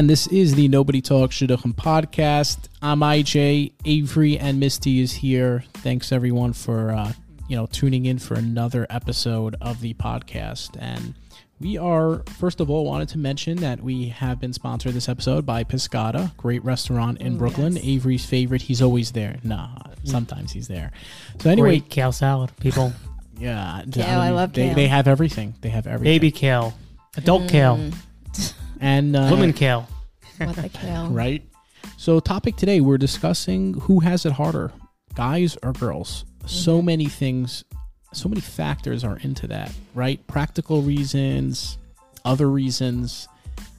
And 0.00 0.08
this 0.08 0.26
is 0.28 0.54
the 0.54 0.66
Nobody 0.66 1.02
Talks 1.02 1.36
Shidduchim 1.36 1.74
podcast. 1.74 2.68
I'm 2.80 3.00
IJ, 3.00 3.72
Avery, 3.84 4.38
and 4.38 4.58
Misty 4.58 5.00
is 5.00 5.12
here. 5.12 5.62
Thanks 5.74 6.10
everyone 6.10 6.54
for 6.54 6.90
uh, 6.90 7.12
you 7.48 7.56
know 7.58 7.66
tuning 7.66 8.06
in 8.06 8.18
for 8.18 8.32
another 8.32 8.86
episode 8.88 9.56
of 9.60 9.82
the 9.82 9.92
podcast. 9.92 10.74
And 10.80 11.12
we 11.60 11.76
are 11.76 12.22
first 12.38 12.60
of 12.60 12.70
all 12.70 12.86
wanted 12.86 13.10
to 13.10 13.18
mention 13.18 13.58
that 13.58 13.82
we 13.82 14.08
have 14.08 14.40
been 14.40 14.54
sponsored 14.54 14.94
this 14.94 15.06
episode 15.06 15.44
by 15.44 15.64
Piscata, 15.64 16.34
great 16.38 16.64
restaurant 16.64 17.20
in 17.20 17.34
Ooh, 17.34 17.38
Brooklyn. 17.38 17.74
yes. 17.74 17.84
Avery's 17.84 18.24
favorite. 18.24 18.62
He's 18.62 18.80
always 18.80 19.12
there. 19.12 19.36
Nah, 19.44 19.82
sometimes 20.04 20.50
he's 20.50 20.66
there. 20.66 20.92
So 21.40 21.50
anyway, 21.50 21.80
Great 21.80 21.90
kale 21.90 22.12
salad, 22.12 22.52
people. 22.58 22.94
yeah, 23.38 23.82
Kale, 23.92 24.18
I 24.18 24.30
love 24.30 24.54
they, 24.54 24.68
kale. 24.68 24.74
They 24.76 24.88
have 24.88 25.06
everything. 25.06 25.56
They 25.60 25.68
have 25.68 25.86
everything. 25.86 26.04
Baby 26.14 26.30
kale, 26.30 26.72
adult 27.18 27.50
kale, 27.50 27.76
Mm, 27.76 27.94
and 28.80 29.14
uh, 29.14 29.28
women 29.30 29.52
kale. 29.52 29.86
what 30.38 30.56
the 30.56 30.68
kale? 30.68 31.08
right? 31.08 31.42
So, 31.96 32.18
topic 32.18 32.56
today, 32.56 32.80
we're 32.80 32.98
discussing 32.98 33.74
who 33.74 34.00
has 34.00 34.24
it 34.24 34.32
harder, 34.32 34.72
guys 35.14 35.56
or 35.62 35.72
girls. 35.72 36.24
So 36.46 36.80
many 36.80 37.06
things, 37.06 37.64
so 38.12 38.28
many 38.28 38.40
factors 38.40 39.04
are 39.04 39.18
into 39.18 39.46
that, 39.48 39.72
right? 39.94 40.26
Practical 40.26 40.82
reasons, 40.82 41.78
other 42.24 42.48
reasons. 42.48 43.28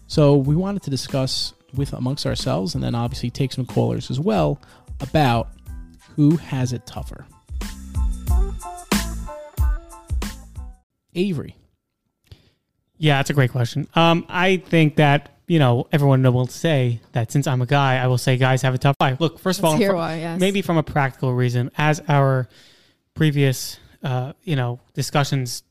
So, 0.08 0.36
we 0.36 0.56
wanted 0.56 0.84
to 0.84 0.90
discuss 0.90 1.54
with 1.74 1.94
amongst 1.94 2.26
ourselves 2.26 2.76
and 2.76 2.84
then 2.84 2.96
obviously 2.96 3.30
take 3.30 3.52
some 3.54 3.66
callers 3.66 4.12
as 4.12 4.20
well 4.20 4.62
about 5.00 5.50
who 6.16 6.38
has 6.38 6.74
it 6.74 6.86
tougher. 6.86 7.26
Avery. 11.14 11.56
Yeah, 13.02 13.18
that's 13.18 13.32
a 13.32 13.34
great 13.34 13.50
question. 13.50 13.88
Um, 13.96 14.28
I 14.30 14.58
think 14.58 14.98
that 14.98 15.40
you 15.48 15.58
know 15.58 15.88
everyone 15.92 16.22
will 16.22 16.46
say 16.46 17.02
that 17.14 17.32
since 17.32 17.48
I'm 17.48 17.60
a 17.60 17.66
guy, 17.66 17.98
I 17.98 18.06
will 18.06 18.20
say 18.20 18.38
guys 18.38 18.62
have 18.62 18.76
a 18.76 18.78
tough 18.78 18.96
life. 19.00 19.20
Look, 19.20 19.40
first 19.40 19.58
of 19.58 19.66
all, 19.66 19.76
hear 19.76 19.90
fr- 19.90 19.96
why, 19.96 20.16
yes. 20.18 20.40
maybe 20.40 20.62
from 20.62 20.78
a 20.78 20.84
practical 20.84 21.34
reason, 21.34 21.72
as 21.80 22.00
our 22.08 22.48
previous 23.16 23.80
uh, 24.04 24.34
you 24.44 24.56
know 24.56 24.80
discussions, 24.94 25.64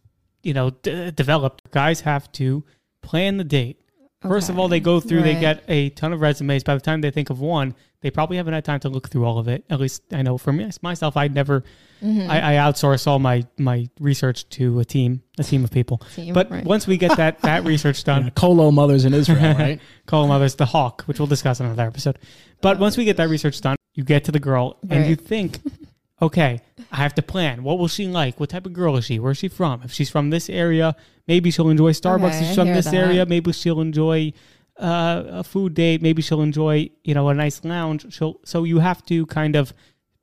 you 0.42 0.54
know, 0.54 0.70
d- 0.70 1.12
developed, 1.12 1.70
guys 1.70 2.00
have 2.00 2.30
to 2.32 2.64
plan 3.00 3.36
the 3.36 3.44
date. 3.44 3.80
First 4.22 4.50
of 4.50 4.58
all, 4.58 4.68
they 4.68 4.80
go 4.80 5.00
through, 5.00 5.22
they 5.22 5.34
get 5.40 5.64
a 5.68 5.88
ton 5.90 6.12
of 6.12 6.20
resumes. 6.20 6.62
By 6.62 6.74
the 6.74 6.80
time 6.80 7.00
they 7.00 7.10
think 7.10 7.30
of 7.30 7.40
one, 7.40 7.74
they 8.02 8.10
probably 8.10 8.36
haven't 8.36 8.52
had 8.52 8.64
time 8.66 8.80
to 8.80 8.90
look 8.90 9.08
through 9.08 9.24
all 9.24 9.38
of 9.38 9.48
it. 9.48 9.64
At 9.70 9.80
least 9.80 10.02
I 10.12 10.20
know 10.20 10.36
for 10.36 10.52
me, 10.52 10.68
myself, 10.82 11.16
I 11.16 11.28
never, 11.28 11.64
Mm-hmm. 12.02 12.30
I, 12.30 12.54
I 12.54 12.70
outsource 12.70 13.06
all 13.06 13.18
my 13.18 13.44
my 13.58 13.86
research 14.00 14.48
to 14.50 14.80
a 14.80 14.86
team, 14.86 15.22
a 15.38 15.44
team 15.44 15.64
of 15.64 15.70
people. 15.70 15.98
Team, 16.14 16.32
But 16.32 16.50
right. 16.50 16.64
once 16.64 16.86
we 16.86 16.96
get 16.96 17.14
that 17.18 17.42
that 17.42 17.64
research 17.72 18.04
done, 18.04 18.24
Yeah, 18.24 18.30
Colo 18.30 18.70
mothers 18.70 19.04
in 19.04 19.12
Israel, 19.12 19.54
right? 19.58 19.78
call 20.06 20.22
them 20.22 20.30
others 20.30 20.54
the 20.54 20.64
hawk, 20.64 21.02
which 21.02 21.18
we'll 21.18 21.26
discuss 21.26 21.60
in 21.60 21.66
another 21.66 21.82
episode. 21.86 22.18
But 22.62 22.78
once 22.78 22.96
we 22.96 23.04
get 23.04 23.18
that 23.18 23.28
research 23.28 23.60
done, 23.60 23.76
you 23.94 24.02
get 24.04 24.24
to 24.24 24.32
the 24.32 24.40
girl 24.40 24.78
and 24.88 25.06
you 25.10 25.14
think, 25.16 25.58
okay, 26.22 26.60
I 26.92 26.96
have 26.96 27.14
to 27.14 27.22
plan. 27.22 27.62
What 27.62 27.78
will 27.78 27.88
she 27.88 28.06
like? 28.06 28.38
What 28.40 28.50
type 28.50 28.66
of 28.66 28.72
girl 28.72 28.96
is 28.96 29.04
she? 29.06 29.18
Where's 29.18 29.38
she 29.38 29.48
from? 29.48 29.82
If 29.82 29.92
she's 29.92 30.10
from 30.10 30.30
this 30.30 30.48
area, 30.50 30.94
maybe 31.26 31.50
she'll 31.50 31.70
enjoy 31.70 31.92
Starbucks. 31.92 32.28
Okay, 32.28 32.38
if 32.40 32.46
she's 32.46 32.54
from 32.54 32.68
this 32.68 32.86
that. 32.86 32.94
area, 32.94 33.26
maybe 33.26 33.52
she'll 33.52 33.80
enjoy 33.80 34.32
uh, 34.78 35.22
a 35.28 35.44
food 35.44 35.74
date. 35.74 36.02
Maybe 36.02 36.22
she'll 36.22 36.42
enjoy, 36.42 36.90
you 37.04 37.14
know, 37.14 37.28
a 37.28 37.34
nice 37.34 37.62
lounge. 37.64 38.12
She'll, 38.12 38.40
so 38.44 38.64
you 38.64 38.78
have 38.80 39.04
to 39.06 39.26
kind 39.26 39.54
of 39.56 39.72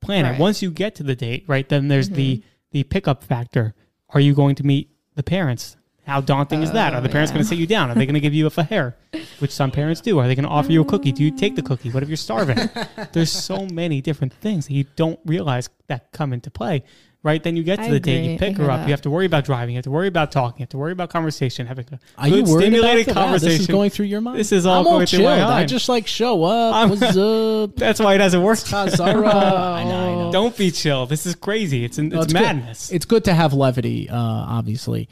plan 0.02 0.26
it. 0.26 0.39
Once 0.39 0.62
you 0.62 0.72
get 0.72 0.95
to 0.95 1.04
the 1.04 1.16
date, 1.16 1.44
right, 1.48 1.67
then 1.70 1.88
there's 1.88 2.09
the 2.09 2.38
Mhm. 2.38 2.44
the 2.72 2.84
pickup 2.84 3.23
factor. 3.23 3.73
Are 4.09 4.20
you 4.20 4.34
going 4.34 4.56
to 4.56 4.64
meet 4.66 4.89
the 5.16 5.23
parents? 5.23 5.77
How 6.08 6.22
daunting 6.22 6.63
is 6.63 6.72
that? 6.72 6.93
Are 6.93 7.02
the 7.02 7.09
Oh, 7.09 7.11
parents 7.11 7.32
yeah. 7.32 7.36
going 7.36 7.43
to 7.43 7.49
sit 7.49 7.58
you 7.58 7.67
down? 7.67 7.92
Are 7.92 7.93
they 7.95 8.05
going 8.05 8.14
to 8.14 8.20
give 8.21 8.33
you 8.33 8.48
a 8.48 8.49
farher, 8.49 8.95
which 9.39 9.52
some 9.52 9.71
parents 9.71 9.99
do? 10.02 10.17
Are 10.20 10.27
they 10.27 10.36
going 10.36 10.45
to 10.45 10.49
offer 10.49 10.71
you 10.71 10.82
a 10.82 10.86
cookie? 10.86 11.11
Do 11.11 11.21
you 11.23 11.32
take 11.32 11.55
the 11.58 11.61
cookie? 11.61 11.92
What 11.92 12.02
if 12.02 12.08
you're 12.09 12.15
starving? 12.15 12.58
There's 13.11 13.32
so 13.32 13.65
many 13.67 13.99
different 14.02 14.32
things 14.33 14.67
that 14.67 14.73
you 14.73 14.86
don't 14.95 15.20
realize 15.26 15.70
that 15.87 16.14
come 16.14 16.32
into 16.32 16.49
play, 16.49 16.83
right? 17.23 17.43
Then 17.43 17.58
you 17.58 17.64
get 17.64 17.76
to 17.80 17.86
I 17.86 17.89
the 17.92 17.99
date, 17.99 18.32
you 18.32 18.39
pick 18.39 18.55
her 18.55 18.71
up. 18.71 18.80
that. 18.80 18.87
You 18.87 18.92
have 18.93 19.02
to 19.02 19.09
worry 19.09 19.26
about 19.26 19.43
driving. 19.43 19.76
You 19.76 19.80
have 19.80 19.83
to 19.83 19.92
worry 19.92 20.08
about 20.08 20.32
talking. 20.32 20.59
You 20.59 20.64
have 20.64 20.70
to 20.70 20.77
worry 20.77 20.93
about 20.93 21.09
conversation, 21.09 21.67
having 21.67 21.86
a 21.92 21.99
Are 22.17 22.27
you 22.30 22.36
good, 22.43 22.48
worried 22.48 22.61
stimulated 22.64 23.08
about 23.09 23.15
that? 23.26 23.26
Wow, 23.27 23.37
this 23.39 23.59
is 23.59 23.67
going 23.67 23.89
through 23.89 24.05
your 24.05 24.21
mind. 24.21 24.39
This 24.39 24.53
is 24.53 24.65
all 24.65 24.77
I'm 24.80 24.83
going 24.86 25.02
all 25.02 25.05
through 25.05 25.20
my 25.23 25.36
chilled. 25.37 25.49
I 25.49 25.53
mind. 25.55 25.70
just 25.70 25.89
like 25.89 26.08
show 26.08 26.43
up. 26.45 26.73
I'm- 26.73 26.89
What's 26.89 27.02
up? 27.17 27.76
That's 27.76 27.99
why 27.99 28.14
it 28.15 28.21
hasn't 28.21 28.43
worked. 28.43 28.71
I 28.73 28.86
know. 28.86 29.26
I 29.26 29.83
know. 29.83 30.30
Don't 30.32 30.55
be 30.55 30.71
chill. 30.71 31.05
This 31.05 31.26
is 31.26 31.36
crazy. 31.36 31.83
It's 31.83 31.98
it's, 31.99 32.14
No, 32.14 32.21
it's 32.21 32.27
good. 32.32 32.42
madness. 32.42 32.92
It's 32.93 33.05
good 33.05 33.26
to 33.26 33.33
have 33.33 33.53
levity, 33.53 34.09
uh, 34.09 34.15
obviously. 34.17 35.09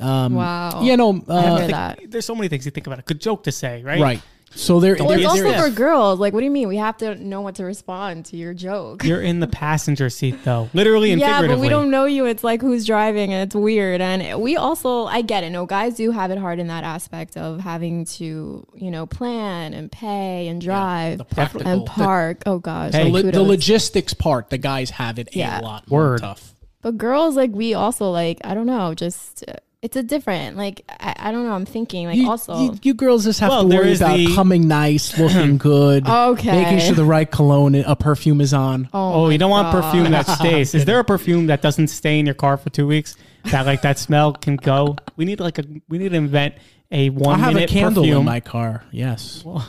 Um, 0.00 0.34
Wow. 0.34 0.82
You 0.82 0.96
know, 0.96 1.22
uh, 1.28 1.58
Think- 1.58 1.70
that. 1.70 1.98
There's 2.08 2.26
so 2.26 2.34
many 2.34 2.48
things 2.48 2.64
you 2.64 2.70
think 2.70 2.86
about. 2.86 2.98
A 2.98 3.02
good 3.02 3.20
joke 3.20 3.44
to 3.44 3.52
say, 3.52 3.82
right? 3.82 4.00
right. 4.00 4.22
So 4.54 4.80
there, 4.80 4.94
Don't 4.94 5.06
Well, 5.08 5.16
there, 5.18 5.24
it's 5.26 5.34
be 5.34 5.40
there 5.40 5.48
also 5.54 5.64
is- 5.66 5.70
for 5.70 5.76
girls. 5.76 6.18
Like, 6.18 6.32
what 6.32 6.40
do 6.40 6.44
you 6.46 6.50
mean? 6.50 6.68
We 6.68 6.78
have 6.78 6.96
to 6.98 7.14
know 7.16 7.42
what 7.42 7.56
to 7.56 7.64
respond 7.64 8.24
to 8.26 8.38
your 8.38 8.54
joke. 8.54 9.04
You're 9.04 9.20
in 9.20 9.40
the 9.40 9.46
passenger 9.46 10.08
seat, 10.08 10.36
though, 10.44 10.70
literally 10.72 11.12
and 11.12 11.20
yeah, 11.20 11.46
but 11.46 11.58
we 11.58 11.68
don't 11.68 11.90
know 11.90 12.06
you. 12.06 12.24
It's 12.24 12.42
like 12.42 12.62
who's 12.62 12.86
driving, 12.86 13.34
and 13.34 13.42
it's 13.42 13.54
weird. 13.54 14.00
And 14.00 14.40
we 14.40 14.56
also, 14.56 15.04
I 15.06 15.20
get 15.20 15.44
it. 15.44 15.50
No, 15.50 15.66
guys 15.66 15.96
do 15.96 16.10
have 16.10 16.30
it 16.30 16.38
hard 16.38 16.58
in 16.58 16.68
that 16.68 16.84
aspect 16.84 17.36
of 17.36 17.60
having 17.60 18.06
to, 18.16 18.66
you 18.74 18.90
know, 18.90 19.04
plan 19.04 19.74
and 19.74 19.92
pay 19.92 20.48
and 20.48 20.58
drive 20.58 21.18
the 21.18 21.62
and 21.66 21.84
park. 21.84 22.42
oh 22.46 22.58
gosh, 22.58 22.92
Hey. 22.94 23.04
the, 23.04 23.10
like, 23.10 23.24
lo- 23.24 23.30
the 23.32 23.42
logistics 23.42 24.14
part. 24.14 24.48
The 24.48 24.58
guys 24.58 24.88
have 24.90 25.18
it 25.18 25.28
Yeah. 25.36 25.60
a 25.60 25.62
lot 25.62 25.90
more 25.90 26.00
Word. 26.00 26.20
tough. 26.20 26.54
But 26.80 26.96
girls, 26.96 27.36
like 27.36 27.50
we 27.52 27.74
also 27.74 28.10
like 28.10 28.38
I 28.42 28.54
don't 28.54 28.66
know, 28.66 28.94
just 28.94 29.44
uh, 29.48 29.54
it's 29.86 29.96
a 29.96 30.02
different. 30.02 30.56
Like 30.56 30.82
I, 30.88 31.14
I 31.16 31.32
don't 31.32 31.44
know. 31.46 31.52
I'm 31.52 31.64
thinking 31.64 32.06
like 32.08 32.16
you, 32.16 32.28
also. 32.28 32.58
you, 32.60 32.78
you 32.82 32.92
girls 32.94 33.24
just 33.24 33.38
have 33.40 33.50
Well, 33.50 33.68
to 33.68 33.76
worry 33.76 33.94
about 33.94 34.16
the- 34.16 34.34
coming 34.34 34.66
nice, 34.68 35.16
looking 35.18 35.58
good, 35.70 36.06
okay. 36.08 36.62
making 36.62 36.80
sure 36.80 36.94
the 36.94 37.04
right 37.04 37.30
cologne, 37.30 37.76
a 37.76 37.94
perfume 37.96 38.40
is 38.40 38.52
on. 38.52 38.88
Oh, 38.92 39.24
Oh, 39.26 39.28
you 39.30 39.38
don't 39.38 39.50
want 39.50 39.72
God. 39.72 39.82
perfume 39.82 40.10
that 40.10 40.26
stays. 40.38 40.74
Is 40.74 40.84
there 40.84 40.98
a 40.98 41.04
perfume 41.04 41.46
that 41.46 41.62
doesn't 41.62 41.88
stay 41.88 42.18
in 42.18 42.26
your 42.26 42.34
car 42.34 42.56
for 42.56 42.68
two 42.70 42.86
weeks? 42.86 43.16
That 43.44 43.64
like 43.64 43.82
that 43.82 43.98
smell 43.98 44.32
can 44.32 44.56
go. 44.56 44.96
We 45.16 45.24
need 45.24 45.38
like 45.40 45.58
a 45.60 45.64
we 45.88 45.98
need 45.98 46.08
to 46.10 46.16
invent 46.16 46.56
a 46.90 47.10
one 47.10 47.40
I 47.40 47.44
have 47.44 47.56
a 47.56 47.66
candle 47.66 48.02
perfume. 48.02 48.18
in 48.18 48.24
my 48.24 48.40
car. 48.40 48.84
Yes, 48.90 49.42
Well, 49.44 49.64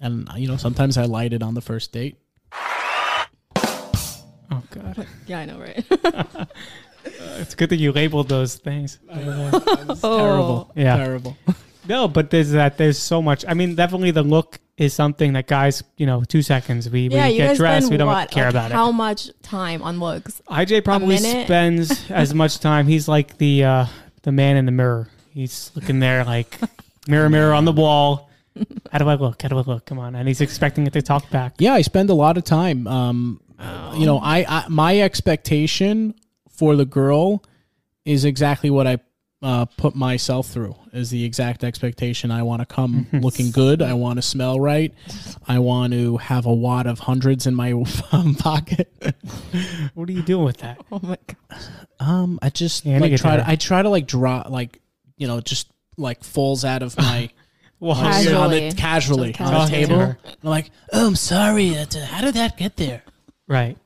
and 0.00 0.28
you 0.36 0.48
know 0.48 0.56
sometimes 0.56 0.96
I 0.96 1.04
light 1.04 1.32
it 1.34 1.42
on 1.42 1.52
the 1.54 1.60
first 1.60 1.92
date. 1.92 2.16
oh 3.54 4.62
god, 4.70 5.06
Yeah, 5.26 5.38
I 5.40 5.44
know, 5.46 5.58
right? 5.60 5.84
it's 7.38 7.54
good 7.54 7.70
that 7.70 7.76
you 7.76 7.92
labeled 7.92 8.28
those 8.28 8.56
things. 8.56 8.98
Terrible. 9.12 10.00
Oh. 10.02 10.70
Yeah. 10.74 10.96
Terrible. 10.96 11.36
No, 11.88 12.06
but 12.06 12.30
there's 12.30 12.52
that. 12.52 12.78
There's 12.78 12.96
so 12.96 13.20
much. 13.20 13.44
I 13.48 13.54
mean, 13.54 13.74
definitely 13.74 14.12
the 14.12 14.22
look 14.22 14.60
is 14.76 14.94
something 14.94 15.32
that 15.32 15.48
guys, 15.48 15.82
you 15.96 16.06
know, 16.06 16.22
two 16.22 16.40
seconds 16.40 16.88
we, 16.88 17.08
yeah, 17.08 17.26
we 17.26 17.32
you 17.32 17.38
get 17.38 17.48
guys 17.48 17.56
dressed, 17.56 17.86
spend 17.86 17.90
we 17.90 17.96
don't 17.98 18.06
what? 18.06 18.30
care 18.30 18.44
Like, 18.44 18.50
about 18.52 18.70
it. 18.70 18.74
How 18.74 18.92
much 18.92 19.30
time 19.42 19.82
on 19.82 19.98
looks? 19.98 20.40
IJ 20.48 20.84
probably 20.84 21.16
minute? 21.16 21.46
spends 21.46 22.06
as 22.10 22.34
much 22.34 22.60
time. 22.60 22.86
He's 22.86 23.08
like 23.08 23.36
the 23.38 23.64
uh, 23.64 23.86
the 24.22 24.30
man 24.30 24.56
in 24.56 24.64
the 24.64 24.70
mirror. 24.70 25.08
He's 25.34 25.72
looking 25.74 25.98
there 25.98 26.24
like 26.24 26.56
mirror, 27.08 27.28
mirror 27.28 27.52
on 27.52 27.64
the 27.64 27.72
wall. 27.72 28.30
How 28.92 28.98
do 28.98 29.08
I 29.08 29.14
look? 29.14 29.42
How 29.42 29.48
do 29.48 29.58
I 29.58 29.62
look? 29.62 29.84
Come 29.84 29.98
on, 29.98 30.14
and 30.14 30.28
he's 30.28 30.40
expecting 30.40 30.86
it 30.86 30.92
to 30.92 31.02
talk 31.02 31.28
back. 31.30 31.54
Yeah, 31.58 31.72
I 31.74 31.82
spend 31.82 32.10
a 32.10 32.14
lot 32.14 32.38
of 32.38 32.44
time. 32.44 32.86
Um, 32.86 33.40
You 33.96 34.06
know, 34.06 34.18
I, 34.18 34.44
I 34.48 34.68
my 34.68 35.00
expectation 35.00 36.14
for 36.52 36.76
the 36.76 36.84
girl 36.84 37.42
is 38.04 38.24
exactly 38.24 38.70
what 38.70 38.86
I 38.86 38.98
uh, 39.42 39.64
put 39.64 39.94
myself 39.96 40.46
through. 40.48 40.76
Is 40.92 41.10
the 41.10 41.24
exact 41.24 41.64
expectation. 41.64 42.30
I 42.30 42.42
want 42.42 42.60
to 42.60 42.66
come 42.66 43.06
looking 43.12 43.50
good. 43.50 43.82
I 43.82 43.94
want 43.94 44.18
to 44.18 44.22
smell 44.22 44.60
right. 44.60 44.92
I 45.48 45.58
want 45.58 45.92
to 45.94 46.18
have 46.18 46.46
a 46.46 46.52
wad 46.52 46.86
of 46.86 46.98
hundreds 47.00 47.46
in 47.46 47.54
my 47.54 47.72
um, 48.12 48.34
pocket. 48.36 48.92
What 49.94 50.08
are 50.08 50.12
you 50.12 50.22
doing 50.22 50.44
with 50.44 50.58
that? 50.58 50.78
Oh 50.92 51.00
my 51.02 51.18
god. 51.26 51.60
Um, 52.00 52.38
I 52.42 52.50
just 52.50 52.84
Yeah, 52.84 52.96
I 52.96 52.98
like 53.00 53.16
try 53.16 53.36
that. 53.36 53.44
to. 53.44 53.50
I 53.50 53.56
try 53.56 53.82
to 53.82 53.88
like 53.88 54.06
draw 54.06 54.44
like 54.48 54.80
you 55.16 55.26
know 55.26 55.40
just 55.40 55.68
like 55.96 56.22
falls 56.24 56.64
out 56.64 56.82
of 56.82 56.96
my. 56.96 57.30
Well, 57.80 57.96
on 57.96 58.04
the- 58.04 58.08
on 58.36 58.50
Casually. 58.50 58.70
the, 58.70 58.76
casually 58.76 59.32
Just 59.32 59.40
on 59.40 59.52
the 59.52 59.58
casually. 59.58 59.86
table. 59.86 59.98
Talking 60.14 60.36
I'm 60.44 60.48
like, 60.50 60.70
oh, 60.92 61.06
I'm 61.08 61.16
sorry. 61.16 61.70
That's 61.70 61.96
how 61.96 62.20
did 62.20 62.34
that 62.34 62.56
get 62.56 62.76
there? 62.76 63.02
right. 63.48 63.76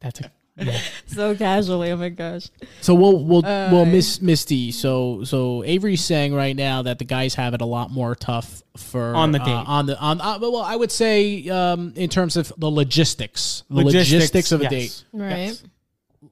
That's 0.00 0.20
a 0.20 0.30
yeah. 0.58 0.78
So 1.06 1.34
casually. 1.36 1.90
Oh 1.92 1.96
my 1.96 2.08
gosh. 2.10 2.48
So 2.80 2.94
we'll 2.94 3.24
we'll 3.24 3.44
Uh, 3.44 3.70
well 3.72 3.84
Miss 3.86 4.20
Misty. 4.20 4.72
So 4.72 5.24
so 5.24 5.62
Avery's 5.64 6.04
saying 6.04 6.34
right 6.34 6.54
now 6.56 6.82
that 6.82 6.98
the 6.98 7.04
guys 7.04 7.34
have 7.34 7.54
it 7.54 7.60
a 7.60 7.66
lot 7.66 7.90
more 7.90 8.14
tough 8.14 8.62
for 8.76 9.14
On 9.14 9.32
the 9.32 9.40
uh, 9.40 9.44
date. 9.44 9.52
on 9.66 9.86
the 9.86 9.98
on 9.98 10.20
uh, 10.20 10.38
well 10.40 10.56
I 10.58 10.76
would 10.76 10.92
say 10.92 11.48
um, 11.48 11.92
in 11.96 12.08
terms 12.10 12.36
of 12.36 12.52
the 12.58 12.70
logistics 12.70 13.62
the 13.70 13.76
Logistics, 13.82 14.12
logistics, 14.12 14.52
of 14.52 14.60
a 14.60 14.64
yes. 14.64 14.70
date. 14.70 15.04
Right. 15.12 15.36
Yes. 15.46 15.62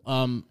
Um, 0.07 0.45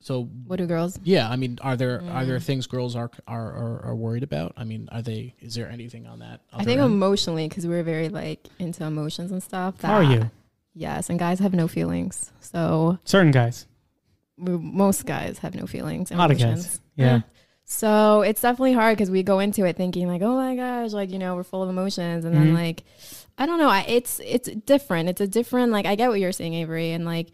so 0.00 0.28
What 0.46 0.56
do 0.56 0.66
girls? 0.66 0.98
yeah, 1.02 1.28
I 1.28 1.34
mean, 1.34 1.58
are 1.62 1.76
there 1.76 1.96
are 1.96 2.22
Mm. 2.22 2.26
there 2.28 2.38
things 2.40 2.66
girls 2.68 2.94
are 2.94 3.10
are, 3.26 3.52
are 3.52 3.84
are 3.86 3.94
worried 3.96 4.22
about? 4.22 4.52
I 4.56 4.62
mean, 4.62 4.88
are 4.92 5.02
they? 5.02 5.34
Is 5.40 5.54
there 5.56 5.68
anything 5.68 6.06
on 6.06 6.20
that? 6.20 6.42
I 6.52 6.62
think 6.64 6.78
end? 6.80 6.92
emotionally, 6.92 7.48
because 7.48 7.66
we're 7.66 7.82
very 7.82 8.08
like 8.08 8.46
into 8.60 8.84
emotions 8.84 9.32
and 9.32 9.42
stuff. 9.42 9.82
How 9.82 9.94
are 9.94 10.04
you? 10.04 10.30
Yes, 10.78 11.08
and 11.08 11.18
guys 11.18 11.38
have 11.40 11.54
no 11.54 11.66
feelings. 11.68 12.30
So 12.40 12.98
Certain 13.04 13.30
guys. 13.32 13.66
we, 14.36 14.52
most 14.58 15.06
guys 15.06 15.38
have 15.38 15.54
no 15.54 15.66
feelings. 15.66 16.10
A 16.10 16.14
And 16.14 16.18
lot 16.18 16.30
of 16.30 16.38
guys. 16.38 16.80
Yeah. 16.96 17.20
So 17.64 18.20
it's 18.20 18.42
definitely 18.42 18.74
hard 18.74 18.96
because 18.96 19.10
we 19.10 19.22
go 19.22 19.38
into 19.40 19.64
it 19.64 19.76
thinking 19.76 20.06
like, 20.06 20.22
oh 20.22 20.36
my 20.36 20.54
gosh, 20.54 20.92
like 20.92 21.10
you 21.10 21.18
know, 21.18 21.34
we're 21.34 21.42
full 21.44 21.62
of 21.62 21.68
emotions, 21.70 22.24
and 22.24 22.34
Mhm. 22.34 22.38
then 22.38 22.54
like, 22.54 22.84
I 23.38 23.46
don't 23.46 23.58
know, 23.58 23.68
I, 23.70 23.80
it's 23.88 24.20
it's 24.24 24.48
different. 24.50 25.08
It's 25.08 25.20
a 25.20 25.26
different 25.26 25.72
like 25.72 25.86
I 25.86 25.94
get 25.96 26.08
what 26.10 26.20
you're 26.20 26.30
saying, 26.32 26.54
Avery, 26.54 26.92
and 26.92 27.04
like, 27.04 27.30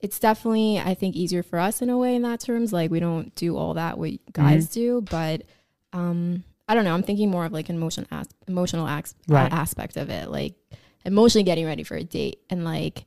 it's 0.00 0.18
definitely 0.18 0.78
I 0.80 0.94
think 0.94 1.14
easier 1.16 1.42
for 1.42 1.58
us 1.58 1.80
in 1.82 1.88
a 1.90 1.96
way 1.96 2.14
in 2.16 2.22
that 2.22 2.40
terms. 2.40 2.72
Like 2.72 2.90
we 2.90 3.00
don't 3.00 3.32
do 3.36 3.56
all 3.56 3.74
that 3.74 3.96
what 3.98 4.10
guys 4.32 4.68
do, 4.68 5.00
but 5.00 5.42
um, 5.92 6.44
I 6.68 6.74
don't 6.74 6.84
know. 6.84 6.92
I'm 6.94 7.02
thinking 7.02 7.30
more 7.30 7.44
of 7.46 7.52
like 7.52 7.68
an 7.70 7.76
emotion 7.76 8.06
as- 8.10 8.28
emotional 8.48 8.86
as- 8.86 9.14
Right. 9.28 9.50
aspect 9.52 9.96
of 9.96 10.10
it, 10.10 10.28
like 10.30 10.54
emotionally 11.04 11.44
getting 11.44 11.66
ready 11.66 11.82
for 11.82 11.96
a 11.96 12.04
date, 12.04 12.40
and 12.50 12.64
like 12.64 13.04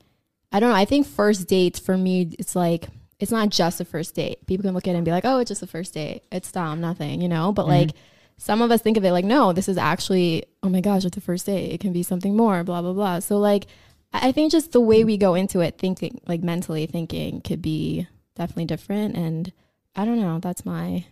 I 0.51 0.59
don't 0.59 0.69
know. 0.69 0.75
I 0.75 0.85
think 0.85 1.07
first 1.07 1.47
dates 1.47 1.79
for 1.79 1.97
me, 1.97 2.35
it's 2.37 2.55
like 2.55 2.87
it's 3.19 3.31
not 3.31 3.49
just 3.49 3.79
a 3.81 3.85
first 3.85 4.15
date. 4.15 4.45
People 4.47 4.63
can 4.63 4.73
look 4.73 4.87
at 4.87 4.91
it 4.93 4.97
and 4.97 5.05
be 5.05 5.11
like, 5.11 5.25
"Oh, 5.25 5.39
it's 5.39 5.49
just 5.49 5.63
a 5.63 5.67
first 5.67 5.93
date. 5.93 6.23
It's 6.31 6.51
dumb, 6.51 6.81
nothing," 6.81 7.21
you 7.21 7.29
know. 7.29 7.51
But 7.51 7.65
Mhm. 7.65 7.69
like 7.69 7.89
some 8.37 8.61
of 8.61 8.71
us 8.71 8.81
think 8.81 8.97
of 8.97 9.05
it 9.05 9.11
like, 9.11 9.25
"No, 9.25 9.53
this 9.53 9.69
is 9.69 9.77
actually, 9.77 10.43
oh 10.63 10.69
my 10.69 10.81
gosh, 10.81 11.05
it's 11.05 11.15
the 11.15 11.21
first 11.21 11.45
date. 11.45 11.71
It 11.71 11.79
can 11.79 11.93
be 11.93 12.03
something 12.03 12.35
more." 12.35 12.63
Blah 12.63 12.81
blah 12.81 12.93
blah. 12.93 13.19
So 13.19 13.37
like, 13.39 13.67
I 14.11 14.29
I 14.29 14.31
think 14.31 14.51
just 14.51 14.71
the 14.73 14.81
way 14.81 15.03
we 15.03 15.17
go 15.17 15.33
into 15.35 15.59
it, 15.61 15.77
thinking 15.77 16.19
like 16.27 16.43
mentally 16.43 16.85
thinking, 16.85 17.41
could 17.41 17.61
be 17.61 18.07
definitely 18.35 18.65
different. 18.65 19.15
And 19.15 19.51
I 19.95 20.05
don't 20.05 20.19
know. 20.19 20.39
That's 20.39 20.65
my 20.65 21.05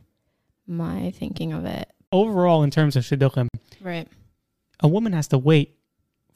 my 0.68 1.12
thinking 1.12 1.54
of 1.54 1.66
it. 1.66 1.90
Overall, 2.12 2.64
in 2.64 2.72
terms 2.72 2.96
of 2.96 3.04
shidduchim, 3.04 3.48
Right. 3.82 4.08
a 4.82 4.88
woman 4.88 5.14
has 5.14 5.28
to 5.30 5.38
wait 5.38 5.76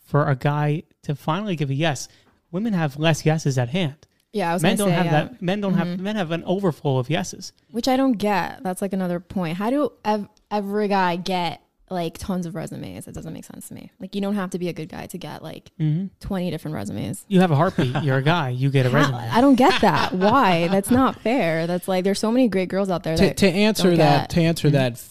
for 0.05 0.29
a 0.29 0.35
guy 0.35 0.83
to 1.03 1.15
finally 1.15 1.55
give 1.57 1.69
a 1.69 1.73
yes. 1.73 2.07
Women 2.51 2.71
have 2.73 2.97
less 2.97 3.25
yeses 3.25 3.57
at 3.57 3.69
hand. 3.69 4.07
Yeah, 4.31 4.51
I 4.51 4.53
was 4.53 4.63
Men 4.63 4.75
gonna 4.77 4.89
don't 4.89 4.89
say, 4.89 4.95
have 4.95 5.05
yeah. 5.05 5.23
that. 5.33 5.41
Men 5.41 5.61
don't 5.61 5.73
have. 5.75 5.87
Mhm. 5.87 5.99
Men 5.99 6.15
have 6.15 6.31
an 6.31 6.43
overflow 6.45 6.97
of 6.97 7.09
yeses. 7.09 7.51
Which 7.71 7.87
I 7.87 7.95
don't 7.97 8.13
get. 8.13 8.63
That's 8.63 8.81
like 8.81 8.93
another 8.93 9.19
point. 9.19 9.57
How 9.57 9.69
do 9.69 9.91
ev- 10.03 10.27
every 10.51 10.87
guy 10.89 11.15
get 11.15 11.61
like 11.89 12.17
tons 12.17 12.45
of 12.45 12.53
resumes? 12.53 13.07
It 13.07 13.13
doesn't 13.13 13.31
make 13.31 13.45
sense 13.45 13.69
to 13.69 13.73
me. 13.73 13.91
Like 13.99 14.13
you 14.13 14.19
don't 14.19 14.35
have 14.35 14.49
to 14.49 14.59
be 14.59 14.67
a 14.67 14.73
good 14.73 14.89
guy 14.89 15.05
to 15.07 15.17
get 15.17 15.41
like 15.41 15.71
hmm 15.77 16.07
20 16.19 16.51
different 16.51 16.75
resumes. 16.75 17.23
You 17.29 17.39
have 17.39 17.51
a 17.51 17.55
heartbeat. 17.55 18.03
You're 18.03 18.17
a 18.17 18.21
guy. 18.35 18.49
You 18.49 18.69
get 18.71 18.85
a 18.85 18.89
How- 18.89 18.97
resume. 18.97 19.17
I 19.29 19.39
don't 19.39 19.55
get 19.55 19.79
that. 19.81 20.13
Why? 20.13 20.67
That's 20.67 20.91
not 20.91 21.21
fair. 21.21 21.65
That's 21.65 21.87
like 21.87 22.03
there's 22.03 22.19
so 22.19 22.31
many 22.31 22.49
great 22.49 22.67
girls 22.67 22.89
out 22.89 23.03
there 23.03 23.15
to, 23.15 23.23
that 23.27 23.37
to 23.37 23.47
answer 23.49 23.89
don't 23.91 23.97
that 23.99 24.29
to 24.31 24.41
answer 24.41 24.67
Mhm. 24.67 24.71
that 24.73 25.01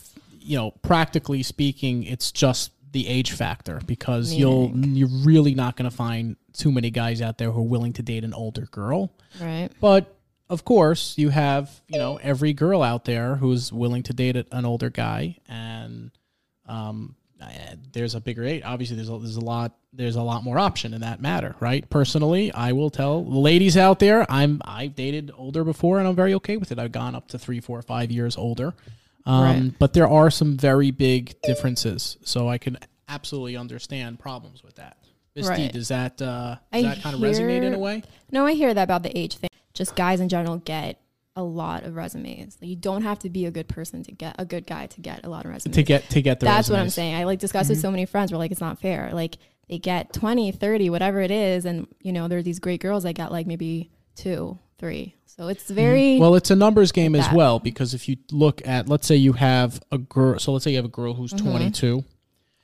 you 0.40 0.58
know 0.58 0.73
practically 0.82 1.43
speaking 1.43 2.02
it's 2.02 2.31
just 2.31 2.73
the 2.94 3.08
age 3.08 3.32
factor 3.32 3.81
because 3.87 4.32
you'll 4.32 4.70
you're 4.75 5.08
really 5.25 5.52
not 5.52 5.76
going 5.76 5.91
to 5.91 5.94
find 5.94 6.37
too 6.52 6.70
many 6.70 6.91
guys 6.91 7.20
out 7.20 7.38
there 7.38 7.50
who 7.50 7.58
are 7.61 7.67
willing 7.67 7.93
to 7.93 8.02
date 8.02 8.23
an 8.23 8.32
older 8.32 8.67
girl. 8.70 9.12
Right. 9.41 9.69
but 9.81 10.17
of 10.49 10.64
course 10.64 11.19
you 11.19 11.31
have 11.31 11.82
you 11.88 11.99
know 11.99 12.20
every 12.23 12.52
girl 12.52 12.82
out 12.85 13.05
there 13.05 13.35
who's 13.35 13.73
willing 13.73 14.05
to 14.05 14.12
date 14.12 14.37
an 14.52 14.64
older 14.64 14.91
guy 14.91 15.38
and 15.49 16.12
um 16.69 17.17
there's 17.93 18.14
a 18.14 18.20
bigger 18.20 18.44
age 18.44 18.62
obviously 18.64 18.94
there's 18.97 19.08
a, 19.11 19.19
there's 19.19 19.37
a 19.37 19.40
lot 19.40 19.76
there's 19.93 20.17
a 20.17 20.23
lot 20.23 20.44
more 20.44 20.58
option 20.58 20.94
in 20.94 21.00
that 21.00 21.20
matter 21.20 21.56
right? 21.58 21.90
Personally 21.90 22.52
i 22.52 22.70
will 22.73 22.90
tell 22.90 23.25
ladies 23.25 23.76
out 23.76 23.99
there 23.99 24.25
i'm 24.31 24.62
i've 24.64 24.94
dated 24.94 25.32
older 25.37 25.64
before 25.64 25.99
and 25.99 26.06
i'm 26.06 26.14
very 26.14 26.32
okay 26.35 26.56
with 26.56 26.70
it. 26.70 26.79
I've 26.79 26.93
gone 26.93 27.17
up 27.17 27.26
to 27.29 27.38
three 27.38 27.58
four 27.61 27.82
five 27.82 28.12
years 28.12 28.37
older 28.37 28.73
um, 29.26 29.43
Right. 29.44 29.73
but 29.79 29.93
there 29.93 30.09
are 30.09 30.31
some 30.31 30.56
very 30.56 30.91
big 30.91 31.35
differences 31.43 32.17
so 32.25 32.49
i 32.49 32.59
can 32.59 32.76
absolutely 33.09 33.56
understand 33.56 34.19
problems 34.19 34.62
with 34.62 34.76
that 34.76 34.97
Misty, 35.37 35.50
Right. 35.50 35.73
does 35.73 35.88
that 35.88 36.23
uh, 36.23 36.56
I 36.73 36.82
does 36.82 36.94
that 36.94 37.03
kind 37.03 37.17
of 37.17 37.21
resonate 37.21 37.65
in 37.65 37.75
a 37.75 37.79
way? 37.79 38.05
No, 38.31 38.47
I 38.47 38.53
hear 38.53 38.73
that 38.73 38.85
about 38.85 39.03
the 39.03 39.19
age 39.19 39.37
thing. 39.38 39.50
Just 39.73 39.97
guys 39.97 40.21
in 40.21 40.29
general 40.29 40.59
get 40.59 41.00
a 41.35 41.43
lot 41.43 41.82
of 41.82 41.97
resumes. 41.97 42.56
Like, 42.61 42.71
you 42.71 42.76
don't 42.76 43.03
have 43.03 43.19
to 43.19 43.31
be 43.31 43.44
a 43.47 43.50
good 43.50 43.67
person 43.67 44.05
to 44.05 44.12
get 44.12 44.37
a 44.38 44.44
good 44.44 44.65
guy 44.65 44.87
to 44.87 45.00
get 45.00 45.26
a 45.26 45.29
lot 45.29 45.44
of 45.44 45.50
resumes. 45.50 45.75
To 45.75 45.82
get 45.82 46.09
to 46.11 46.23
get 46.23 46.38
the 46.38 46.47
That's 46.47 46.71
what 46.71 46.79
I'm 46.79 46.88
saying. 46.88 47.17
I 47.17 47.25
like 47.25 47.41
discussed 47.41 47.69
with 47.69 47.79
Mhm. 47.79 47.82
so 47.82 47.91
many 47.91 48.06
friends. 48.06 48.31
We're 48.31 48.38
like, 48.38 48.53
it's 48.53 48.61
not 48.61 48.81
fair. 48.81 49.11
Like 49.12 49.38
they 49.69 49.79
get 49.79 50.12
20, 50.12 50.53
30, 50.53 50.88
whatever 50.88 51.21
it 51.21 51.32
is. 51.32 51.65
And, 51.65 51.88
you 52.00 52.12
know, 52.12 52.29
there 52.29 52.38
are 52.38 52.43
these 52.43 52.61
great 52.61 52.81
girls 52.81 53.03
that 53.03 53.15
get 53.15 53.32
like 53.32 53.49
maybe 53.49 53.91
two, 54.15 54.56
three. 54.79 55.15
So 55.26 55.49
it's 55.49 55.69
very, 55.69 56.19
Well, 56.19 56.35
it's 56.37 56.50
a 56.50 56.56
numbers 56.56 56.93
game 56.93 57.15
as 57.15 57.26
that. 57.26 57.35
well 57.35 57.59
because 57.59 57.93
if 57.94 58.09
you 58.09 58.17
look 58.31 58.62
at, 58.67 58.88
let's 58.88 59.06
say 59.06 59.17
you 59.17 59.32
have 59.32 59.81
a 59.91 59.99
girl, 59.99 60.38
so 60.38 60.53
let's 60.53 60.65
say 60.65 60.71
you 60.71 60.76
have 60.76 60.85
a 60.85 60.88
girl 60.88 61.15
who's 61.15 61.32
Mhm. 61.32 61.43
22 61.43 62.05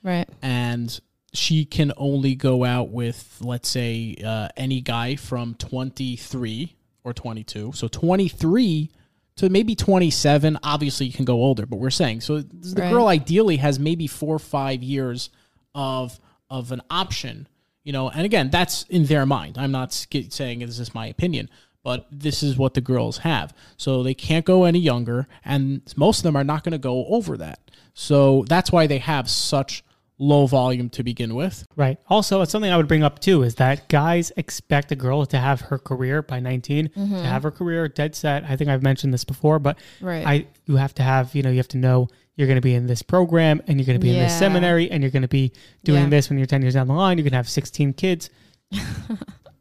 right. 0.03 0.29
and 0.41 1.01
she 1.33 1.65
can 1.65 1.93
only 1.97 2.35
go 2.35 2.65
out 2.65 2.91
with, 2.91 3.39
let's 3.41 3.69
say, 3.69 4.17
uh, 4.25 4.49
any 4.57 4.81
guy 4.81 5.17
from 5.17 5.55
23 5.55 6.77
or 7.05 7.12
22. 7.12 7.73
So 7.75 7.89
23 7.89 8.91
to 9.37 9.49
maybe 9.49 9.75
27. 9.75 10.59
Obviously, 10.62 11.07
you 11.07 11.12
can 11.12 11.25
go 11.25 11.35
older, 11.43 11.67
but 11.67 11.77
we're 11.79 11.91
saying 11.91 12.21
so 12.21 12.41
the 12.41 12.81
Right. 12.81 12.91
girl 12.91 13.07
ideally 13.09 13.57
has 13.57 13.79
maybe 13.79 14.07
four 14.07 14.37
or 14.37 14.41
five 14.41 14.83
years 14.83 15.31
of 15.75 16.21
of 16.51 16.73
an 16.73 16.83
option, 16.91 17.47
you 17.85 17.93
know. 17.93 18.09
And 18.11 18.23
again, 18.27 18.51
that's 18.51 18.83
in 18.91 19.07
their 19.07 19.25
mind. 19.25 19.57
I'm 19.57 19.71
not 19.71 19.93
saying 19.93 20.59
this 20.59 20.81
is 20.81 20.93
my 20.95 21.07
opinion, 21.07 21.49
but 21.82 22.06
this 22.11 22.43
is 22.43 22.56
what 22.56 22.75
the 22.75 22.81
girls 22.81 23.19
have. 23.19 23.55
So 23.77 24.03
they 24.03 24.15
can't 24.15 24.44
go 24.44 24.65
any 24.65 24.79
younger, 24.81 25.27
and 25.44 25.82
most 25.97 26.19
of 26.19 26.23
them 26.25 26.37
are 26.37 26.44
not 26.44 26.65
going 26.65 26.73
to 26.73 26.79
go 26.79 27.06
over 27.06 27.37
that. 27.38 27.59
So 27.94 28.44
that's 28.49 28.71
why 28.73 28.87
they 28.87 28.99
have 28.99 29.29
such 29.31 29.82
low 30.23 30.47
volume 30.47 30.91
to 30.91 31.03
begin 31.03 31.35
with. 31.35 31.65
Right. 31.77 31.97
Also, 32.09 32.43
it's 32.43 32.53
something 32.53 32.71
I 32.71 32.77
would 32.77 32.87
bring 32.88 33.03
up 33.03 33.21
too 33.21 33.43
is 33.43 33.55
that 33.55 33.88
guys 33.88 34.31
expect 34.37 34.93
a 34.93 34.94
girl 34.97 35.25
to 35.25 35.38
have 35.38 35.62
her 35.62 35.79
career 35.79 36.21
by 36.21 36.41
19, 36.41 36.88
Mm-hmm. 36.88 37.15
to 37.15 37.23
have 37.23 37.43
her 37.43 37.50
career 37.50 37.88
dead 37.88 38.15
set. 38.15 38.44
I 38.44 38.55
think 38.56 38.69
I've 38.69 38.83
mentioned 38.83 39.15
this 39.15 39.25
before, 39.25 39.59
but 39.59 39.79
Right. 40.03 40.26
I 40.26 40.47
you 40.67 40.76
have 40.76 40.94
to 40.97 41.03
have 41.03 41.35
you 41.35 41.43
know 41.43 41.49
you 41.50 41.56
have 41.56 41.69
to 41.69 41.79
know 41.79 42.09
you're 42.37 42.47
going 42.47 42.56
to 42.59 42.61
be 42.62 42.75
in 42.75 42.87
this 42.87 43.00
program 43.03 43.62
and 43.67 43.79
you're 43.79 43.87
going 43.87 43.99
to 43.99 44.03
be 44.05 44.11
in 44.11 44.23
this 44.23 44.38
seminary 44.38 44.91
and 44.91 45.03
you're 45.03 45.11
going 45.11 45.23
to 45.23 45.29
be 45.29 45.53
doing 45.85 46.05
Yeah. 46.05 46.09
this 46.11 46.29
when 46.29 46.38
you're 46.38 46.47
10 46.47 46.61
years 46.62 46.75
down 46.75 46.87
the 46.88 46.93
line. 46.94 47.17
You're 47.17 47.25
going 47.25 47.33
to 47.33 47.37
have 47.38 47.49
16 47.49 47.94
kids. 47.94 48.29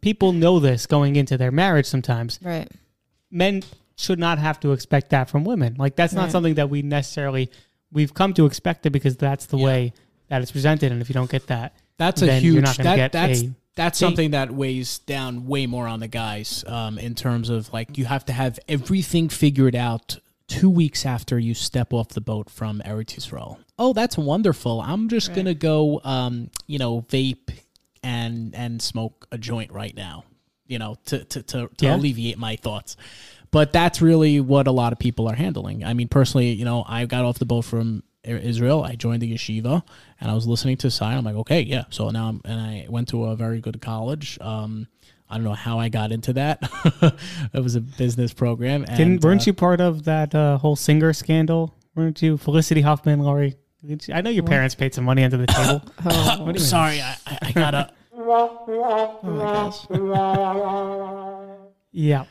People 0.02 0.32
know 0.34 0.60
this 0.60 0.86
going 0.86 1.16
into 1.16 1.38
their 1.38 1.52
marriage 1.52 1.86
sometimes. 1.86 2.40
right. 2.44 2.70
Men 3.32 3.62
should 3.96 4.18
not 4.18 4.40
have 4.40 4.60
to 4.62 4.72
expect 4.72 5.10
that 5.12 5.30
from 5.30 5.44
women. 5.44 5.76
Like 5.78 5.96
that's 5.96 6.14
not 6.14 6.24
Right. 6.24 6.32
something 6.32 6.54
that 6.56 6.70
we 6.70 6.82
necessarily 6.82 7.50
we've 7.92 8.14
come 8.14 8.34
to 8.36 8.46
expect 8.46 8.86
it 8.86 8.92
because 8.92 9.18
that's 9.18 9.46
the 9.48 9.58
Yeah. 9.58 9.66
way 9.66 9.94
that 10.30 10.42
it's 10.42 10.52
presented 10.52 10.92
and 10.92 11.02
if 11.02 11.10
you 11.10 11.14
don't 11.14 11.30
get 11.30 11.48
that 11.48 11.74
That's 11.98 12.22
a 12.22 12.32
huge. 12.40 12.54
you're 12.54 12.62
not 12.62 12.78
going 12.78 12.84
to 12.86 12.90
that, 12.90 12.96
get 12.96 13.12
that's 13.12 13.42
a 13.44 13.52
that's 13.76 14.00
something 14.00 14.32
that 14.32 14.52
weighs 14.54 15.00
down 15.00 15.48
way 15.48 15.66
more 15.66 15.88
on 15.88 16.00
the 16.00 16.08
guys 16.08 16.64
um, 16.68 16.98
in 16.98 17.14
terms 17.16 17.50
of 17.50 17.72
like 17.74 17.98
you 17.98 18.06
have 18.06 18.26
to 18.26 18.34
have 18.34 18.60
everything 18.68 19.28
figured 19.30 19.76
out 19.76 20.18
two 20.48 20.70
weeks 20.70 21.06
after 21.06 21.38
you 21.38 21.54
step 21.54 21.94
off 21.94 22.10
the 22.10 22.22
boat 22.22 22.50
from 22.50 22.82
Eretz 22.86 23.16
Yisrael. 23.16 23.58
Oh, 23.78 23.94
that's 23.94 24.18
wonderful. 24.18 24.82
I'm 24.82 25.08
just 25.10 25.28
Right. 25.30 25.36
gonna 25.38 25.54
go, 25.54 26.02
um, 26.04 26.50
you 26.68 26.80
know, 26.80 27.02
vape 27.04 27.50
and 28.04 28.56
and 28.56 28.82
smoke 28.82 29.28
a 29.32 29.38
joint 29.38 29.72
right 29.72 29.96
now. 29.96 30.24
You 30.68 30.80
know, 30.80 30.96
to 31.06 31.24
to 31.24 31.44
to, 31.44 31.70
to 31.78 31.86
Yeah. 31.86 31.96
alleviate 31.96 32.38
my 32.38 32.56
thoughts. 32.56 32.96
But 33.52 33.74
that's 33.74 34.00
really 34.02 34.40
what 34.40 34.68
a 34.68 34.72
lot 34.72 34.94
of 34.94 35.00
people 35.00 35.28
are 35.28 35.36
handling. 35.36 35.84
I 35.84 35.94
mean, 35.94 36.08
personally, 36.08 36.52
you 36.52 36.66
know, 36.66 36.86
I 36.88 37.06
got 37.06 37.26
off 37.26 37.40
the 37.40 37.46
boat 37.46 37.64
from 37.66 38.04
Israel. 38.24 38.84
I 38.84 38.96
joined 38.96 39.24
the 39.24 39.34
yeshiva, 39.34 39.82
and 40.22 40.30
I 40.30 40.36
was 40.36 40.46
listening 40.46 40.78
to 40.78 40.92
Sai. 40.92 41.16
I'm 41.16 41.24
like, 41.24 41.36
okay, 41.36 41.62
yeah. 41.62 41.86
So 41.90 42.10
now, 42.12 42.28
I'm, 42.30 42.42
and 42.46 42.62
I 42.62 42.86
went 42.90 43.08
to 43.08 43.26
a 43.26 43.36
very 43.36 43.60
good 43.60 43.82
college. 43.82 44.38
Um, 44.40 44.88
I 45.28 45.36
don't 45.36 45.46
know 45.46 45.54
how 45.54 45.80
I 45.80 45.90
got 45.90 46.12
into 46.12 46.34
that. 46.34 46.60
it 47.54 47.64
was 47.64 47.74
a 47.76 47.82
business 47.82 48.34
program. 48.34 48.86
And, 48.88 48.98
Didn't 48.98 49.24
weren't 49.24 49.42
uh, 49.42 49.46
you 49.48 49.54
part 49.54 49.82
of 49.82 50.04
that 50.06 50.36
uh, 50.36 50.58
whole 50.60 50.76
singer 50.76 51.14
scandal? 51.14 51.74
Weren't 51.96 52.22
you 52.22 52.38
Felicity 52.38 52.82
Huffman, 52.82 53.20
Laurie? 53.20 53.56
Did 53.86 54.08
you- 54.08 54.14
I 54.14 54.22
know 54.22 54.30
your 54.30 54.44
What? 54.44 54.50
parents 54.52 54.76
paid 54.76 54.94
some 54.94 55.06
money 55.06 55.24
under 55.24 55.38
the 55.38 55.48
table. 55.48 55.82
Oh, 56.06 56.10
What 56.30 56.38
do 56.38 56.44
you 56.46 56.46
mean? 56.54 56.60
Sorry, 56.60 57.02
I, 57.02 57.16
I, 57.28 57.38
I 57.44 57.52
gotta. 57.54 57.92
oh 58.16 58.64
my 58.68 59.36
gosh. 59.46 59.86
yeah, 61.92 62.26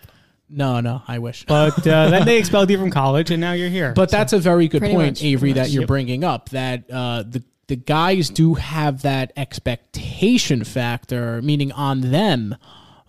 No, 0.51 0.81
no, 0.81 1.03
I 1.09 1.19
wish. 1.19 1.45
but 1.47 1.79
uh, 1.87 2.11
then 2.11 2.25
they 2.27 2.39
expelled 2.39 2.71
you 2.71 2.79
from 2.79 2.91
college, 2.91 3.31
and 3.31 3.41
now 3.41 3.53
you're 3.53 3.69
here. 3.71 3.93
But 3.95 4.11
that's 4.11 4.33
a 4.33 4.39
very 4.39 4.69
good 4.69 4.81
Pretty 4.81 4.95
point, 4.95 5.17
much, 5.17 5.23
Avery, 5.25 5.39
pretty 5.53 5.53
that 5.55 5.61
much. 5.67 5.71
you're 5.71 5.83
Yep. 5.83 5.89
bringing 5.89 6.25
up. 6.25 6.49
That 6.51 6.91
uh, 6.91 7.23
the 7.27 7.43
the 7.67 7.77
guys 7.77 8.31
do 8.31 8.55
have 8.55 9.03
that 9.03 9.33
expectation 9.37 10.65
factor, 10.65 11.43
meaning 11.43 11.71
on 11.73 12.01
them, 12.01 12.57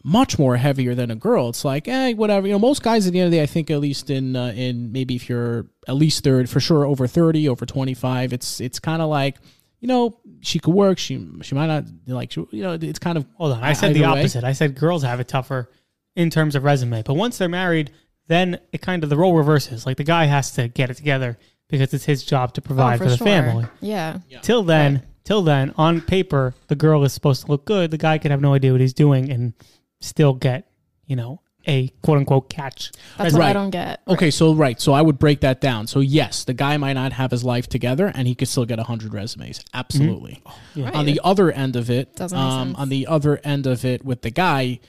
much 0.03 0.39
more 0.39 0.55
heavier 0.57 0.95
than 0.95 1.11
a 1.11 1.15
girl. 1.15 1.49
It's 1.49 1.65
like, 1.65 1.87
eh, 1.87 2.13
whatever. 2.13 2.47
You 2.47 2.53
know, 2.53 2.59
most 2.59 2.81
guys 2.83 3.05
at 3.07 3.13
the 3.13 3.19
end 3.19 3.25
of 3.27 3.31
the 3.31 3.37
day, 3.37 3.43
I 3.43 3.47
think 3.47 3.69
at 3.71 3.79
least 3.79 4.09
in 4.09 4.35
uh, 4.35 4.53
in 4.55 4.91
maybe 4.91 5.15
if 5.15 5.29
you're 5.29 5.67
at 5.87 5.95
least 5.95 6.23
third, 6.23 6.49
for 6.49 6.59
sure 6.59 6.85
over 6.85 7.07
thirty, 7.07 7.47
over 7.49 7.65
twenty 7.65 7.93
five, 7.93 8.33
it's 8.33 8.59
it's 8.61 8.79
kind 8.79 9.01
of 9.01 9.09
like. 9.09 9.37
You 9.81 9.87
know, 9.87 10.19
she 10.41 10.59
could 10.59 10.73
work. 10.73 10.97
She 10.97 11.25
she 11.41 11.55
might 11.55 11.67
not 11.67 11.85
like. 12.05 12.31
She, 12.33 12.45
you 12.51 12.63
know, 12.63 12.73
it's 12.73 12.99
kind 12.99 13.17
of 13.17 13.25
hold 13.35 13.53
on, 13.53 13.63
I 13.63 13.71
said 13.71 13.93
the 13.95 13.99
either 14.03 14.13
way. 14.13 14.19
opposite. 14.19 14.43
I 14.43 14.51
said 14.51 14.75
girls 14.75 15.03
have 15.03 15.21
it 15.21 15.29
tougher 15.29 15.69
in 16.17 16.29
terms 16.29 16.55
of 16.55 16.65
resume, 16.65 17.01
but 17.01 17.13
once 17.13 17.37
they're 17.37 17.47
married, 17.47 17.91
then 18.27 18.59
it 18.73 18.81
kind 18.81 19.05
of 19.05 19.09
the 19.09 19.15
role 19.15 19.33
reverses. 19.37 19.85
Like 19.85 19.95
the 19.95 20.03
guy 20.03 20.25
has 20.25 20.51
to 20.55 20.67
get 20.67 20.89
it 20.89 20.95
together 20.95 21.37
because 21.69 21.93
it's 21.93 22.03
his 22.03 22.25
job 22.25 22.53
to 22.55 22.61
provide 22.61 22.95
Oh, 22.95 23.05
for, 23.05 23.09
the 23.09 23.15
sure. 23.15 23.25
family. 23.25 23.67
Yeah. 23.79 24.17
Till 24.41 24.63
then, 24.63 25.03
till 25.23 25.43
then, 25.43 25.73
on 25.77 26.01
paper, 26.01 26.55
the 26.67 26.75
girl 26.75 27.05
is 27.05 27.13
supposed 27.13 27.45
to 27.45 27.47
look 27.49 27.63
good. 27.63 27.89
The 27.91 27.97
guy 27.97 28.17
could 28.17 28.31
have 28.31 28.41
no 28.41 28.53
idea 28.53 28.73
what 28.73 28.81
he's 28.81 28.91
doing 28.93 29.31
and 29.31 29.53
still 30.01 30.33
get, 30.33 30.69
you 31.05 31.15
know, 31.15 31.41
a 31.67 31.89
quote 32.01 32.17
unquote 32.17 32.49
catch. 32.49 32.91
That's 33.17 33.33
what 33.33 33.43
I 33.43 33.53
don't 33.53 33.69
get. 33.69 34.01
Okay, 34.07 34.31
so 34.31 34.53
right, 34.53 34.79
so 34.79 34.93
I 34.93 35.01
would 35.01 35.19
break 35.19 35.41
that 35.41 35.61
down. 35.61 35.87
So 35.87 35.99
yes, 35.99 36.43
the 36.45 36.53
guy 36.53 36.77
might 36.77 36.93
not 36.93 37.13
have 37.13 37.31
his 37.31 37.43
life 37.43 37.67
together, 37.67 38.11
and 38.15 38.27
he 38.27 38.33
could 38.33 38.47
still 38.47 38.65
get 38.65 38.79
hundred 38.79 39.13
resumes. 39.13 39.63
Absolutely. 39.73 40.41
Yeah. 40.73 40.91
On 40.91 41.05
the 41.05 41.19
other 41.23 41.51
end 41.51 41.75
of 41.75 41.89
it, 41.89 42.15
Doesn't 42.15 42.37
make 42.37 42.43
um, 42.45 42.67
sense. 42.69 42.79
on 42.79 42.89
the 42.89 43.07
other 43.07 43.39
end 43.43 43.67
of 43.67 43.85
it 43.85 44.03
with 44.05 44.21
the 44.21 44.31
guy, 44.31 44.79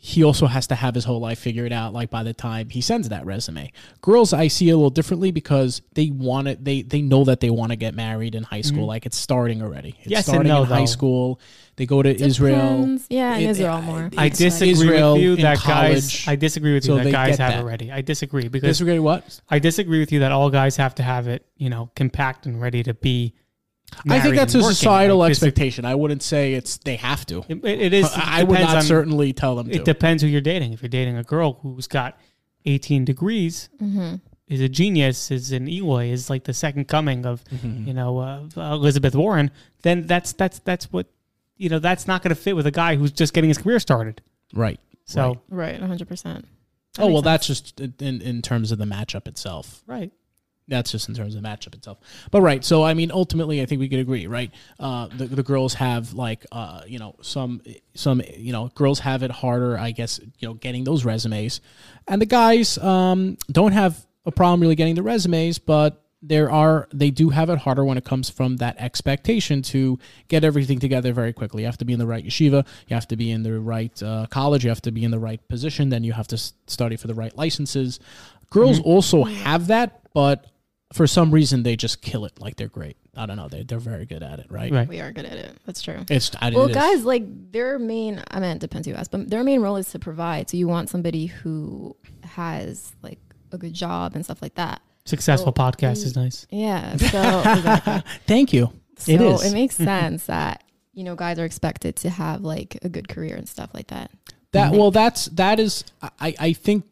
he 0.00 0.22
also 0.22 0.46
has 0.46 0.68
to 0.68 0.76
have 0.76 0.94
his 0.94 1.04
whole 1.04 1.18
life 1.18 1.40
figured 1.40 1.72
out. 1.72 1.92
Like 1.92 2.08
by 2.08 2.22
the 2.22 2.32
time 2.32 2.68
he 2.70 2.80
sends 2.80 3.08
that 3.08 3.26
resume, 3.26 3.72
girls 4.00 4.32
I 4.32 4.46
see 4.46 4.70
a 4.70 4.76
little 4.76 4.90
differently 4.90 5.32
because 5.32 5.82
they 5.94 6.10
want 6.10 6.46
it. 6.46 6.64
They 6.64 6.82
they 6.82 7.02
know 7.02 7.24
that 7.24 7.40
they 7.40 7.50
want 7.50 7.72
to 7.72 7.76
get 7.76 7.94
married 7.96 8.36
in 8.36 8.44
high 8.44 8.60
school. 8.60 8.86
Like 8.86 9.06
it's 9.06 9.16
starting 9.16 9.60
already. 9.60 9.88
It's 9.90 9.98
Mm-hmm. 9.98 10.10
Yes 10.10 10.28
and 10.28 10.34
starting 10.34 10.52
no, 10.52 10.62
in 10.62 10.68
high 10.68 10.84
school. 10.84 11.40
They 11.76 11.86
go 11.86 12.00
to 12.02 12.10
Israel. 12.14 12.98
Yeah, 13.08 13.36
in 13.36 13.42
It- 13.48 13.50
Israel 13.50 13.82
more. 13.82 14.10
I 14.16 14.26
It's 14.26 14.38
disagree 14.38 14.70
Israel 14.72 15.14
with 15.14 15.22
you 15.22 15.34
in 15.34 15.40
that 15.42 15.62
guys. 15.64 16.26
I 16.28 16.36
disagree 16.36 16.74
with 16.74 16.84
you 16.86 16.96
So 16.98 17.02
that 17.04 17.10
guys 17.12 17.38
have 17.38 17.52
that. 17.52 17.60
it 17.60 17.64
ready. 17.64 17.90
I 17.90 18.00
disagree 18.00 18.46
because 18.48 18.68
Disagree 18.68 18.98
what? 19.00 19.40
I 19.50 19.58
disagree 19.58 19.98
with 19.98 20.12
you 20.12 20.20
that 20.20 20.30
all 20.32 20.48
guys 20.50 20.76
have 20.76 20.94
to 20.96 21.02
have 21.02 21.26
it, 21.28 21.44
you 21.56 21.70
know, 21.70 21.90
compact 21.96 22.46
and 22.46 22.60
ready 22.60 22.82
to 22.84 22.94
be. 22.94 23.34
I 24.08 24.20
think 24.20 24.36
that's 24.36 24.54
a 24.54 24.58
working. 24.58 24.74
societal 24.74 25.18
Like, 25.18 25.30
expectation. 25.30 25.84
I 25.84 25.94
wouldn't 25.94 26.22
say 26.22 26.54
it's 26.54 26.78
they 26.78 26.96
have 26.96 27.24
to. 27.26 27.44
It, 27.48 27.64
it 27.64 27.92
is. 27.92 28.10
I 28.14 28.42
would 28.44 28.54
depends 28.56 28.68
not 28.72 28.76
on- 28.78 28.82
certainly 28.82 29.32
tell 29.32 29.56
them 29.56 29.68
to. 29.68 29.74
It 29.74 29.84
depends 29.84 30.22
who 30.22 30.28
you're 30.28 30.40
dating. 30.40 30.72
If 30.72 30.82
you're 30.82 30.88
dating 30.88 31.16
a 31.16 31.24
girl 31.24 31.54
who's 31.62 31.86
got 31.86 32.18
18 32.64 33.04
degrees, 33.04 33.68
Mm-hmm. 33.82 34.16
is 34.46 34.60
a 34.60 34.68
genius, 34.68 35.30
is 35.30 35.52
an 35.52 35.68
Eloy, 35.68 36.06
is 36.10 36.28
like 36.30 36.44
the 36.44 36.54
second 36.54 36.86
coming 36.88 37.26
of 37.26 37.42
Mm-hmm. 37.44 37.88
you 37.88 37.94
know 37.94 38.18
uh, 38.18 38.42
Elizabeth 38.56 39.14
Warren, 39.14 39.50
then 39.82 40.06
that's 40.06 40.32
that's 40.32 40.58
that's 40.60 40.92
what 40.92 41.06
you 41.56 41.68
know. 41.68 41.78
That's 41.78 42.06
not 42.06 42.22
going 42.22 42.34
to 42.34 42.40
fit 42.40 42.54
with 42.56 42.66
a 42.66 42.70
guy 42.70 42.96
who's 42.96 43.10
just 43.12 43.32
getting 43.32 43.48
his 43.48 43.58
career 43.58 43.80
started. 43.80 44.20
right. 44.54 44.78
So 45.06 45.40
Right, 45.48 45.80
100%. 45.80 46.44
Oh 46.98 47.10
well, 47.10 47.22
that's 47.22 47.46
just 47.46 47.80
in 47.80 48.20
in 48.20 48.42
terms 48.42 48.70
of 48.72 48.78
the 48.78 48.84
matchup 48.84 49.26
itself. 49.26 49.82
right, 49.86 50.12
That's 50.68 50.92
just 50.92 51.08
in 51.08 51.14
terms 51.14 51.34
of 51.34 51.42
the 51.42 51.48
matchup 51.48 51.74
itself. 51.74 51.98
But 52.30 52.42
right, 52.42 52.62
so 52.62 52.84
I 52.84 52.94
mean, 52.94 53.10
ultimately, 53.10 53.62
I 53.62 53.66
think 53.66 53.80
we 53.80 53.88
could 53.88 54.00
agree, 54.00 54.26
right? 54.26 54.50
Uh, 54.78 55.08
the 55.08 55.26
the 55.26 55.42
girls 55.42 55.74
have 55.74 56.12
like, 56.12 56.44
uh, 56.52 56.82
you 56.86 56.98
know, 56.98 57.16
some 57.22 57.62
some 57.94 58.22
you 58.36 58.52
know, 58.52 58.70
girls 58.74 59.00
have 59.00 59.22
it 59.22 59.30
harder, 59.30 59.78
I 59.78 59.92
guess, 59.92 60.20
you 60.38 60.48
know, 60.48 60.54
getting 60.54 60.84
those 60.84 61.04
resumes, 61.04 61.60
and 62.06 62.20
the 62.20 62.26
guys 62.26 62.78
um, 62.78 63.38
don't 63.50 63.72
have 63.72 64.06
a 64.26 64.30
problem 64.30 64.60
really 64.60 64.76
getting 64.76 64.94
the 64.94 65.02
resumes, 65.02 65.58
but 65.58 66.04
there 66.20 66.50
are 66.50 66.88
they 66.92 67.10
do 67.10 67.30
have 67.30 67.48
it 67.48 67.58
harder 67.58 67.84
when 67.84 67.96
it 67.96 68.04
comes 68.04 68.28
from 68.28 68.56
that 68.56 68.76
expectation 68.78 69.62
to 69.62 69.98
get 70.26 70.42
everything 70.42 70.78
together 70.80 71.12
very 71.12 71.32
quickly. 71.32 71.62
You 71.62 71.66
have 71.66 71.78
to 71.78 71.84
be 71.84 71.92
in 71.92 71.98
the 71.98 72.06
right 72.06 72.24
yeshiva, 72.24 72.66
you 72.88 72.94
have 72.94 73.08
to 73.08 73.16
be 73.16 73.30
in 73.30 73.42
the 73.42 73.58
right 73.60 74.02
uh, 74.02 74.26
college, 74.28 74.64
you 74.64 74.70
have 74.70 74.82
to 74.82 74.90
be 74.90 75.04
in 75.04 75.10
the 75.10 75.18
right 75.18 75.40
position, 75.48 75.88
then 75.88 76.04
you 76.04 76.12
have 76.12 76.28
to 76.28 76.38
study 76.66 76.96
for 76.96 77.06
the 77.06 77.14
right 77.14 77.34
licenses. 77.36 78.00
Girls 78.50 78.80
also 78.80 79.24
have 79.24 79.66
that, 79.66 80.00
but 80.14 80.46
for 80.92 81.06
some 81.06 81.30
reason 81.30 81.62
they 81.62 81.76
just 81.76 82.00
kill 82.00 82.24
it 82.24 82.40
like 82.40 82.56
they're 82.56 82.68
great. 82.68 82.96
I 83.16 83.26
don't 83.26 83.36
know, 83.36 83.48
they 83.48 83.62
they're 83.62 83.78
very 83.78 84.06
good 84.06 84.22
at 84.22 84.38
it, 84.38 84.46
right? 84.50 84.72
right. 84.72 84.88
We 84.88 85.00
are 85.00 85.12
good 85.12 85.26
at 85.26 85.36
it. 85.36 85.56
That's 85.66 85.82
true. 85.82 86.04
It's 86.08 86.30
I, 86.40 86.50
Well, 86.50 86.66
it 86.66 86.70
is. 86.70 86.76
guys, 86.76 87.04
like 87.04 87.24
their 87.52 87.78
main, 87.78 88.22
I 88.30 88.40
mean, 88.40 88.50
it 88.50 88.58
depends 88.58 88.86
who 88.86 88.92
you 88.92 88.98
ask, 88.98 89.10
but 89.10 89.28
their 89.28 89.44
main 89.44 89.60
role 89.60 89.76
is 89.76 89.90
to 89.90 89.98
provide. 89.98 90.48
So 90.50 90.56
you 90.56 90.68
want 90.68 90.88
somebody 90.88 91.26
who 91.26 91.96
has 92.22 92.92
like 93.02 93.18
a 93.52 93.58
good 93.58 93.74
job 93.74 94.14
and 94.14 94.24
stuff 94.24 94.40
like 94.40 94.54
that. 94.54 94.80
Successful 95.04 95.54
Well, 95.56 95.72
podcast 95.72 96.04
is 96.04 96.16
nice. 96.16 96.46
Yeah. 96.50 96.96
So, 96.98 97.40
exactly. 97.40 98.02
Thank 98.26 98.52
you. 98.52 98.72
so 98.98 99.12
It 99.12 99.20
is. 99.20 99.44
it 99.44 99.52
makes 99.54 99.74
sense 99.74 100.26
that, 100.26 100.64
you 100.92 101.04
know, 101.04 101.14
guys 101.14 101.38
are 101.38 101.44
expected 101.44 101.96
to 101.96 102.10
have 102.10 102.42
like 102.42 102.78
a 102.82 102.88
good 102.88 103.08
career 103.08 103.36
and 103.36 103.48
stuff 103.48 103.70
like 103.74 103.88
that. 103.88 104.10
That 104.52 104.70
mm-hmm. 104.70 104.78
well, 104.78 104.90
that's 104.90 105.26
that 105.26 105.60
is. 105.60 105.84
I 106.02 106.34
I 106.38 106.52
think 106.54 106.84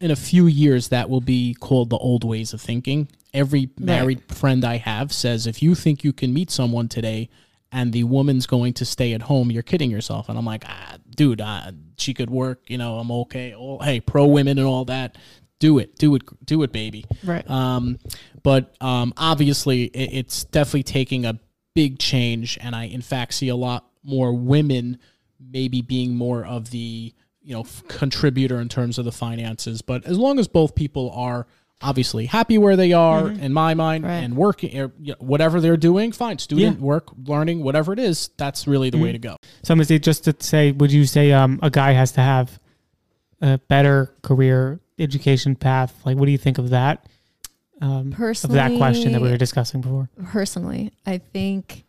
in 0.00 0.10
a 0.10 0.16
few 0.16 0.46
years 0.46 0.88
that 0.88 1.08
will 1.08 1.20
be 1.20 1.54
called 1.54 1.90
the 1.90 1.96
old 1.96 2.24
ways 2.24 2.52
of 2.52 2.60
thinking. 2.60 3.08
Every 3.34 3.68
married 3.78 4.22
friend 4.32 4.64
I 4.64 4.76
have 4.76 5.12
says 5.12 5.46
if 5.46 5.62
you 5.62 5.74
think 5.74 6.04
you 6.04 6.12
can 6.12 6.32
meet 6.32 6.50
someone 6.50 6.88
today 6.88 7.28
and 7.72 7.92
the 7.92 8.04
woman's 8.04 8.46
going 8.46 8.72
to 8.74 8.84
stay 8.84 9.12
at 9.12 9.22
home, 9.22 9.50
you're 9.50 9.64
kidding 9.64 9.90
yourself. 9.90 10.28
And 10.28 10.38
I'm 10.38 10.44
like, 10.44 10.64
ah, 10.66 10.96
dude, 11.10 11.40
uh, 11.40 11.72
she 11.98 12.14
could 12.14 12.30
work. 12.30 12.62
You 12.68 12.78
know, 12.78 12.98
I'm 12.98 13.10
okay. 13.10 13.52
Oh, 13.52 13.80
hey, 13.80 13.98
pro 14.00 14.26
women 14.26 14.58
and 14.58 14.66
all 14.66 14.84
that. 14.86 15.18
Do 15.58 15.78
it, 15.78 15.96
do 15.96 16.14
it, 16.14 16.22
do 16.46 16.62
it, 16.62 16.72
baby. 16.72 17.04
Right. 17.24 17.48
Um, 17.50 17.98
but 18.44 18.76
um, 18.80 19.12
obviously, 19.16 19.84
it, 19.86 20.14
it's 20.14 20.44
definitely 20.44 20.84
taking 20.84 21.26
a 21.26 21.40
big 21.74 21.98
change, 21.98 22.58
and 22.60 22.76
I, 22.76 22.84
in 22.84 23.02
fact, 23.02 23.34
see 23.34 23.48
a 23.48 23.56
lot 23.56 23.84
more 24.04 24.32
women 24.32 24.98
maybe 25.40 25.82
being 25.82 26.14
more 26.14 26.44
of 26.44 26.70
the 26.70 27.12
you 27.42 27.54
know 27.54 27.60
f- 27.60 27.82
contributor 27.88 28.60
in 28.60 28.68
terms 28.68 28.98
of 28.98 29.04
the 29.04 29.12
finances. 29.12 29.82
But 29.82 30.04
as 30.04 30.18
long 30.18 30.38
as 30.38 30.48
both 30.48 30.74
people 30.74 31.10
are 31.10 31.46
obviously 31.82 32.26
happy 32.26 32.56
where 32.56 32.76
they 32.76 32.92
are, 32.92 33.28
in 33.30 33.52
my 33.52 33.74
mind, 33.74 34.04
Right. 34.04 34.18
and 34.24 34.36
working 34.36 34.78
or, 34.80 34.92
you 35.00 35.12
know, 35.12 35.16
whatever 35.18 35.60
they're 35.60 35.76
doing, 35.76 36.12
fine, 36.12 36.38
student 36.38 36.78
Yeah. 36.78 36.84
work, 36.84 37.08
learning, 37.26 37.62
whatever 37.62 37.92
it 37.92 37.98
is, 37.98 38.30
that's 38.38 38.66
really 38.66 38.90
the 38.90 38.98
way 38.98 39.12
to 39.12 39.18
go. 39.18 39.36
Somebody 39.62 39.86
say 39.88 39.98
just 39.98 40.24
to 40.24 40.34
say, 40.38 40.72
would 40.72 40.92
you 40.92 41.04
say 41.04 41.32
um, 41.32 41.58
a 41.62 41.70
guy 41.70 41.92
has 41.92 42.12
to 42.12 42.20
have 42.20 42.58
a 43.42 43.58
better 43.68 44.14
career 44.22 44.80
education 44.98 45.56
path? 45.56 45.94
Like, 46.06 46.16
what 46.16 46.26
do 46.26 46.32
you 46.32 46.38
think 46.38 46.58
of 46.58 46.70
that? 46.70 47.06
Um, 47.82 48.08
of 48.12 48.14
Personally, 48.14 48.54
that 48.56 48.76
question 48.78 49.12
that 49.12 49.20
we 49.20 49.28
were 49.28 49.36
discussing 49.36 49.80
before. 49.82 50.08
personally, 50.24 50.92
I 51.04 51.18
think 51.18 51.84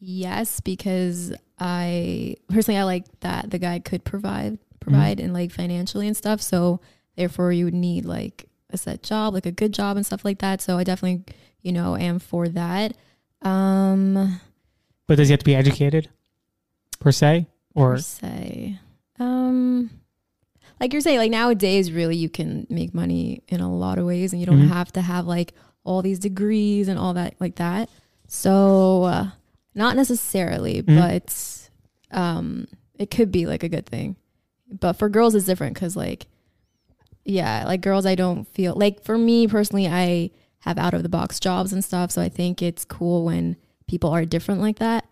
yes, 0.00 0.60
because 0.60 1.32
I 1.58 2.36
personally 2.48 2.78
I 2.80 2.84
like 2.84 3.04
that 3.20 3.50
the 3.50 3.58
guy 3.58 3.78
could 3.80 4.02
provide 4.02 4.58
provide 4.80 5.20
and 5.20 5.34
like 5.34 5.52
financially 5.52 6.06
and 6.08 6.16
stuff. 6.16 6.40
So 6.40 6.80
therefore, 7.16 7.52
you 7.52 7.66
would 7.66 7.74
need 7.74 8.06
like 8.06 8.46
a 8.72 8.76
set 8.78 9.02
job, 9.02 9.34
like 9.34 9.46
a 9.46 9.52
good 9.52 9.72
job 9.72 9.96
and 9.96 10.04
stuff 10.06 10.24
like 10.24 10.38
that. 10.38 10.60
So 10.60 10.78
I 10.78 10.84
definitely, 10.84 11.24
you 11.62 11.72
know, 11.72 11.96
am 11.96 12.18
for 12.18 12.48
that. 12.48 12.96
Um, 13.42 14.40
But 15.06 15.16
does 15.16 15.28
he 15.28 15.32
have 15.32 15.40
to 15.40 15.44
be 15.44 15.54
educated, 15.54 16.08
per 16.98 17.12
se, 17.12 17.46
or 17.74 17.92
per 17.94 17.98
se, 17.98 18.78
um, 19.18 19.90
like 20.80 20.92
you're 20.92 21.02
saying, 21.02 21.18
like 21.18 21.30
nowadays, 21.30 21.90
really, 21.92 22.16
you 22.16 22.28
can 22.28 22.66
make 22.70 22.94
money 22.94 23.42
in 23.48 23.60
a 23.60 23.72
lot 23.72 23.98
of 23.98 24.06
ways, 24.06 24.32
and 24.32 24.40
you 24.40 24.46
don't 24.46 24.60
Mhm. 24.62 24.68
have 24.68 24.92
to 24.92 25.00
have 25.02 25.26
like 25.26 25.52
all 25.84 26.02
these 26.02 26.18
degrees 26.18 26.88
and 26.88 26.98
all 26.98 27.14
that 27.14 27.34
like 27.40 27.56
that. 27.56 27.88
So, 28.28 29.04
uh, 29.04 29.30
not 29.74 29.96
necessarily, 29.96 30.82
Mhm. 30.82 30.96
but 30.96 31.56
um, 32.12 32.66
it 32.98 33.10
could 33.10 33.30
be 33.30 33.46
like 33.46 33.62
a 33.62 33.68
good 33.68 33.86
thing. 33.86 34.16
But 34.68 34.94
for 34.94 35.08
girls, 35.08 35.34
it's 35.34 35.46
different 35.46 35.74
because, 35.74 35.96
like, 35.96 36.26
yeah, 37.30 37.64
like 37.66 37.80
girls, 37.80 38.06
I 38.06 38.14
don't 38.14 38.46
feel 38.48 38.74
like 38.74 39.02
for 39.04 39.16
me 39.16 39.46
personally, 39.46 39.86
I 39.86 40.30
have 40.60 40.78
out 40.78 40.94
of 40.94 41.02
the 41.02 41.08
box 41.08 41.40
jobs 41.40 41.72
and 41.72 41.82
stuff. 41.84 42.10
So 42.10 42.20
I 42.20 42.28
think 42.28 42.62
it's 42.62 42.84
cool 42.84 43.24
when 43.24 43.56
people 43.86 44.10
are 44.10 44.24
different 44.24 44.60
like 44.60 44.78
that. 44.78 45.06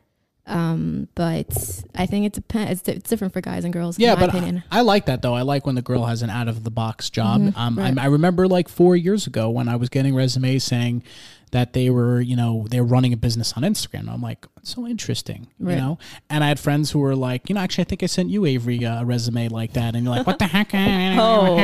Um, 0.47 1.09
but 1.15 1.83
I 1.95 2.07
think 2.07 2.25
it 2.25 2.33
depends. 2.33 2.81
It's, 2.81 2.89
it's 2.89 3.11
different 3.11 3.35
for 3.35 3.41
guys 3.43 3.65
and 3.65 3.73
girls. 3.73 3.99
Yeah, 3.99 4.15
in 4.15 4.21
my 4.21 4.27
but 4.27 4.35
opinion. 4.35 4.63
I, 4.71 4.79
I 4.79 4.81
like 4.81 5.07
that 5.07 5.21
though. 5.21 5.35
I 5.35 5.43
like 5.43 5.67
when 5.67 5.75
the 5.75 5.83
girl 5.83 6.07
has 6.07 6.23
an 6.23 6.31
out 6.31 6.49
of 6.49 6.65
the 6.65 6.71
box 6.71 7.11
job. 7.11 7.41
Mhm, 7.41 7.57
um, 7.57 7.79
right. 7.79 7.99
I, 7.99 8.05
I 8.05 8.07
remember 8.07 8.49
like 8.49 8.69
four 8.69 8.97
years 8.97 9.27
ago 9.27 9.51
when 9.51 9.69
I 9.69 9.77
was 9.77 9.91
getting 9.91 10.15
resumes 10.15 10.65
saying 10.65 11.03
that 11.52 11.73
they 11.73 11.90
were, 11.90 12.21
you 12.21 12.37
know, 12.37 12.67
they're 12.71 12.85
running 12.85 13.12
a 13.12 13.17
business 13.17 13.52
on 13.55 13.62
Instagram. 13.62 14.09
I'm 14.09 14.21
like, 14.23 14.47
so 14.62 14.87
interesting, 14.87 15.49
Right. 15.59 15.75
you 15.75 15.81
know. 15.81 15.99
And 16.28 16.45
I 16.45 16.49
had 16.49 16.61
friends 16.61 16.90
who 16.90 16.99
were 16.99 17.14
like, 17.17 17.49
you 17.49 17.55
know, 17.55 17.61
actually, 17.61 17.83
I 17.83 17.87
think 17.87 18.02
I 18.02 18.07
sent 18.07 18.28
you 18.31 18.45
Avery 18.47 18.85
uh, 18.85 19.02
a 19.02 19.05
resume 19.05 19.49
like 19.49 19.73
that, 19.75 19.95
and 19.95 20.05
you're 20.05 20.14
like, 20.14 20.26
what 20.26 20.38
the 20.38 20.47
heck? 20.47 20.73
Oh. 21.21 21.57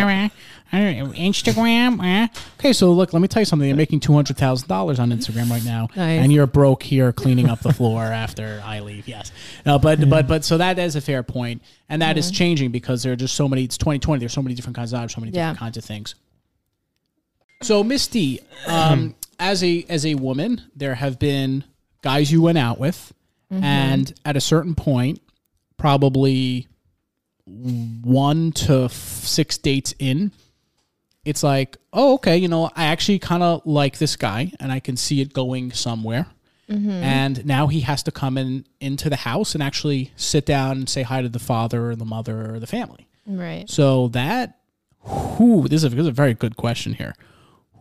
Instagram. 0.72 2.02
eh? 2.04 2.26
Okay, 2.58 2.72
so 2.72 2.92
look, 2.92 3.12
let 3.12 3.20
me 3.22 3.28
tell 3.28 3.40
you 3.42 3.46
something. 3.46 3.68
You're 3.68 3.76
making 3.76 4.00
two 4.00 4.12
hundred 4.12 4.36
thousand 4.36 4.68
dollars 4.68 4.98
on 4.98 5.10
Instagram 5.10 5.50
right 5.50 5.64
now, 5.64 5.88
Nice. 5.94 6.20
and 6.22 6.32
you're 6.32 6.46
broke 6.46 6.82
here 6.82 7.12
cleaning 7.12 7.48
up 7.48 7.60
the 7.60 7.72
floor 7.72 8.02
after 8.02 8.60
I 8.64 8.80
leave. 8.80 9.06
Yes, 9.06 9.30
no, 9.64 9.78
but 9.78 10.08
but 10.08 10.26
but 10.26 10.44
so 10.44 10.58
that 10.58 10.78
is 10.78 10.96
a 10.96 11.00
fair 11.00 11.22
point, 11.22 11.62
and 11.88 12.02
that 12.02 12.18
is 12.18 12.30
changing 12.30 12.72
because 12.72 13.02
there 13.02 13.12
are 13.12 13.16
just 13.16 13.34
so 13.34 13.48
many. 13.48 13.64
It's 13.64 13.78
2020. 13.78 14.18
There's 14.20 14.32
so 14.32 14.42
many 14.42 14.54
different 14.54 14.76
kinds 14.76 14.92
of 14.92 15.00
jobs, 15.00 15.14
so 15.14 15.20
many 15.20 15.30
different 15.30 15.56
Yeah. 15.56 15.58
kinds 15.60 15.76
of 15.76 15.84
things. 15.84 16.14
So 17.62 17.84
Misty, 17.84 18.40
um, 18.66 19.14
as 19.38 19.62
a 19.62 19.84
as 19.88 20.04
a 20.06 20.14
woman, 20.14 20.62
there 20.74 20.94
have 20.94 21.18
been 21.18 21.64
guys 22.02 22.30
you 22.30 22.42
went 22.42 22.58
out 22.58 22.78
with, 22.78 23.12
mm-hmm. 23.52 23.64
and 23.64 24.12
at 24.24 24.36
a 24.36 24.40
certain 24.40 24.74
point, 24.74 25.20
probably 25.76 26.68
one 27.46 28.52
to 28.52 28.84
f- 28.84 28.92
six 28.92 29.58
dates 29.58 29.94
in, 29.98 30.32
it's 31.24 31.42
like, 31.42 31.76
oh, 31.92 32.14
okay, 32.14 32.36
you 32.36 32.48
know, 32.48 32.70
I 32.74 32.86
actually 32.86 33.18
kind 33.18 33.42
of 33.42 33.62
like 33.64 33.98
this 33.98 34.16
guy, 34.16 34.52
and 34.60 34.70
I 34.70 34.80
can 34.80 34.96
see 34.96 35.20
it 35.20 35.32
going 35.32 35.72
somewhere. 35.72 36.26
Mm-hmm. 36.70 36.90
And 36.90 37.44
now 37.44 37.66
he 37.66 37.80
has 37.80 38.02
to 38.04 38.10
come 38.10 38.38
in 38.38 38.64
into 38.80 39.10
the 39.10 39.16
house 39.16 39.54
and 39.54 39.62
actually 39.62 40.12
sit 40.16 40.46
down 40.46 40.78
and 40.78 40.88
say 40.88 41.02
hi 41.02 41.20
to 41.20 41.28
the 41.28 41.38
father 41.38 41.90
or 41.90 41.96
the 41.96 42.06
mother 42.06 42.54
or 42.54 42.58
the 42.58 42.66
family. 42.66 43.06
right. 43.26 43.68
So 43.68 44.08
that 44.08 44.58
who 45.00 45.68
this 45.68 45.84
is, 45.84 45.84
a, 45.84 45.88
this 45.90 46.00
is 46.00 46.06
a 46.06 46.12
very 46.12 46.32
good 46.32 46.56
question 46.56 46.94
here. 46.94 47.14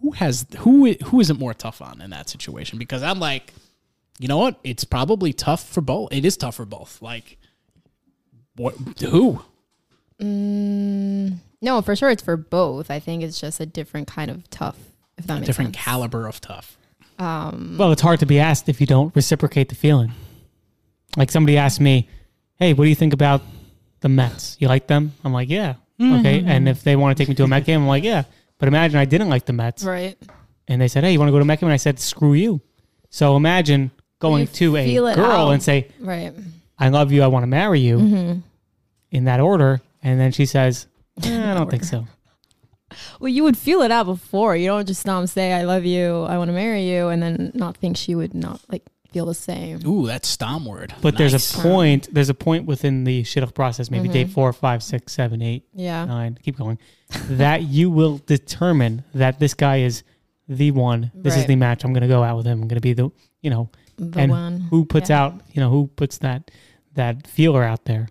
Who 0.03 0.11
has 0.11 0.45
who 0.59 0.93
who 1.05 1.19
isn't 1.21 1.39
more 1.39 1.53
tough 1.55 1.81
on 1.81 1.99
in 2.01 2.11
that 2.11 2.29
situation? 2.29 2.77
Because 2.77 3.01
I'm 3.01 3.19
like, 3.19 3.53
you 4.19 4.27
know 4.27 4.37
what? 4.37 4.59
It's 4.63 4.83
probably 4.83 5.33
tough 5.33 5.67
for 5.67 5.81
both. 5.81 6.13
It 6.13 6.23
is 6.25 6.37
tough 6.37 6.55
for 6.55 6.65
both. 6.65 7.01
Like, 7.01 7.37
what? 8.55 8.75
Who? 8.99 9.41
Mm, 10.21 11.37
No, 11.61 11.81
for 11.81 11.95
sure, 11.95 12.09
it's 12.09 12.21
for 12.23 12.37
both. 12.37 12.91
I 12.91 12.99
think 12.99 13.23
it's 13.23 13.39
just 13.39 13.59
a 13.59 13.65
different 13.65 14.07
kind 14.07 14.29
of 14.29 14.49
tough. 14.49 14.77
If 15.17 15.27
that 15.27 15.35
makes 15.35 15.47
Different 15.47 15.75
sense. 15.75 15.83
caliber 15.85 16.27
of 16.27 16.41
tough. 16.41 16.77
Um, 17.19 17.75
Well, 17.77 17.91
it's 17.91 18.01
hard 18.01 18.19
to 18.19 18.25
be 18.25 18.39
asked 18.39 18.67
if 18.69 18.81
you 18.81 18.87
don't 18.87 19.15
reciprocate 19.15 19.69
the 19.69 19.75
feeling. 19.75 20.11
Like 21.15 21.29
somebody 21.31 21.57
asked 21.57 21.79
me, 21.79 22.09
"Hey, 22.55 22.73
what 22.73 22.85
do 22.85 22.89
you 22.89 22.95
think 22.95 23.13
about 23.13 23.41
the 24.01 24.09
Mets? 24.09 24.57
You 24.59 24.67
like 24.67 24.87
them?" 24.87 25.13
I'm 25.23 25.31
like, 25.33 25.49
"Yeah." 25.49 25.75
Okay. 26.01 26.43
And 26.45 26.67
if 26.67 26.83
they 26.83 26.95
want 26.95 27.15
to 27.15 27.21
take 27.21 27.29
me 27.29 27.35
to 27.35 27.43
a 27.43 27.47
Met 27.47 27.65
game, 27.65 27.81
I'm 27.81 27.87
like, 27.87 28.03
"Yeah." 28.03 28.23
But 28.59 28.67
imagine 28.67 28.97
I 28.99 29.05
didn't 29.05 29.29
like 29.29 29.45
the 29.45 29.53
Mets, 29.53 29.83
right. 29.83 30.17
and 30.67 30.81
they 30.81 30.87
said, 30.87 31.03
"Hey, 31.03 31.11
you 31.13 31.19
want 31.19 31.27
to 31.29 31.31
go 31.33 31.39
to 31.39 31.45
Mecca? 31.45 31.65
And 31.65 31.73
I 31.73 31.77
said, 31.77 31.99
"Screw 31.99 32.33
you." 32.33 32.61
So 33.09 33.35
imagine 33.35 33.91
going 34.19 34.47
to 34.47 34.77
a 34.77 34.85
feel 34.85 35.07
it 35.07 35.15
girl 35.15 35.47
out. 35.47 35.51
and 35.51 35.61
say, 35.61 35.87
Right. 35.99 36.33
"I 36.79 36.89
love 36.89 37.11
you. 37.11 37.23
I 37.23 37.27
want 37.27 37.43
to 37.43 37.47
marry 37.47 37.79
you," 37.81 37.97
Mm-hmm. 37.97 38.39
in 39.11 39.25
that 39.25 39.39
order, 39.39 39.81
and 40.01 40.19
then 40.19 40.31
she 40.31 40.45
says, 40.45 40.87
eh, 41.23 41.51
"I 41.51 41.53
don't 41.53 41.69
think 41.69 41.83
so." 41.83 42.07
Well, 43.19 43.29
you 43.29 43.43
would 43.43 43.57
feel 43.57 43.81
it 43.81 43.91
out 43.91 44.05
before. 44.05 44.55
You 44.55 44.67
don't 44.67 44.87
just 44.87 45.07
um, 45.09 45.25
say 45.27 45.51
"I 45.53 45.63
love 45.63 45.83
you," 45.83 46.23
"I 46.23 46.37
want 46.37 46.49
to 46.49 46.53
marry 46.53 46.89
you," 46.89 47.07
and 47.09 47.21
then 47.21 47.51
not 47.55 47.75
think 47.77 47.97
she 47.97 48.15
would 48.15 48.33
not 48.33 48.61
like 48.71 48.83
feel 49.13 49.25
the 49.25 49.33
same. 49.33 49.79
Ooh, 49.87 50.07
that's 50.07 50.27
Stom 50.27 50.65
word. 50.65 50.93
But 51.01 51.17
there's 51.17 51.33
a 51.33 51.61
point. 51.61 52.09
There's 52.13 52.29
a 52.29 52.33
point 52.33 52.65
within 52.65 53.03
the 53.03 53.23
shidduch 53.23 53.53
process, 53.53 53.89
maybe 53.91 54.05
Mm-hmm. 54.05 54.13
day 54.13 54.25
four, 54.25 54.51
five, 54.53 54.81
six, 54.83 55.13
seven, 55.13 55.41
eight, 55.41 55.65
Yeah. 55.73 56.05
nine, 56.05 56.37
keep 56.41 56.57
going, 56.57 56.77
that 57.29 57.63
you 57.77 57.89
will 57.91 58.19
determine 58.25 59.03
that 59.13 59.39
this 59.39 59.53
guy 59.53 59.77
is 59.79 60.03
the 60.49 60.71
one. 60.71 61.11
This 61.15 61.37
is 61.37 61.45
the 61.45 61.55
match. 61.55 61.83
I'm 61.85 61.93
going 61.93 62.01
to 62.01 62.07
go 62.07 62.23
out 62.23 62.37
with 62.37 62.45
him. 62.45 62.61
I'm 62.61 62.67
going 62.67 62.75
to 62.75 62.81
be 62.81 62.93
the, 62.93 63.09
you 63.41 63.49
know, 63.49 63.69
The 63.97 64.19
and 64.19 64.31
one. 64.31 64.59
who 64.71 64.83
puts 64.85 65.09
Yeah. 65.09 65.23
out, 65.23 65.41
you 65.53 65.61
know, 65.61 65.69
who 65.69 65.87
puts 65.95 66.17
that 66.19 66.51
that 66.95 67.25
feeler 67.27 67.63
out 67.63 67.85
there. 67.85 68.07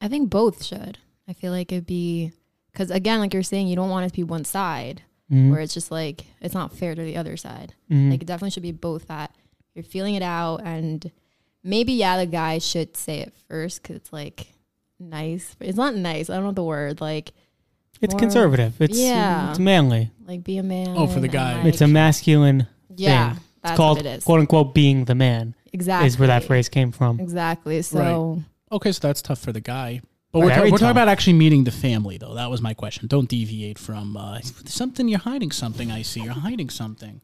I 0.00 0.08
think 0.08 0.30
both 0.30 0.64
should. 0.64 0.98
I 1.28 1.32
feel 1.34 1.52
like 1.52 1.70
it'd 1.72 1.86
be 1.86 2.32
because 2.72 2.90
again, 2.90 3.18
like 3.20 3.34
you're 3.34 3.42
saying, 3.42 3.68
you 3.68 3.76
don't 3.76 3.90
want 3.90 4.06
it 4.06 4.10
to 4.10 4.14
be 4.14 4.22
one 4.24 4.44
side 4.44 5.02
Mhm. 5.30 5.50
where 5.50 5.60
it's 5.60 5.74
just 5.74 5.90
like 5.90 6.24
it's 6.40 6.54
not 6.54 6.72
fair 6.72 6.94
to 6.94 7.02
the 7.02 7.16
other 7.16 7.36
side. 7.36 7.74
Mhm. 7.90 8.10
Like 8.10 8.22
it 8.22 8.26
definitely 8.26 8.50
should 8.50 8.62
be 8.62 8.72
both 8.72 9.08
that 9.08 9.34
you're 9.78 9.84
feeling 9.84 10.16
it 10.16 10.22
out, 10.22 10.56
and 10.64 11.10
maybe 11.62 11.92
yeah, 11.92 12.16
the 12.18 12.26
guy 12.26 12.58
should 12.58 12.96
say 12.96 13.20
it 13.20 13.32
first 13.48 13.80
because 13.80 13.96
it's 13.96 14.12
like 14.12 14.52
nice. 14.98 15.54
But 15.56 15.68
it's 15.68 15.78
not 15.78 15.94
nice. 15.94 16.28
I 16.28 16.34
don't 16.34 16.44
know 16.44 16.52
the 16.52 16.64
word. 16.64 17.00
Like 17.00 17.32
it's 18.00 18.12
more- 18.12 18.18
conservative. 18.18 18.80
It's 18.80 18.98
yeah. 18.98 19.50
it's 19.50 19.60
manly. 19.60 20.10
like 20.26 20.42
be 20.42 20.58
a 20.58 20.64
man. 20.64 20.94
Oh, 20.96 21.06
for 21.06 21.20
the 21.20 21.26
and, 21.26 21.32
guy. 21.32 21.62
it's 21.62 21.80
a 21.80 21.86
masculine 21.86 22.66
yeah. 22.96 23.34
thing. 23.34 23.42
That's 23.62 23.72
It's 23.72 23.76
called 23.76 23.98
what 23.98 24.06
it 24.06 24.18
is. 24.18 24.24
quote 24.24 24.40
unquote 24.40 24.74
being 24.74 25.04
the 25.04 25.14
man 25.14 25.54
exactly 25.72 26.08
is 26.08 26.18
where 26.18 26.28
that 26.28 26.44
phrase 26.44 26.68
came 26.68 26.90
from. 26.92 27.20
Exactly. 27.20 27.80
So 27.82 28.42
Okay, 28.70 28.92
so 28.92 29.06
that's 29.06 29.22
tough 29.22 29.38
for 29.38 29.52
the 29.52 29.60
guy. 29.60 30.00
But 30.30 30.40
we're, 30.40 30.54
ta- 30.54 30.62
we're 30.64 30.70
talking 30.72 30.88
about 30.88 31.08
actually 31.08 31.32
meeting 31.32 31.64
the 31.64 31.70
family, 31.70 32.18
though. 32.18 32.34
That 32.34 32.50
was 32.50 32.60
my 32.60 32.74
question. 32.74 33.06
Don't 33.06 33.28
deviate 33.28 33.78
from 33.78 34.14
uh, 34.14 34.40
something. 34.66 35.08
You're 35.08 35.20
hiding 35.20 35.52
something. 35.52 35.90
I 35.90 36.02
see. 36.02 36.20
You're 36.20 36.34
hiding 36.34 36.68
something. 36.68 37.22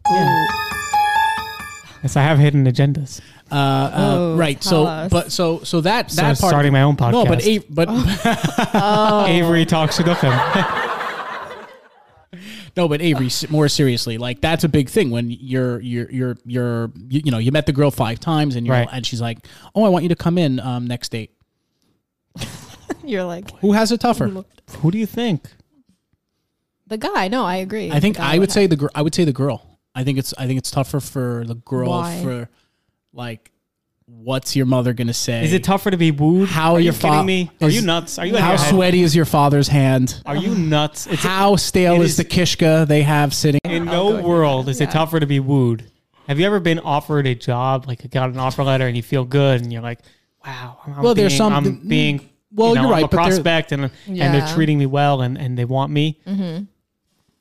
Yes, 2.04 2.16
I 2.16 2.22
have 2.22 2.38
hidden 2.38 2.66
agendas. 2.66 3.20
Uh, 3.50 3.54
uh, 3.54 3.90
Oh, 3.96 4.36
right. 4.36 4.60
tell 4.60 4.70
So, 4.70 4.84
us. 4.86 5.10
but 5.10 5.32
so 5.32 5.60
so 5.64 5.80
that 5.80 6.10
So 6.10 6.16
that 6.22 6.38
part. 6.38 6.50
starting 6.50 6.72
my 6.72 6.82
own 6.82 6.96
podcast. 6.96 7.12
no, 7.12 7.24
but 7.24 7.44
A- 7.46 7.58
but 7.70 7.88
oh, 7.90 9.24
Avery 9.26 9.64
talks 9.64 9.98
shidduchim. 9.98 10.30
no, 12.76 12.88
but 12.88 13.00
Avery. 13.00 13.26
s- 13.26 13.48
More 13.48 13.68
seriously, 13.68 14.18
like 14.18 14.40
that's 14.40 14.64
a 14.64 14.68
big 14.68 14.88
thing 14.90 15.10
when 15.10 15.30
you're 15.30 15.80
you're 15.80 16.10
you're 16.10 16.36
you're 16.44 16.92
you, 17.08 17.22
you 17.24 17.30
know 17.30 17.38
you 17.38 17.52
met 17.52 17.66
the 17.66 17.72
girl 17.72 17.90
five 17.90 18.20
times 18.20 18.56
and 18.56 18.66
you're 18.66 18.76
Right. 18.76 18.88
and 18.92 19.06
she's 19.06 19.20
like, 19.20 19.38
oh, 19.74 19.84
I 19.84 19.88
want 19.88 20.02
you 20.02 20.08
to 20.10 20.16
come 20.16 20.36
in 20.36 20.60
um, 20.60 20.86
next 20.86 21.10
date. 21.10 21.30
you're 23.04 23.24
like 23.24 23.50
Who 23.60 23.72
has 23.72 23.92
it 23.92 24.00
tougher? 24.00 24.44
Who 24.78 24.90
do 24.90 24.98
you 24.98 25.06
think? 25.06 25.48
the 26.86 26.98
guy. 26.98 27.28
No, 27.28 27.46
I 27.46 27.56
agree. 27.56 27.90
I 27.90 27.98
think 28.00 28.16
The 28.16 28.22
guy 28.22 28.34
I 28.34 28.38
would 28.38 28.50
have- 28.50 28.52
say 28.52 28.66
the 28.66 28.76
girl. 28.76 28.90
I 28.94 29.00
would 29.00 29.14
say 29.14 29.24
the 29.24 29.32
girl. 29.32 29.73
I 29.94 30.04
think 30.04 30.18
it's 30.18 30.34
I 30.38 30.46
think 30.46 30.58
it's 30.58 30.70
tougher 30.70 31.00
for 31.00 31.44
the 31.46 31.54
girl 31.54 31.90
Why? 31.90 32.20
for 32.22 32.48
like, 33.12 33.50
what's 34.06 34.56
your 34.56 34.66
mother 34.66 34.92
gonna 34.92 35.12
say? 35.14 35.44
Is 35.44 35.52
it 35.52 35.62
tougher 35.64 35.90
to 35.90 35.96
be 35.96 36.10
wooed? 36.10 36.48
How 36.48 36.74
are 36.74 36.80
you 36.80 36.86
your 36.86 36.94
kidding 36.94 37.10
fa- 37.20 37.24
me? 37.24 37.50
Are 37.60 37.68
is- 37.68 37.76
you 37.76 37.82
nuts? 37.82 38.18
Are 38.18 38.26
you 38.26 38.36
How 38.36 38.56
sweaty 38.56 39.02
is 39.02 39.14
your 39.14 39.24
father's 39.24 39.68
hand? 39.68 40.20
Are 40.26 40.36
you 40.36 40.54
nuts? 40.54 41.06
It's 41.06 41.22
How 41.22 41.56
stale 41.56 41.94
it 42.00 42.04
is, 42.04 42.10
is- 42.12 42.16
the 42.18 42.24
kishka 42.24 42.86
they 42.88 43.02
have 43.02 43.32
sitting? 43.32 43.60
in 43.64 43.84
no 43.84 44.16
with 44.16 44.24
world 44.24 44.66
that. 44.66 44.72
is 44.72 44.80
it 44.80 44.84
Yeah. 44.84 44.90
tougher 44.90 45.20
to 45.20 45.26
be 45.26 45.40
wooed. 45.40 45.90
Have 46.28 46.40
you 46.40 46.46
ever 46.46 46.58
been 46.58 46.78
offered 46.80 47.26
a 47.26 47.34
job, 47.34 47.84
like 47.86 48.08
got 48.10 48.30
an 48.30 48.38
offer 48.38 48.64
letter, 48.64 48.86
and 48.88 48.96
you 48.96 49.02
feel 49.02 49.24
good, 49.24 49.60
and 49.60 49.72
you're 49.72 49.82
like, 49.82 50.00
"Wow, 50.44 50.78
I'm, 50.86 50.94
I'm 50.94 51.02
Well, 51.02 51.14
being, 51.14 51.22
there's 51.28 51.36
some- 51.36 51.52
I'm 51.52 51.86
being, 51.86 52.28
Well, 52.50 52.70
you 52.70 52.74
know, 52.76 52.82
you're 52.82 52.90
right, 52.90 52.98
I'm 53.00 53.04
a 53.04 53.08
prospect, 53.08 53.72
and 53.72 53.90
and 54.08 54.34
they're 54.34 54.48
treating 54.54 54.78
me 54.78 54.86
well, 54.86 55.20
and 55.20 55.36
and 55.38 55.56
they 55.58 55.64
want 55.66 55.92
me." 55.92 56.18
Mhm. 56.26 56.66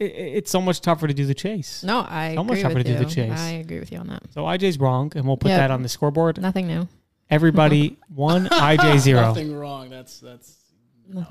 It, 0.05 0.37
it's 0.37 0.51
so 0.51 0.61
much 0.61 0.81
tougher 0.81 1.07
to 1.07 1.13
do 1.13 1.25
the 1.25 1.33
chase. 1.33 1.83
No, 1.83 2.05
I 2.07 2.35
How 2.35 2.43
much 2.43 2.53
agree 2.59 2.61
tougher 2.63 2.75
with 2.75 2.85
to 2.87 2.93
do 2.93 2.99
you. 2.99 3.05
the 3.05 3.11
chase? 3.11 3.39
I 3.39 3.49
agree 3.51 3.79
with 3.79 3.91
you 3.91 3.99
on 3.99 4.07
that. 4.07 4.23
So 4.33 4.43
IJ's 4.43 4.79
wrong, 4.79 5.11
and 5.15 5.25
we'll 5.25 5.37
put 5.37 5.49
Yep. 5.49 5.59
that 5.59 5.71
on 5.71 5.81
the 5.83 5.89
scoreboard. 5.89 6.41
Nothing 6.41 6.67
new. 6.67 6.87
Everybody 7.29 7.97
one, 8.13 8.45
IJ 8.51 8.99
zero. 8.99 9.21
Nothing 9.21 9.55
wrong. 9.55 9.89
That's 9.89 10.19
that's. 10.19 10.55
no. 11.07 11.25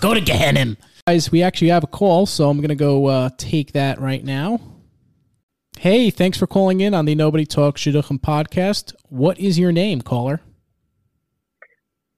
Go 0.00 0.14
to 0.14 0.20
Gehenna. 0.20 0.76
Guys, 1.06 1.30
we 1.30 1.42
actually 1.42 1.68
have 1.68 1.84
a 1.84 1.86
call, 1.86 2.26
so 2.26 2.48
I'm 2.50 2.60
gonna 2.60 2.74
go 2.74 3.06
uh, 3.06 3.30
take 3.36 3.72
that 3.72 4.00
right 4.00 4.24
now. 4.24 4.58
Hey, 5.78 6.10
thanks 6.10 6.38
for 6.38 6.46
calling 6.46 6.80
in 6.80 6.94
on 6.94 7.04
the 7.04 7.14
Nobody 7.14 7.44
Talks 7.44 7.82
Shidduchim 7.82 8.20
podcast. 8.20 8.94
What 9.08 9.38
is 9.38 9.58
your 9.58 9.70
name, 9.72 10.00
caller? 10.00 10.40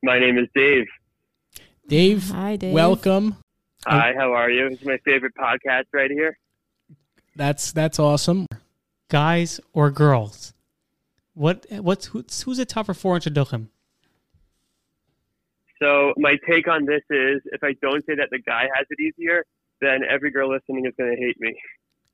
My 0.03 0.19
name 0.19 0.39
is 0.39 0.47
Dave. 0.55 0.87
Dave. 1.89 2.31
Hi, 2.31 2.57
Dave. 2.57 2.73
Welcome. 2.73 3.37
Hi, 3.85 4.15
how 4.17 4.33
are 4.33 4.51
you? 4.51 4.67
It's 4.67 4.85
my 4.85 4.99
favorite 5.05 5.35
podcast 5.35 5.85
right 5.93 6.11
here. 6.11 6.39
That's 7.37 7.73
that's 7.73 7.99
awesome. 7.99 8.47
Guys 9.09 9.61
or 9.73 9.91
girls? 9.91 10.55
What 11.35 11.67
what's 11.71 12.07
who's, 12.07 12.43
who's 12.43 12.59
it 12.59 12.69
tougher 12.69 12.95
for 12.95 13.15
in 13.15 13.23
shidduchim? 13.23 13.69
So 15.81 16.15
my 16.17 16.37
take 16.49 16.69
on 16.69 16.87
this 16.87 17.03
is, 17.11 17.43
if 17.53 17.63
I 17.63 17.75
don't 17.83 18.05
say 18.07 18.15
that 18.15 18.29
the 18.31 18.39
guy 18.39 18.63
has 18.75 18.87
it 18.89 18.99
easier, 18.99 19.45
then 19.83 20.01
every 20.09 20.31
girl 20.31 20.51
listening 20.51 20.87
is 20.87 20.95
going 20.97 21.15
to 21.15 21.21
hate 21.21 21.39
me. 21.39 21.55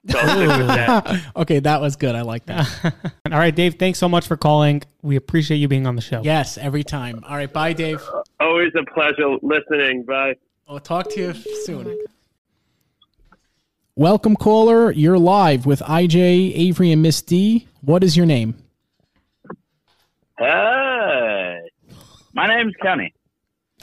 So 0.08 0.18
I'll 0.18 0.28
stick 0.28 0.48
with 0.48 0.66
that. 0.66 1.32
okay, 1.36 1.60
that 1.60 1.80
was 1.80 1.94
good. 1.94 2.16
I 2.16 2.22
like 2.22 2.44
that. 2.46 2.68
All 3.30 3.38
right, 3.38 3.54
Dave. 3.54 3.76
Thanks 3.76 4.00
so 4.00 4.08
much 4.08 4.26
for 4.26 4.36
calling. 4.36 4.82
We 5.02 5.14
appreciate 5.14 5.58
you 5.58 5.68
being 5.68 5.86
on 5.86 5.94
the 5.94 6.02
show. 6.02 6.22
yes, 6.24 6.58
every 6.58 6.82
time. 6.82 7.22
All 7.28 7.36
right, 7.36 7.52
bye, 7.52 7.72
Dave. 7.72 8.02
Always 8.40 8.72
a 8.74 8.84
pleasure 8.92 9.36
listening. 9.42 10.02
Bye. 10.02 10.34
I'll 10.68 10.80
talk 10.80 11.10
to 11.10 11.20
you 11.20 11.34
soon. 11.64 11.98
Welcome, 13.94 14.36
caller. 14.36 14.90
You're 14.90 15.18
live 15.18 15.66
with 15.66 15.80
IJ, 15.80 16.56
Avery, 16.56 16.92
and 16.92 17.02
Miss 17.02 17.20
D. 17.20 17.68
What 17.82 18.02
is 18.02 18.16
your 18.16 18.26
name? 18.26 18.54
Hey, 20.38 21.60
my 22.32 22.46
name's 22.46 22.74
Kenny. 22.82 23.12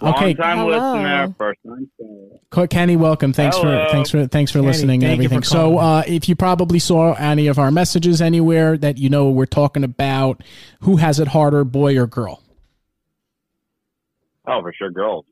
Okay. 0.01 0.27
Long 0.27 0.35
time 0.35 0.57
Hello. 0.57 0.93
listener, 0.93 1.35
first 1.37 1.59
time 1.67 1.89
caller. 2.49 2.67
Kenny, 2.67 2.95
welcome. 2.95 3.33
Thanks 3.33 3.57
Hello. 3.57 3.85
for 3.85 3.91
thanks 3.91 4.09
for 4.09 4.27
thanks 4.27 4.51
for 4.51 4.59
Kenny, 4.59 4.67
listening 4.67 5.03
and 5.03 5.11
thank 5.11 5.21
you 5.21 5.29
for 5.29 5.35
everything. 5.35 5.43
So, 5.43 5.77
uh, 5.77 6.03
if 6.07 6.27
you 6.29 6.35
probably 6.35 6.79
saw 6.79 7.13
any 7.13 7.47
of 7.47 7.59
our 7.59 7.69
messages 7.69 8.21
anywhere, 8.21 8.77
that 8.77 8.97
you 8.97 9.09
know 9.09 9.29
we're 9.29 9.45
talking 9.45 9.83
about 9.83 10.41
who 10.81 10.97
has 10.97 11.19
it 11.19 11.27
harder, 11.27 11.63
boy 11.65 11.97
or 11.99 12.07
girl. 12.07 12.41
Oh, 14.47 14.61
for 14.61 14.73
sure, 14.73 14.89
girls. 14.89 15.25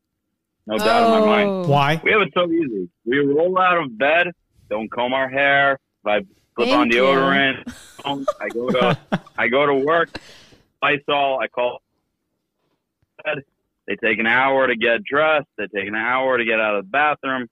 No 0.68 0.78
doubt 0.78 1.06
in 1.06 1.20
my 1.22 1.26
mind. 1.26 1.50
Oh. 1.50 1.68
Why? 1.70 2.02
We 2.04 2.12
have 2.12 2.22
it 2.22 2.34
so 2.34 2.52
easy. 2.52 2.90
We 3.06 3.20
roll 3.20 3.58
out 3.58 3.78
of 3.82 3.98
bed, 3.98 4.28
don't 4.70 4.92
comb 4.92 5.14
our 5.14 5.30
hair. 5.30 5.80
If 6.04 6.08
I 6.08 6.20
flip 6.56 6.70
on 6.70 6.90
Thank 6.90 6.94
you. 6.94 7.04
deodorant, 7.04 7.64
I 8.42 8.50
go 8.50 8.70
to 8.70 8.98
I 9.38 9.48
go 9.48 9.66
to 9.66 9.74
work. 9.74 10.10
Lysol, 10.82 11.40
I 11.42 11.48
call. 11.48 11.82
bed. 13.24 13.44
They 13.88 13.96
take 13.96 14.20
an 14.20 14.28
hour 14.28 14.68
to 14.68 14.76
get 14.76 15.04
dressed. 15.06 15.48
They 15.58 15.68
take 15.68 15.88
an 15.88 15.96
hour 15.96 16.38
to 16.38 16.44
get 16.44 16.60
out 16.60 16.76
of 16.76 16.84
the 16.86 16.90
bathroom. 16.90 17.48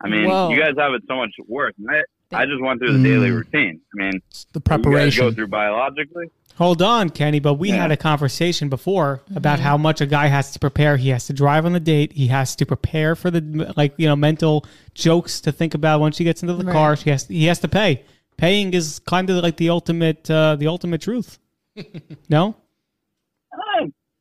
I 0.00 0.08
mean, 0.08 0.28
Whoa. 0.28 0.50
you 0.50 0.58
guys 0.60 0.74
have 0.78 0.94
it 0.94 1.02
so 1.08 1.16
much 1.16 1.30
worse. 1.48 1.74
I, 1.90 2.02
I 2.32 2.46
just 2.46 2.60
went 2.62 2.80
through 2.80 2.96
the 2.98 3.02
daily 3.02 3.28
Mm. 3.30 3.34
routine. 3.36 3.80
I 3.92 3.96
mean, 4.04 4.20
It's 4.28 4.44
the 4.52 4.58
you 4.58 4.60
guys 4.60 4.78
go 4.78 4.82
preparation. 4.90 5.34
through 5.34 5.46
biologically. 5.48 6.26
Hold 6.58 6.82
on, 6.82 7.10
Kenny. 7.10 7.40
But 7.40 7.54
we 7.54 7.70
Yeah. 7.70 7.76
had 7.82 7.90
a 7.92 7.96
conversation 7.96 8.68
before 8.68 9.22
about 9.34 9.58
how 9.58 9.76
much 9.76 10.00
a 10.00 10.06
guy 10.06 10.26
has 10.26 10.50
to 10.52 10.58
prepare. 10.58 10.96
He 10.96 11.08
has 11.08 11.26
to 11.26 11.32
drive 11.32 11.64
on 11.66 11.72
the 11.72 11.80
date. 11.80 12.12
He 12.12 12.26
has 12.28 12.54
to 12.56 12.66
prepare 12.66 13.16
for 13.16 13.30
the 13.30 13.72
like 13.76 13.94
you 13.96 14.06
know 14.06 14.16
mental 14.16 14.64
jokes 14.94 15.40
to 15.42 15.52
think 15.52 15.74
about 15.74 16.00
once 16.00 16.16
she 16.16 16.24
gets 16.24 16.42
into 16.42 16.54
the 16.54 16.64
Right. 16.64 16.72
car. 16.72 16.96
She 16.96 17.10
has 17.10 17.26
he 17.26 17.46
has 17.46 17.58
to 17.60 17.68
pay. 17.68 18.02
Paying 18.36 18.74
is 18.74 18.98
kind 19.00 19.28
of 19.30 19.42
like 19.42 19.56
the 19.56 19.70
ultimate 19.70 20.30
uh, 20.30 20.56
the 20.56 20.66
ultimate 20.68 21.00
truth. 21.00 21.38
no. 22.28 22.54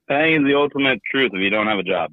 Paying 0.07 0.41
is 0.41 0.47
the 0.47 0.55
ultimate 0.55 0.99
truth 1.09 1.31
if 1.33 1.39
you 1.39 1.49
don't 1.49 1.67
have 1.67 1.79
a 1.79 1.83
job. 1.83 2.11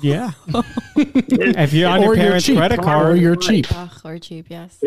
Yeah. 0.00 0.30
if 0.96 1.72
you're 1.74 1.90
on 1.90 2.00
your 2.00 2.12
Or 2.12 2.14
you're 2.14 2.24
parents' 2.24 2.46
cheap. 2.46 2.56
credit 2.56 2.78
Or 2.78 2.82
card, 2.82 3.18
you're 3.18 3.36
cheap. 3.36 3.66
Ugh, 3.74 3.90
or 4.04 4.18
cheap, 4.18 4.46
yes. 4.48 4.78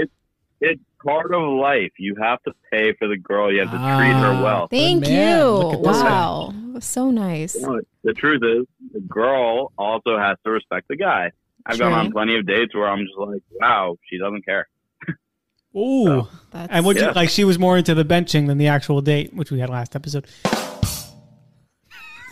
It's 0.60 0.82
part 1.08 1.34
of 1.34 1.42
life. 1.50 1.92
You 1.98 2.16
have 2.22 2.42
to 2.44 2.52
pay 2.72 2.94
for 2.94 3.08
the 3.08 3.18
girl. 3.18 3.52
You 3.52 3.62
have 3.62 3.72
to 3.72 3.78
treat 3.78 4.14
her 4.14 4.34
Ah. 4.34 4.44
well. 4.44 4.68
Thank 4.68 5.04
man. 5.08 5.12
you. 5.40 5.72
At 5.72 5.84
this. 5.84 6.02
Wow. 6.04 6.54
So 6.80 7.10
nice. 7.12 7.56
You 7.56 7.62
know, 7.62 7.82
The 8.04 8.14
truth 8.14 8.42
is, 8.44 8.66
the 8.94 9.00
girl 9.02 9.72
also 9.78 10.18
has 10.18 10.38
to 10.46 10.52
respect 10.52 10.88
the 10.90 10.96
guy. 10.98 11.32
I've 11.66 11.80
gone 11.80 11.92
True. 11.92 12.00
on 12.00 12.12
plenty 12.12 12.38
of 12.38 12.46
dates 12.46 12.74
where 12.76 12.88
I'm 12.88 13.00
just 13.06 13.18
like, 13.18 13.42
wow, 13.60 13.96
she 14.10 14.18
doesn't 14.18 14.46
care. 14.46 14.68
Ooh. 15.76 16.28
That's 16.52 16.72
And 16.72 16.86
would 16.86 16.98
you 16.98 17.04
Yeah. 17.04 17.12
like 17.12 17.30
she 17.30 17.44
was 17.44 17.58
more 17.60 17.78
into 17.78 17.94
the 17.96 18.06
benching 18.06 18.48
than 18.48 18.58
the 18.58 18.68
actual 18.68 19.02
date, 19.02 19.34
which 19.34 19.52
we 19.52 19.60
had 19.60 19.70
last 19.70 19.96
episode. 19.96 20.26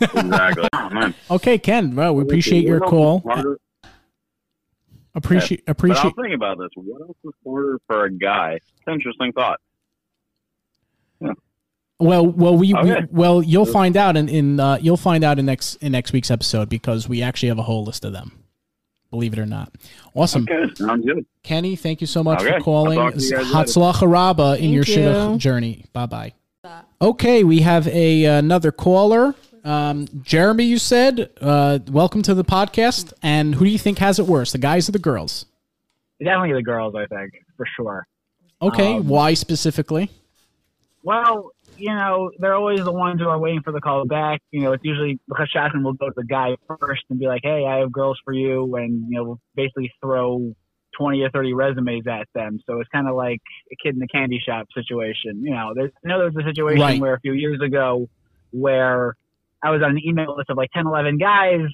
Exactly. 0.00 0.68
oh, 0.74 0.90
man. 0.92 1.14
Okay, 1.30 1.58
Ken. 1.58 1.94
Well, 1.96 2.14
we 2.14 2.22
appreciate 2.22 2.64
your 2.64 2.80
What 2.80 2.92
else 2.92 3.22
call. 3.22 3.52
is 3.52 3.58
harder- 5.16 5.26
Appreciate 5.38 5.64
But 5.66 5.70
I 5.70 5.72
appreciate. 5.72 6.04
was 6.04 6.12
thinking 6.16 6.34
about 6.34 6.58
this. 6.58 6.68
What 6.76 7.00
else 7.02 7.16
is 7.24 7.32
harder 7.44 7.80
for 7.86 8.04
a 8.04 8.12
guy? 8.12 8.52
It's 8.54 8.66
an 8.86 8.94
interesting 8.94 9.32
thought. 9.32 9.60
Well, 11.98 12.26
well, 12.26 12.54
we, 12.58 12.74
we 12.74 12.94
well, 13.10 13.42
you'll 13.42 13.64
find 13.64 13.96
out 13.96 14.18
in 14.18 14.28
in 14.28 14.60
uh, 14.60 14.76
you'll 14.82 14.98
find 14.98 15.24
out 15.24 15.38
in 15.38 15.46
next 15.46 15.76
in 15.76 15.92
next 15.92 16.12
week's 16.12 16.30
episode 16.30 16.68
because 16.68 17.08
we 17.08 17.22
actually 17.22 17.48
have 17.48 17.58
a 17.58 17.62
whole 17.62 17.84
list 17.84 18.04
of 18.04 18.12
them. 18.12 18.32
Believe 19.10 19.32
it 19.32 19.38
or 19.38 19.46
not. 19.46 19.72
Awesome, 20.14 20.42
Okay, 20.50 20.74
sounds 20.74 21.06
good. 21.06 21.24
Kenny. 21.42 21.74
Thank 21.74 22.02
you 22.02 22.06
so 22.06 22.22
much 22.22 22.42
Okay, 22.42 22.58
for 22.58 22.60
calling. 22.60 22.98
I'll 22.98 23.12
talk 23.12 23.18
to 23.18 23.24
you 23.24 23.30
guys 23.36 23.46
Hatzlacha 23.46 24.10
Rabba 24.10 24.42
in 24.56 24.58
Thank 24.58 24.74
your 24.74 24.84
shidduch 24.84 25.38
journey. 25.38 25.86
Bye 25.94 26.04
bye. 26.06 26.32
Okay, 27.00 27.44
we 27.44 27.60
have 27.60 27.88
a 27.88 28.24
another 28.24 28.72
caller. 28.72 29.34
Um, 29.66 30.06
Jeremy, 30.22 30.62
you 30.64 30.78
said, 30.78 31.28
uh, 31.40 31.80
welcome 31.90 32.22
to 32.22 32.34
the 32.34 32.44
podcast. 32.44 33.12
And 33.20 33.56
who 33.56 33.64
do 33.64 33.70
you 33.70 33.78
think 33.78 33.98
has 33.98 34.20
it 34.20 34.26
worse, 34.26 34.52
the 34.52 34.58
guys 34.58 34.88
or 34.88 34.92
the 34.92 35.00
girls? 35.00 35.44
Definitely 36.22 36.52
the 36.54 36.62
girls, 36.62 36.94
I 36.94 37.06
think, 37.06 37.32
for 37.56 37.66
sure. 37.76 38.06
Okay, 38.62 38.94
Um, 38.94 39.08
why 39.08 39.34
specifically? 39.34 40.08
Well, 41.02 41.50
you 41.76 41.92
know, 41.92 42.30
they're 42.38 42.54
always 42.54 42.84
the 42.84 42.92
ones 42.92 43.20
who 43.20 43.28
are 43.28 43.38
waiting 43.40 43.60
for 43.62 43.72
the 43.72 43.80
call 43.80 44.06
back. 44.06 44.40
You 44.52 44.60
know, 44.62 44.72
it's 44.72 44.84
usually 44.84 45.18
because 45.28 45.50
Shadchan 45.54 45.82
will 45.82 45.92
go 45.94 46.06
to 46.06 46.14
the 46.16 46.24
guy 46.24 46.56
first 46.80 47.02
and 47.10 47.18
be 47.18 47.26
like, 47.26 47.40
hey, 47.42 47.66
I 47.66 47.78
have 47.78 47.90
girls 47.90 48.18
for 48.24 48.32
you, 48.32 48.76
and, 48.76 49.02
you 49.10 49.16
know, 49.20 49.40
basically 49.56 49.92
throw 50.00 50.54
20 50.96 51.22
or 51.22 51.30
30 51.30 51.54
resumes 51.54 52.06
at 52.06 52.28
them. 52.34 52.60
So 52.66 52.78
it's 52.80 52.88
kind 52.90 53.08
of 53.08 53.16
like 53.16 53.40
a 53.72 53.76
kid 53.84 53.94
in 53.94 53.98
the 54.00 54.06
candy 54.06 54.40
shop 54.46 54.68
situation. 54.72 55.42
You 55.42 55.50
know, 55.50 55.72
there's, 55.74 55.90
I 56.04 56.08
know 56.08 56.18
there 56.18 56.30
was 56.30 56.36
a 56.36 56.48
situation 56.48 56.80
Right. 56.80 57.00
where 57.00 57.14
a 57.14 57.20
few 57.20 57.32
years 57.34 57.60
ago 57.60 58.08
where 58.52 59.16
I 59.66 59.70
was 59.70 59.82
on 59.82 59.90
an 59.92 60.00
email 60.06 60.36
list 60.36 60.50
of 60.50 60.56
like 60.56 60.70
10, 60.74 60.86
11 60.86 61.18
guys. 61.18 61.66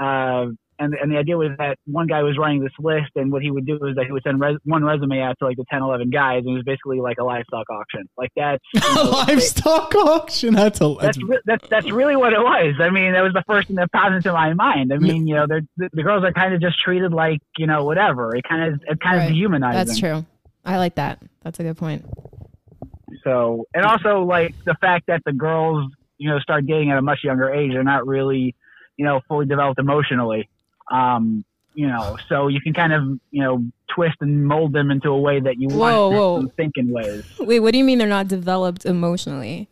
Uh, 0.00 0.46
and, 0.76 0.92
and 1.00 1.10
the 1.12 1.16
idea 1.18 1.36
was 1.36 1.50
that 1.58 1.78
one 1.86 2.08
guy 2.08 2.22
was 2.24 2.36
running 2.36 2.60
this 2.60 2.72
list, 2.80 3.12
and 3.14 3.30
what 3.30 3.42
he 3.42 3.50
would 3.52 3.64
do 3.64 3.76
is 3.86 3.94
that 3.94 4.06
he 4.06 4.12
would 4.12 4.24
send 4.24 4.40
res- 4.40 4.58
one 4.64 4.82
resume 4.84 5.20
out 5.20 5.36
to 5.38 5.44
like 5.46 5.56
the 5.56 5.64
10, 5.70 5.82
11 5.82 6.10
guys, 6.10 6.38
and 6.44 6.48
it 6.48 6.52
was 6.54 6.64
basically 6.64 6.98
like 7.00 7.18
a 7.20 7.22
livestock 7.24 7.64
auction. 7.70 8.08
Like 8.18 8.30
that's 8.34 8.60
you 8.74 8.80
know, 8.80 9.10
Livestock 9.10 9.94
auction. 9.94 10.52
That's 10.54 10.80
a 10.80 10.88
that's, 11.00 11.16
that's 11.16 11.22
re- 11.22 11.40
that's 11.44 11.68
that's 11.68 11.90
really 11.92 12.16
what 12.16 12.32
it 12.32 12.40
was. 12.40 12.74
I 12.80 12.90
mean, 12.90 13.12
that 13.12 13.20
was 13.22 13.32
the 13.32 13.44
first 13.46 13.68
thing 13.68 13.76
that 13.76 13.92
popped 13.92 14.14
into 14.16 14.32
my 14.32 14.52
mind. 14.52 14.92
I 14.92 14.98
mean, 14.98 15.28
you 15.28 15.36
know, 15.36 15.46
they're, 15.48 15.62
the, 15.76 15.90
the 15.92 16.02
girls 16.02 16.24
are 16.24 16.32
kind 16.32 16.52
of 16.52 16.60
just 16.60 16.76
treated 16.82 17.12
like 17.12 17.38
you 17.56 17.68
know 17.68 17.84
whatever. 17.84 18.34
It 18.34 18.42
kind 18.42 18.74
of 18.74 18.80
it 18.88 18.98
kind 19.00 19.18
Right. 19.18 19.24
of 19.26 19.28
dehumanizing. 19.32 19.86
That's 19.86 19.98
true. 20.00 20.26
I 20.64 20.78
like 20.78 20.96
that. 20.96 21.22
That's 21.44 21.60
a 21.60 21.62
good 21.62 21.76
point. 21.76 22.04
So, 23.22 23.64
and 23.74 23.84
also 23.84 24.22
like 24.24 24.54
the 24.64 24.74
fact 24.80 25.06
that 25.06 25.22
the 25.24 25.32
girls, 25.32 25.90
you 26.18 26.30
know, 26.30 26.38
start 26.38 26.66
dating 26.66 26.90
at 26.90 26.98
a 26.98 27.02
much 27.02 27.24
younger 27.24 27.52
age, 27.52 27.72
they're 27.72 27.84
not 27.84 28.06
really, 28.06 28.54
you 28.96 29.04
know, 29.04 29.20
fully 29.28 29.46
developed 29.46 29.78
emotionally. 29.78 30.48
Um, 30.90 31.44
you 31.74 31.88
know, 31.88 32.16
so 32.28 32.46
you 32.48 32.60
can 32.60 32.72
kind 32.72 32.92
of, 32.92 33.02
you 33.30 33.42
know, 33.42 33.64
twist 33.88 34.16
and 34.20 34.46
mold 34.46 34.72
them 34.72 34.90
into 34.90 35.08
a 35.08 35.20
way 35.20 35.40
that 35.40 35.58
you 35.58 35.68
Whoa, 35.68 36.08
want 36.08 36.16
whoa. 36.16 36.36
them 36.36 36.48
to 36.48 36.54
think 36.54 36.72
in 36.76 36.92
ways. 36.92 37.24
Wait, 37.40 37.60
what 37.60 37.72
do 37.72 37.78
you 37.78 37.84
mean 37.84 37.98
they're 37.98 38.06
not 38.06 38.28
developed 38.28 38.86
emotionally? 38.86 39.68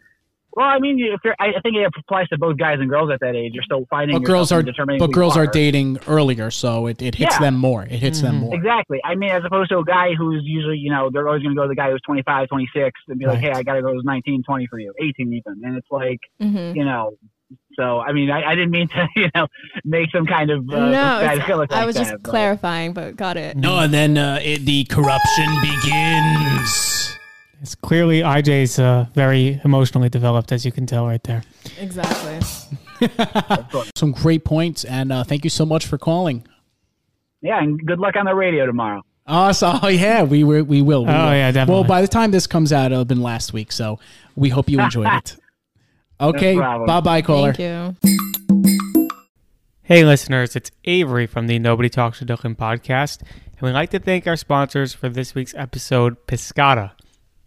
Well, 0.55 0.67
I 0.67 0.79
mean, 0.79 0.99
if 1.01 1.21
you're, 1.25 1.35
I 1.41 1.47
I 1.57 1.61
think 1.63 1.77
it 1.77 1.91
applies 1.99 2.29
to 2.29 2.39
both 2.39 2.57
guys 2.59 2.79
and 2.81 2.89
girls 2.91 3.11
at 3.11 3.21
that 3.21 3.35
age. 3.35 3.53
You're 3.55 3.63
still 3.63 3.87
finding. 3.89 4.17
but 4.19 4.25
girls 4.27 4.53
are 4.53 4.63
determining 4.63 4.99
but 4.99 5.11
girls 5.13 5.37
are 5.37 5.45
are. 5.45 5.47
dating 5.47 5.99
earlier, 6.07 6.51
so 6.51 6.87
it, 6.89 7.01
it 7.01 7.15
hits 7.15 7.35
Yeah. 7.37 7.41
them 7.41 7.55
more. 7.57 7.83
It 7.85 8.01
hits 8.01 8.21
them 8.21 8.37
Mhm. 8.37 8.41
more. 8.41 8.55
Exactly. 8.55 9.01
I 9.05 9.15
mean, 9.15 9.31
as 9.31 9.43
opposed 9.45 9.71
to 9.71 9.79
a 9.79 9.85
guy 9.85 10.15
who's 10.15 10.43
usually, 10.45 10.77
you 10.79 10.91
know, 10.91 11.09
they're 11.11 11.27
always 11.27 11.43
going 11.43 11.55
to 11.55 11.59
go 11.59 11.63
to 11.63 11.69
the 11.69 11.75
guy 11.75 11.91
who's 11.91 12.01
25, 12.07 12.49
26 12.49 13.01
and 13.09 13.19
be 13.19 13.27
like, 13.27 13.39
hey, 13.39 13.51
I 13.53 13.63
got 13.63 13.75
to 13.75 13.83
go 13.83 13.93
to 13.95 14.01
19, 14.05 14.43
20 14.43 14.67
for 14.67 14.79
you, 14.79 14.93
18 15.01 15.33
even. 15.33 15.61
And 15.65 15.77
it's 15.77 15.89
like, 15.91 16.21
hmm 16.41 16.73
you 16.77 16.85
know, 16.85 17.13
so, 17.79 18.01
I 18.01 18.13
mean, 18.13 18.31
I, 18.31 18.43
I 18.51 18.55
didn't 18.55 18.71
mean 18.71 18.89
to, 18.89 19.09
you 19.17 19.29
know, 19.35 19.47
make 19.85 20.11
some 20.11 20.27
kind 20.27 20.51
of 20.51 20.69
uh, 20.71 20.87
no, 20.87 20.91
guys 20.93 21.43
feel 21.45 21.57
like 21.57 21.73
I 21.73 21.87
was 21.87 21.95
that, 21.97 22.01
just 22.03 22.23
but- 22.23 22.31
clarifying, 22.31 22.93
but 22.93 23.17
got 23.17 23.37
it. 23.39 23.57
No, 23.57 23.79
and 23.79 23.93
then 23.95 24.19
uh, 24.19 24.39
it, 24.43 24.67
the 24.67 24.85
corruption 24.85 25.47
begins. 25.63 27.19
It's 27.63 27.77
clearly 27.77 28.21
IJ's 28.21 28.79
uh, 28.81 29.07
very 29.15 29.61
emotionally 29.65 30.09
developed, 30.09 30.51
as 30.51 30.65
you 30.67 30.73
can 30.73 30.85
tell 30.85 31.07
right 31.07 31.23
there. 31.23 31.45
Exactly. 31.79 32.41
Some 33.97 34.11
great 34.13 34.45
points, 34.45 34.85
and 34.85 35.13
uh, 35.13 35.23
thank 35.23 35.45
you 35.45 35.51
so 35.51 35.65
much 35.65 35.87
for 35.87 35.97
calling. 35.97 36.45
Yeah, 37.41 37.63
and 37.63 37.85
good 37.87 38.01
luck 38.01 38.17
on 38.17 38.25
the 38.27 38.35
radio 38.35 38.67
tomorrow. 38.67 39.03
Oh, 39.29 39.53
so, 39.53 39.79
oh 39.81 39.87
yeah, 39.89 40.25
we 40.25 40.43
were, 40.43 40.65
we 40.65 40.83
will. 40.83 41.05
we 41.07 41.13
Oh, 41.13 41.27
will. 41.27 41.33
yeah, 41.35 41.53
definitely. 41.53 41.75
Well, 41.75 41.85
by 41.89 42.03
the 42.03 42.09
time 42.09 42.33
this 42.33 42.49
comes 42.49 42.73
out, 42.73 42.87
it'll 42.87 42.99
have 42.99 43.09
been 43.09 43.23
last 43.23 43.53
week, 43.53 43.71
so 43.71 44.01
we 44.35 44.49
hope 44.49 44.69
you 44.69 44.81
enjoyed 44.81 45.07
it. 45.13 45.37
Okay, 46.21 46.57
problem. 46.57 46.87
bye 46.89 47.01
bye, 47.01 47.23
caller. 47.23 47.53
Thank 47.53 47.97
you. 48.05 48.67
Hey, 49.83 50.05
listeners, 50.05 50.57
it's 50.57 50.71
Avery 50.85 51.27
from 51.27 51.47
the 51.47 51.59
Nobody 51.61 51.89
Talks 51.89 52.21
Shidduchim 52.21 52.57
podcast, 52.57 53.21
and 53.21 53.61
we'd 53.63 53.73
like 53.73 53.91
to 53.91 53.99
thank 54.01 54.27
our 54.27 54.37
sponsors 54.37 54.93
for 54.95 55.09
this 55.09 55.35
week's 55.37 55.55
episode, 55.55 56.27
Piscata. 56.27 56.93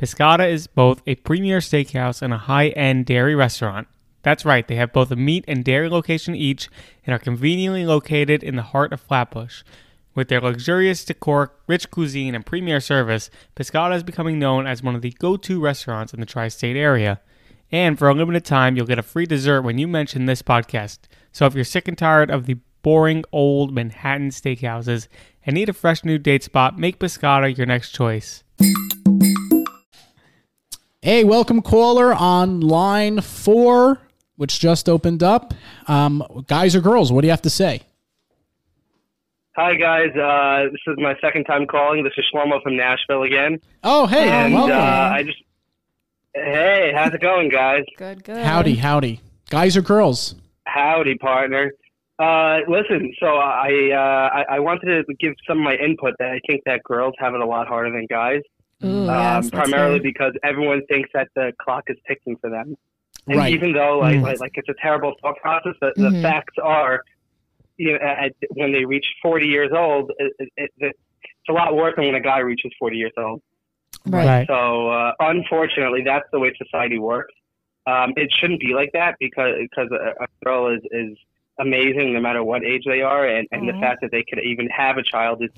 Piscata 0.06 0.48
is 0.48 0.68
both 0.68 1.02
a 1.08 1.16
premier 1.16 1.58
steakhouse 1.58 2.22
and 2.22 2.32
a 2.32 2.38
high 2.38 2.68
end 2.68 3.08
dairy 3.08 3.34
restaurant. 3.34 3.88
That's 4.22 4.46
right, 4.46 4.68
they 4.68 4.76
have 4.76 4.94
both 4.94 5.10
a 5.10 5.16
meat 5.16 5.44
and 5.48 5.66
dairy 5.66 5.90
location 5.90 6.36
each 6.36 6.70
and 7.08 7.16
are 7.16 7.18
conveniently 7.18 7.88
located 7.88 8.44
in 8.44 8.56
the 8.56 8.62
heart 8.62 8.94
of 8.94 9.02
Flatbush. 9.02 9.64
With 10.14 10.28
their 10.28 10.42
luxurious 10.42 11.04
decor, 11.04 11.54
rich 11.66 11.90
cuisine, 11.90 12.36
and 12.36 12.46
premier 12.46 12.80
service, 12.80 13.32
Piscata 13.56 13.96
is 13.96 14.04
becoming 14.04 14.38
known 14.38 14.68
as 14.68 14.84
one 14.84 14.94
of 14.94 15.02
the 15.02 15.10
go 15.10 15.38
to 15.38 15.60
restaurants 15.60 16.14
in 16.14 16.20
the 16.20 16.28
tri 16.28 16.50
state 16.50 16.78
area. 16.78 17.20
And 17.72 17.98
for 17.98 18.08
a 18.08 18.14
limited 18.14 18.46
time, 18.46 18.76
you'll 18.76 18.86
get 18.86 19.00
a 19.00 19.04
free 19.04 19.26
dessert 19.26 19.64
when 19.64 19.80
you 19.80 19.88
mention 19.88 20.28
this 20.28 20.44
podcast. 20.44 21.00
So 21.32 21.48
if 21.48 21.56
you're 21.56 21.64
sick 21.64 21.88
and 21.88 21.98
tired 21.98 22.30
of 22.30 22.46
the 22.46 22.58
boring 22.84 23.24
old 23.32 23.74
Manhattan 23.74 24.30
steakhouses 24.30 25.08
and 25.48 25.56
need 25.56 25.70
a 25.70 25.74
fresh 25.74 26.06
new 26.06 26.20
date 26.20 26.44
spot, 26.44 26.78
make 26.78 27.00
Piscata 27.00 27.58
your 27.58 27.66
next 27.66 27.90
choice. 27.90 28.44
Hey, 31.06 31.24
welcome, 31.24 31.62
caller 31.62 32.16
on 32.16 32.62
line 32.62 33.22
four, 33.22 34.00
which 34.38 34.60
just 34.60 34.90
opened 34.90 35.22
up. 35.22 35.54
Um, 35.88 36.24
guys 36.48 36.76
or 36.76 36.82
girls, 36.82 37.12
what 37.12 37.22
do 37.22 37.28
you 37.28 37.32
have 37.32 37.44
to 37.44 37.50
say? 37.52 37.84
Hi 39.56 39.76
guys, 39.76 40.10
uh, 40.16 40.64
this 40.72 40.82
is 40.88 40.96
my 40.98 41.14
second 41.22 41.44
time 41.44 41.68
calling. 41.68 42.04
This 42.04 42.14
is 42.18 42.26
Shlomo 42.34 42.60
from 42.64 42.76
Nashville 42.76 43.22
again, 43.22 43.60
Oh, 43.84 44.08
hey, 44.08 44.28
and 44.28 44.56
uh. 44.56 45.12
I 45.14 45.22
just 45.22 45.38
hey, 46.34 46.92
how's 46.96 47.14
it 47.14 47.22
going, 47.22 47.50
guys? 47.50 47.84
Good, 47.98 48.24
good. 48.24 48.44
howdy, 48.44 48.74
howdy. 48.74 49.22
Guys 49.52 49.78
or 49.78 49.84
girls? 49.84 50.34
Howdy, 50.66 51.20
partner. 51.20 51.72
Uh, 52.18 52.62
listen, 52.68 53.14
so 53.20 53.28
I, 53.28 53.92
uh, 53.94 54.40
I 54.40 54.56
I 54.56 54.60
wanted 54.60 55.06
to 55.06 55.14
give 55.20 55.36
some 55.48 55.60
of 55.60 55.64
my 55.66 55.76
input 55.76 56.16
that 56.18 56.32
I 56.32 56.40
think 56.48 56.64
that 56.66 56.82
girls 56.84 57.14
have 57.20 57.36
it 57.36 57.42
a 57.42 57.46
lot 57.46 57.68
harder 57.68 57.92
than 57.92 58.08
guys, 58.10 58.42
Ooh, 58.84 59.10
um, 59.10 59.44
yes, 59.44 59.50
primarily 59.52 59.96
hear. 59.96 60.04
because 60.04 60.34
everyone 60.44 60.86
thinks 60.88 61.10
that 61.14 61.30
the 61.36 61.54
clock 61.62 61.84
is 61.88 61.98
ticking 62.08 62.36
for 62.38 62.50
them. 62.50 62.76
And 63.28 63.38
Right. 63.40 63.52
even 63.54 63.72
though 63.74 64.00
like, 64.00 64.20
Mm. 64.20 64.24
like 64.24 64.40
like 64.40 64.52
it's 64.56 64.70
a 64.70 64.76
terrible 64.82 65.16
thought 65.22 65.38
process, 65.42 65.74
the, 65.82 65.94
the 65.96 66.10
Mhm. 66.10 66.22
facts 66.22 66.56
are, 66.62 67.02
you 67.78 67.94
know, 67.94 68.00
at, 68.00 68.34
when 68.52 68.72
they 68.72 68.86
reach 68.86 69.06
40 69.22 69.48
years 69.48 69.72
old, 69.72 70.12
it, 70.20 70.34
it, 70.40 70.50
it, 70.58 70.72
it's 70.80 71.50
a 71.50 71.54
lot 71.54 71.76
worse 71.76 71.96
than 71.96 72.06
when 72.06 72.16
a 72.16 72.20
guy 72.20 72.40
reaches 72.40 72.72
40 72.78 72.98
years 72.98 73.14
old. 73.18 73.42
Right. 74.06 74.46
So 74.48 74.90
uh, 74.90 75.14
unfortunately, 75.20 76.04
that's 76.04 76.28
the 76.32 76.40
way 76.40 76.54
society 76.58 77.00
works. 77.00 77.34
Um, 77.88 78.14
it 78.18 78.32
shouldn't 78.40 78.60
be 78.60 78.74
like 78.74 78.92
that 78.94 79.16
because 79.20 79.56
because 79.60 79.90
a, 79.92 80.24
a 80.24 80.28
girl 80.44 80.68
is, 80.68 80.82
is 80.92 81.18
amazing 81.60 82.14
no 82.14 82.20
matter 82.20 82.44
what 82.44 82.64
age 82.64 82.84
they 82.86 83.02
are, 83.02 83.28
and, 83.28 83.48
and 83.52 83.68
the 83.68 83.74
Mhm. 83.74 83.80
fact 83.80 84.02
that 84.02 84.12
they 84.12 84.24
could 84.24 84.40
even 84.44 84.68
have 84.70 84.98
a 84.98 85.04
child 85.04 85.44
is 85.44 85.50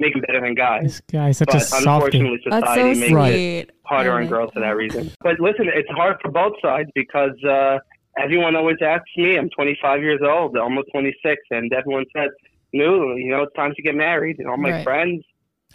making 0.00 0.22
better 0.22 0.40
than 0.40 0.54
guys. 0.54 0.82
This 0.84 1.00
guy's 1.12 1.38
such 1.38 1.46
But 1.48 1.56
a 1.56 1.60
softie. 1.60 1.88
unfortunately, 2.18 2.38
That's 2.50 2.66
so 2.66 2.72
society 2.74 3.00
makes 3.00 3.12
Right. 3.12 3.32
sweet. 3.32 3.58
it 3.58 3.70
harder 3.84 4.12
I 4.12 4.22
on 4.22 4.26
girls 4.28 4.50
for 4.52 4.60
that 4.60 4.66
that. 4.68 4.76
reason. 4.76 5.10
But 5.22 5.38
listen, 5.40 5.68
it's 5.72 5.88
hard 5.90 6.16
for 6.22 6.30
both 6.30 6.54
sides 6.62 6.90
because 6.94 7.32
uh, 7.48 7.78
everyone 8.18 8.56
always 8.56 8.76
asks 8.82 9.10
me. 9.16 9.36
I'm 9.38 9.50
25 9.50 10.02
years 10.02 10.20
old, 10.22 10.56
almost 10.56 10.88
26, 10.92 11.42
and 11.50 11.72
everyone 11.72 12.04
says, 12.16 12.30
"No, 12.72 13.14
you 13.16 13.30
know, 13.30 13.42
it's 13.42 13.54
time 13.54 13.72
to 13.74 13.82
get 13.82 13.94
married." 13.94 14.38
And 14.38 14.48
all 14.48 14.56
my 14.56 14.70
Right. 14.72 14.84
friends. 14.84 15.24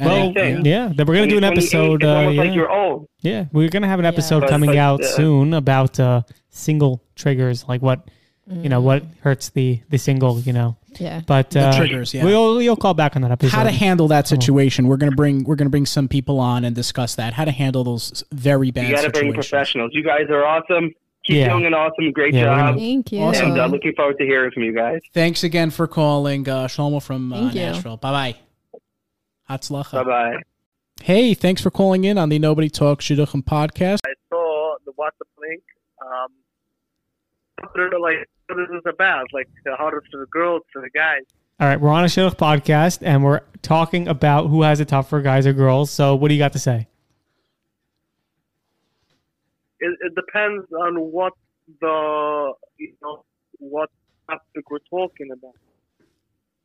Well, 0.02 0.34
Same 0.34 0.66
yeah, 0.66 0.92
then 0.96 1.06
we're 1.08 1.16
gonna 1.16 1.28
do 1.28 1.38
an 1.38 1.44
episode. 1.44 2.04
Uh, 2.06 2.30
yeah. 2.32 2.42
like 2.42 2.54
you're 2.54 2.72
old. 2.72 3.08
yeah, 3.22 3.46
we're 3.52 3.68
gonna 3.68 3.88
have 3.88 4.00
an 4.00 4.06
Yeah. 4.06 4.10
episode 4.12 4.42
But, 4.42 4.50
coming 4.50 4.70
like, 4.70 4.80
out 4.80 5.02
uh, 5.02 5.08
soon 5.08 5.54
about 5.54 6.00
uh, 6.00 6.22
single 6.50 7.04
triggers, 7.16 7.68
like 7.68 7.82
what 7.82 8.10
you 8.50 8.68
know, 8.70 8.82
what 8.82 9.04
Mm. 9.04 9.18
hurts 9.22 9.50
the 9.50 9.80
the 9.90 9.98
single, 9.98 10.40
you 10.40 10.54
know. 10.54 10.76
Yeah. 11.00 11.22
But 11.28 11.52
The 11.52 11.68
uh, 11.68 11.78
triggers, 11.78 12.14
yeah. 12.14 12.26
We'll 12.26 12.62
you'll 12.62 12.76
call 12.76 12.94
back 12.96 13.16
on 13.16 13.22
that 13.22 13.32
episode. 13.32 13.56
How 13.56 13.64
to 13.64 13.72
handle 13.72 14.08
that 14.08 14.28
situation? 14.28 14.88
We're 14.88 14.98
gonna 14.98 15.12
bring 15.16 15.44
we're 15.44 15.56
gonna 15.56 15.70
bring 15.70 15.86
some 15.86 16.08
people 16.08 16.40
on 16.40 16.66
and 16.66 16.76
discuss 16.76 17.16
that. 17.16 17.34
How 17.34 17.46
to 17.46 17.52
handle 17.52 17.84
those 17.84 18.24
very 18.32 18.72
bad 18.72 18.90
You 18.90 18.96
got 18.96 19.02
to 19.04 19.10
bring 19.12 19.34
professionals. 19.34 19.92
You 19.94 20.04
guys 20.04 20.28
are 20.30 20.46
awesome. 20.46 20.94
Keep 21.26 21.36
Yeah. 21.36 21.50
doing 21.50 21.66
an 21.66 21.74
awesome, 21.76 22.12
great 22.12 22.34
Yeah, 22.34 22.46
job. 22.46 22.78
Thank 22.78 23.12
you. 23.12 23.20
Awesome. 23.22 23.52
And 23.52 23.60
uh, 23.60 23.68
looking 23.68 23.94
forward 23.94 24.18
to 24.18 24.26
hearing 24.26 24.50
from 24.52 24.64
you 24.64 24.74
guys. 24.74 25.02
Thanks 25.14 25.44
again 25.44 25.70
for 25.70 25.86
calling, 25.86 26.48
uh, 26.50 26.66
Shlomo 26.68 27.04
from 27.04 27.32
uh, 27.34 27.52
Nashville. 27.52 27.98
Bye 27.98 28.12
bye. 28.12 28.36
Hatzlacha. 29.50 29.92
Bye 29.92 30.04
bye. 30.04 30.36
Hey, 31.02 31.34
thanks 31.34 31.62
for 31.62 31.70
calling 31.72 32.04
in 32.04 32.18
on 32.18 32.30
the 32.30 32.40
Nobody 32.40 32.70
Talks 32.70 33.06
Shidduchim 33.06 33.44
podcast. 33.44 34.00
I 34.06 34.14
saw 34.30 34.76
the 34.86 34.92
WhatsApp 34.94 35.30
link. 35.40 35.62
Um, 36.02 36.32
I 37.62 37.68
don't 37.90 38.02
like 38.02 38.28
what 38.50 38.58
this 38.58 38.78
is 38.78 38.84
about. 38.86 39.28
Like 39.34 39.48
the 39.66 39.76
hardest 39.76 40.12
for 40.12 40.20
the 40.20 40.26
girls, 40.28 40.64
for 40.74 40.82
the 40.82 40.90
guys. 40.90 41.24
All 41.60 41.68
right, 41.68 41.80
we're 41.80 41.90
on 41.90 42.04
a 42.04 42.08
Shidduch 42.08 42.36
podcast 42.36 43.00
and 43.02 43.24
we're 43.24 43.42
talking 43.62 44.08
about 44.08 44.48
who 44.48 44.62
has 44.64 44.80
it 44.80 44.88
tougher, 44.88 45.22
guys 45.22 45.46
or 45.46 45.54
girls. 45.54 45.92
So, 45.92 46.16
what 46.16 46.30
do 46.30 46.34
you 46.34 46.40
got 46.40 46.54
to 46.54 46.60
say? 46.60 46.88
It, 49.80 49.98
it 50.02 50.16
depends 50.16 50.66
on 50.72 50.96
what 50.96 51.34
the 51.82 52.54
you 52.78 52.94
know 53.02 53.24
what 53.60 53.90
topic 54.30 54.70
we're 54.70 54.80
talking 54.90 55.32
about. 55.32 55.56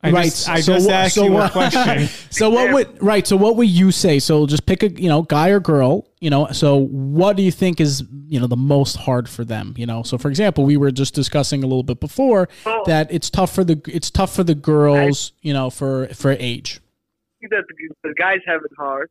I 0.04 0.10
right. 0.10 0.24
just, 0.24 0.48
I 0.48 0.60
so 0.60 0.74
just 0.74 0.86
what- 0.86 0.94
asked 0.94 1.14
so 1.14 1.24
you 1.24 1.38
a 1.38 1.48
question. 1.48 2.08
so 2.30 2.50
what 2.50 2.72
would 2.72 3.02
right? 3.02 3.26
So 3.26 3.36
what 3.36 3.56
would 3.56 3.68
you 3.68 3.90
say? 3.90 4.18
So 4.18 4.46
just 4.46 4.66
pick 4.66 4.82
a 4.82 4.90
you 4.90 5.08
know 5.08 5.22
guy 5.22 5.48
or 5.48 5.60
girl. 5.60 6.06
You 6.20 6.28
know. 6.28 6.48
So 6.52 6.76
what 6.76 7.36
do 7.36 7.42
you 7.42 7.50
think 7.50 7.80
is 7.80 8.04
you 8.28 8.38
know 8.38 8.46
the 8.46 8.56
most 8.56 8.96
hard 8.96 9.30
for 9.30 9.44
them? 9.44 9.74
You 9.78 9.86
know. 9.86 10.02
So 10.02 10.18
for 10.18 10.28
example, 10.28 10.64
we 10.64 10.76
were 10.76 10.90
just 10.90 11.14
discussing 11.14 11.64
a 11.64 11.66
little 11.66 11.82
bit 11.82 12.00
before 12.00 12.50
Well, 12.66 12.84
that 12.84 13.10
it's 13.10 13.30
tough 13.30 13.54
for 13.54 13.64
the 13.64 13.80
it's 13.86 14.10
tough 14.10 14.34
for 14.34 14.44
the 14.44 14.54
girls. 14.54 15.32
You 15.40 15.54
know, 15.54 15.70
for 15.70 16.08
for 16.08 16.32
age. 16.32 16.80
I 16.82 17.48
think 17.48 17.52
that 17.52 17.64
the, 17.68 18.08
the 18.10 18.14
guys 18.18 18.40
have 18.46 18.60
it 18.62 18.72
hard, 18.76 19.10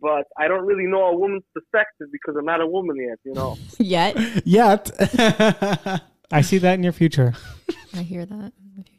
but 0.00 0.24
I 0.38 0.48
don't 0.48 0.64
really 0.66 0.86
know 0.86 1.04
a 1.04 1.16
woman's 1.16 1.44
perspective 1.54 2.08
because 2.12 2.34
I'm 2.38 2.46
not 2.46 2.60
a 2.62 2.66
woman 2.66 2.96
yet. 2.96 3.18
You 3.24 3.34
know. 3.34 3.58
Yet. 3.78 4.46
Yet. 4.46 4.90
I 6.30 6.40
see 6.42 6.58
that 6.58 6.74
in 6.74 6.82
your 6.82 6.92
future. 6.92 7.34
I 7.94 8.02
hear 8.02 8.26
that. 8.26 8.52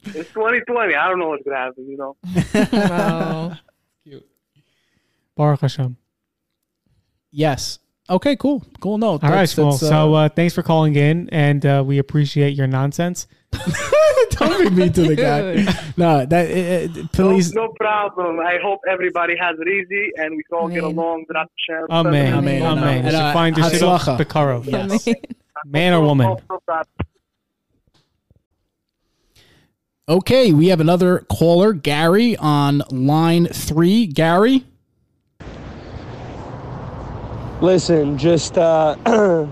It's 0.03 0.29
2020. 0.33 0.95
I 0.95 1.07
don't 1.09 1.19
know 1.19 1.29
what's 1.29 1.43
gonna 1.43 1.57
happen. 1.57 1.87
You 1.89 1.97
know. 1.97 2.15
Wow. 2.89 3.57
Baruch 5.35 5.61
Hashem. 5.61 5.95
yes. 7.31 7.79
Okay. 8.09 8.35
Cool. 8.35 8.63
Cool. 8.81 8.97
No. 8.97 9.11
All 9.11 9.19
right, 9.21 9.49
cool. 9.55 9.71
so, 9.73 10.13
uh, 10.15 10.29
thanks 10.29 10.53
for 10.55 10.63
calling 10.63 10.95
in, 10.95 11.29
and 11.29 11.63
uh, 11.65 11.83
we 11.85 11.97
appreciate 11.99 12.55
your 12.55 12.65
nonsense. 12.67 13.27
don't 14.31 14.63
be 14.63 14.69
mean 14.69 14.91
to 14.93 15.01
the 15.03 15.15
guy. 15.15 15.63
No. 15.97 16.25
That 16.25 16.49
uh, 16.49 17.01
uh, 17.01 17.07
please. 17.13 17.53
No, 17.53 17.65
no 17.67 17.73
problem. 17.79 18.39
I 18.39 18.57
hope 18.63 18.79
everybody 18.89 19.35
has 19.39 19.55
it 19.59 19.67
easy 19.67 20.11
and 20.17 20.35
we 20.35 20.43
can 20.43 20.57
all 20.59 20.67
get 20.69 20.83
along 20.83 21.25
without 21.27 21.47
the 21.47 21.61
share. 21.67 21.85
Amen. 21.91 22.33
Amen. 22.33 22.61
Amen. 22.63 22.77
Amen. 22.77 23.05
You 23.05 23.11
should 23.11 23.19
Uh, 23.19 23.33
find 23.33 23.57
your 23.57 23.65
Hatzlacha. 23.67 24.17
Shidduch 24.17 24.25
Bekarov. 24.25 24.65
Yes. 24.65 25.07
Man 25.65 25.93
or 25.93 26.01
woman? 26.01 26.37
Okay, 30.09 30.51
we 30.51 30.69
have 30.69 30.79
another 30.79 31.19
caller, 31.29 31.71
Gary, 31.71 32.35
on 32.37 32.81
line 32.89 33.45
three. 33.45 34.07
Gary. 34.07 34.65
Listen, 37.61 38.17
just 38.17 38.57
uh, 38.57 38.95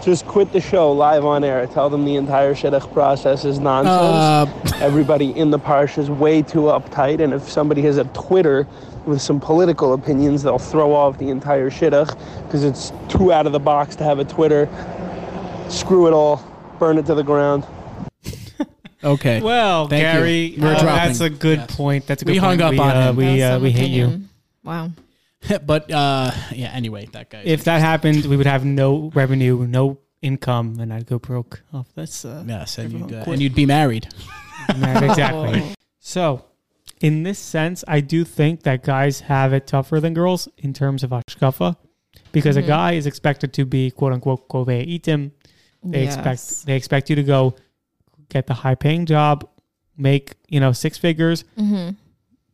just 0.00 0.26
quit 0.26 0.52
the 0.52 0.60
show 0.60 0.92
live 0.92 1.24
on 1.24 1.42
air. 1.42 1.66
Tell 1.66 1.90
them 1.90 2.04
the 2.04 2.14
entire 2.14 2.54
shidduch 2.54 2.92
process 2.92 3.44
is 3.44 3.58
nonsense. 3.58 4.72
Uh, 4.72 4.78
Everybody 4.80 5.36
in 5.36 5.50
the 5.50 5.58
parsha 5.58 5.98
is 5.98 6.08
way 6.08 6.40
too 6.40 6.66
uptight, 6.66 7.20
and 7.20 7.32
if 7.32 7.48
somebody 7.48 7.82
has 7.82 7.98
a 7.98 8.04
Twitter 8.04 8.68
with 9.06 9.20
some 9.20 9.40
political 9.40 9.92
opinions, 9.94 10.44
they'll 10.44 10.60
throw 10.60 10.92
off 10.94 11.18
the 11.18 11.30
entire 11.30 11.68
shidduch 11.68 12.16
because 12.46 12.62
it's 12.62 12.92
too 13.08 13.32
out 13.32 13.44
of 13.44 13.50
the 13.50 13.58
box 13.58 13.96
to 13.96 14.04
have 14.04 14.20
a 14.20 14.24
Twitter. 14.24 14.68
Screw 15.68 16.06
it 16.06 16.12
all. 16.12 16.36
Burn 16.78 16.96
it 16.96 17.06
to 17.06 17.16
the 17.16 17.24
ground. 17.24 17.66
Okay. 19.04 19.40
Well, 19.40 19.88
Thank 19.88 20.00
you. 20.00 20.06
Gary, 20.20 20.54
We're 20.58 20.68
uh, 20.74 20.80
dropping. 20.80 20.86
that's 21.08 21.20
a 21.20 21.30
good 21.30 21.58
Yes. 21.60 21.76
point. 21.76 22.06
That's 22.06 22.22
a 22.22 22.24
good 22.24 22.32
We 22.32 22.38
hung 22.38 22.58
point. 22.58 22.62
up 22.62 22.70
we, 22.72 22.78
on 22.78 22.96
uh, 22.96 23.08
him. 23.10 23.16
We 23.16 23.42
uh, 23.42 23.58
we 23.58 23.70
hate 23.70 23.90
you. 23.90 24.22
Wow. 24.64 24.90
but 25.66 25.90
uh, 25.90 26.30
yeah. 26.52 26.70
Anyway, 26.72 27.06
that 27.12 27.30
guy. 27.30 27.42
If 27.44 27.64
that 27.64 27.80
happened, 27.80 28.26
we 28.26 28.36
would 28.36 28.46
have 28.46 28.64
no 28.64 29.10
revenue, 29.14 29.66
no 29.66 29.98
income, 30.22 30.78
and 30.80 30.92
I'd 30.92 31.06
go 31.06 31.18
broke 31.18 31.62
off 31.72 31.92
this. 31.94 32.24
Uh, 32.24 32.44
yes, 32.46 32.78
and 32.78 32.92
you'd, 32.92 33.12
uh, 33.12 33.24
and 33.26 33.40
you'd 33.40 33.54
be 33.54 33.66
married. 33.66 34.08
marriage. 34.76 35.10
exactly. 35.10 35.74
So, 35.98 36.44
in 37.00 37.22
this 37.22 37.38
sense, 37.38 37.84
I 37.88 38.00
do 38.00 38.24
think 38.24 38.62
that 38.64 38.82
guys 38.84 39.20
have 39.20 39.52
it 39.54 39.66
tougher 39.66 39.98
than 40.00 40.12
girls 40.12 40.48
in 40.58 40.72
terms 40.74 41.02
of 41.02 41.10
hashkafa, 41.10 41.76
because 42.32 42.56
a 42.58 42.62
Mhm. 42.62 42.66
guy 42.66 42.92
is 42.92 43.06
expected 43.06 43.52
to 43.54 43.64
be 43.64 43.90
quote 43.90 44.12
unquote 44.12 44.46
kovei 44.48 44.86
itim. 44.86 45.30
They 45.82 46.04
Yes. 46.04 46.16
expect 46.16 46.66
they 46.66 46.76
expect 46.76 47.08
you 47.08 47.16
to 47.16 47.22
go 47.22 47.54
get 48.30 48.46
the 48.46 48.54
high 48.54 48.74
paying 48.74 49.04
job, 49.06 49.46
make 49.96 50.34
you 50.48 50.60
know 50.60 50.72
six 50.72 50.96
figures, 50.98 51.44
Mhm. 51.58 51.96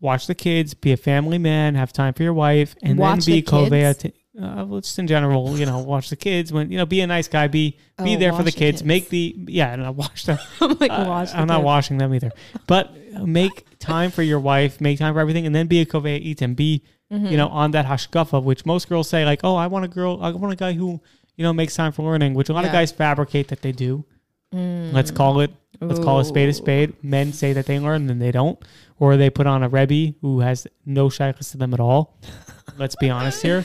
watch 0.01 0.27
the 0.27 0.35
kids, 0.35 0.75
be 0.75 0.93
a 0.93 0.97
family 0.97 1.39
man, 1.39 1.75
have 1.75 1.93
time 1.93 2.12
for 2.15 2.23
your 2.23 2.35
wife, 2.35 2.75
and 2.83 2.99
Watch 2.99 3.25
then 3.25 3.35
be 3.35 3.41
the 3.41 3.47
kovei. 3.51 3.99
T- 3.99 4.12
uh, 4.41 4.67
well, 4.67 4.81
just 4.83 4.99
in 4.99 5.07
general, 5.07 5.57
you 5.59 5.65
know, 5.65 5.79
watch 5.79 6.11
the 6.11 6.17
kids. 6.17 6.53
When 6.53 6.71
you 6.71 6.77
know, 6.77 6.85
be 6.85 7.01
a 7.01 7.07
nice 7.07 7.27
guy. 7.29 7.47
Be 7.47 7.79
be 8.05 8.17
Oh, 8.17 8.19
there 8.19 8.33
for 8.33 8.39
the 8.43 8.51
the 8.51 8.53
kids. 8.53 8.81
kids. 8.81 8.85
Make 8.85 9.09
the 9.09 9.35
yeah, 9.49 9.73
and 9.73 9.83
I 9.83 9.91
watch 9.91 10.27
them. 10.27 10.39
I'm 10.61 10.77
like, 10.79 10.91
Uh, 10.91 11.05
watch. 11.09 11.31
I'm 11.35 11.47
not 11.47 11.59
kids. 11.59 11.65
washing 11.65 11.99
them 11.99 12.12
either. 12.15 12.33
But 12.67 12.95
make 13.25 13.65
time 13.79 14.11
for 14.11 14.23
your 14.23 14.41
wife, 14.41 14.79
make 14.81 14.99
time 14.99 15.15
for 15.15 15.21
everything, 15.21 15.47
and 15.47 15.55
then 15.55 15.67
be 15.69 15.81
a 15.81 15.87
kovei 15.87 16.35
itim. 16.35 16.55
Be 16.57 16.83
Mm-hmm. 17.12 17.27
you 17.27 17.37
know 17.37 17.47
on 17.47 17.71
that 17.71 17.87
hashkafa, 17.87 18.43
which 18.43 18.67
most 18.67 18.89
girls 18.89 19.09
say 19.09 19.25
like, 19.25 19.39
oh, 19.45 19.55
I 19.55 19.69
want 19.69 19.85
a 19.85 19.89
girl, 19.89 20.19
I 20.21 20.31
want 20.33 20.53
a 20.53 20.57
guy 20.57 20.73
who 20.73 21.01
you 21.37 21.45
know 21.45 21.53
makes 21.53 21.77
time 21.77 21.93
for 21.93 22.03
learning, 22.03 22.35
which 22.35 22.49
a 22.49 22.53
lot 22.53 22.65
of 22.65 22.73
guys 22.73 22.91
fabricate 22.91 23.47
that 23.47 23.62
they 23.62 23.71
do. 23.71 24.05
Mm. 24.57 24.92
Let's 24.92 25.11
call 25.11 25.40
it 25.40 25.51
let's 25.81 26.01
call 26.01 26.21
a 26.21 26.25
spade 26.25 26.49
a 26.49 26.53
spade. 26.55 26.95
Men 27.03 27.33
say 27.33 27.53
that 27.53 27.66
they 27.66 27.79
learn, 27.79 28.07
then 28.07 28.19
they 28.19 28.33
don't, 28.33 28.59
or 28.99 29.16
they 29.16 29.29
put 29.31 29.47
on 29.47 29.62
a 29.62 29.69
rebbe 29.69 30.14
who 30.23 30.40
has 30.40 30.66
no 30.87 31.09
shaychus 31.09 31.51
to 31.51 31.59
them 31.59 31.75
at 31.75 31.81
all. 31.81 32.19
Let's 32.79 32.97
be 32.97 33.11
honest 33.11 33.42
here. 33.42 33.64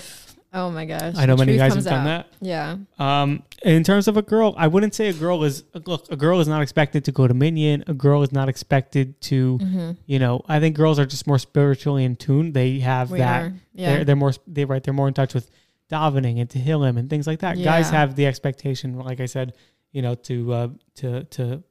Oh 0.53 0.69
my 0.69 0.83
gosh. 0.85 1.15
I 1.15 1.25
know 1.25 1.37
many 1.37 1.55
guys 1.55 1.73
have 1.75 1.85
done 1.85 2.05
out. 2.07 2.25
that. 2.29 2.45
Yeah. 2.45 2.75
Um, 2.99 3.43
in 3.63 3.83
terms 3.85 4.09
of 4.09 4.17
a 4.17 4.21
girl, 4.21 4.53
I 4.57 4.67
wouldn't 4.67 4.93
say 4.93 5.07
a 5.07 5.13
girl 5.13 5.45
is 5.45 5.63
look. 5.85 6.11
A 6.11 6.17
girl 6.17 6.41
is 6.41 6.47
not 6.49 6.61
expected 6.61 7.05
to 7.05 7.13
go 7.13 7.25
to 7.25 7.33
minyan. 7.33 7.85
A 7.87 7.93
girl 7.93 8.21
is 8.21 8.33
not 8.33 8.49
expected 8.49 9.19
to, 9.21 9.57
Mm-hmm. 9.59 9.91
you 10.07 10.19
know. 10.19 10.41
I 10.49 10.59
think 10.59 10.75
girls 10.75 10.99
are 10.99 11.05
just 11.05 11.25
more 11.25 11.39
spiritually 11.39 12.03
in 12.03 12.17
tune. 12.17 12.51
They 12.51 12.79
have 12.79 13.11
We 13.11 13.19
that. 13.19 13.41
are. 13.43 13.53
Yeah. 13.73 13.95
They're, 13.95 14.03
they're 14.05 14.15
more. 14.17 14.33
They 14.45 14.65
right. 14.65 14.83
They're 14.83 14.93
more 14.93 15.07
in 15.07 15.13
touch 15.13 15.33
with 15.33 15.49
davening 15.89 16.39
and 16.41 16.49
tehillim 16.49 16.97
and 16.97 17.09
things 17.09 17.27
like 17.27 17.39
that. 17.39 17.61
Guys 17.61 17.89
have 17.89 18.15
the 18.17 18.25
expectation, 18.25 18.97
like 18.99 19.21
I 19.21 19.25
said, 19.27 19.53
you 19.91 20.01
know, 20.01 20.15
to 20.15 20.53
uh, 20.53 20.67
to 20.95 21.23
to 21.25 21.63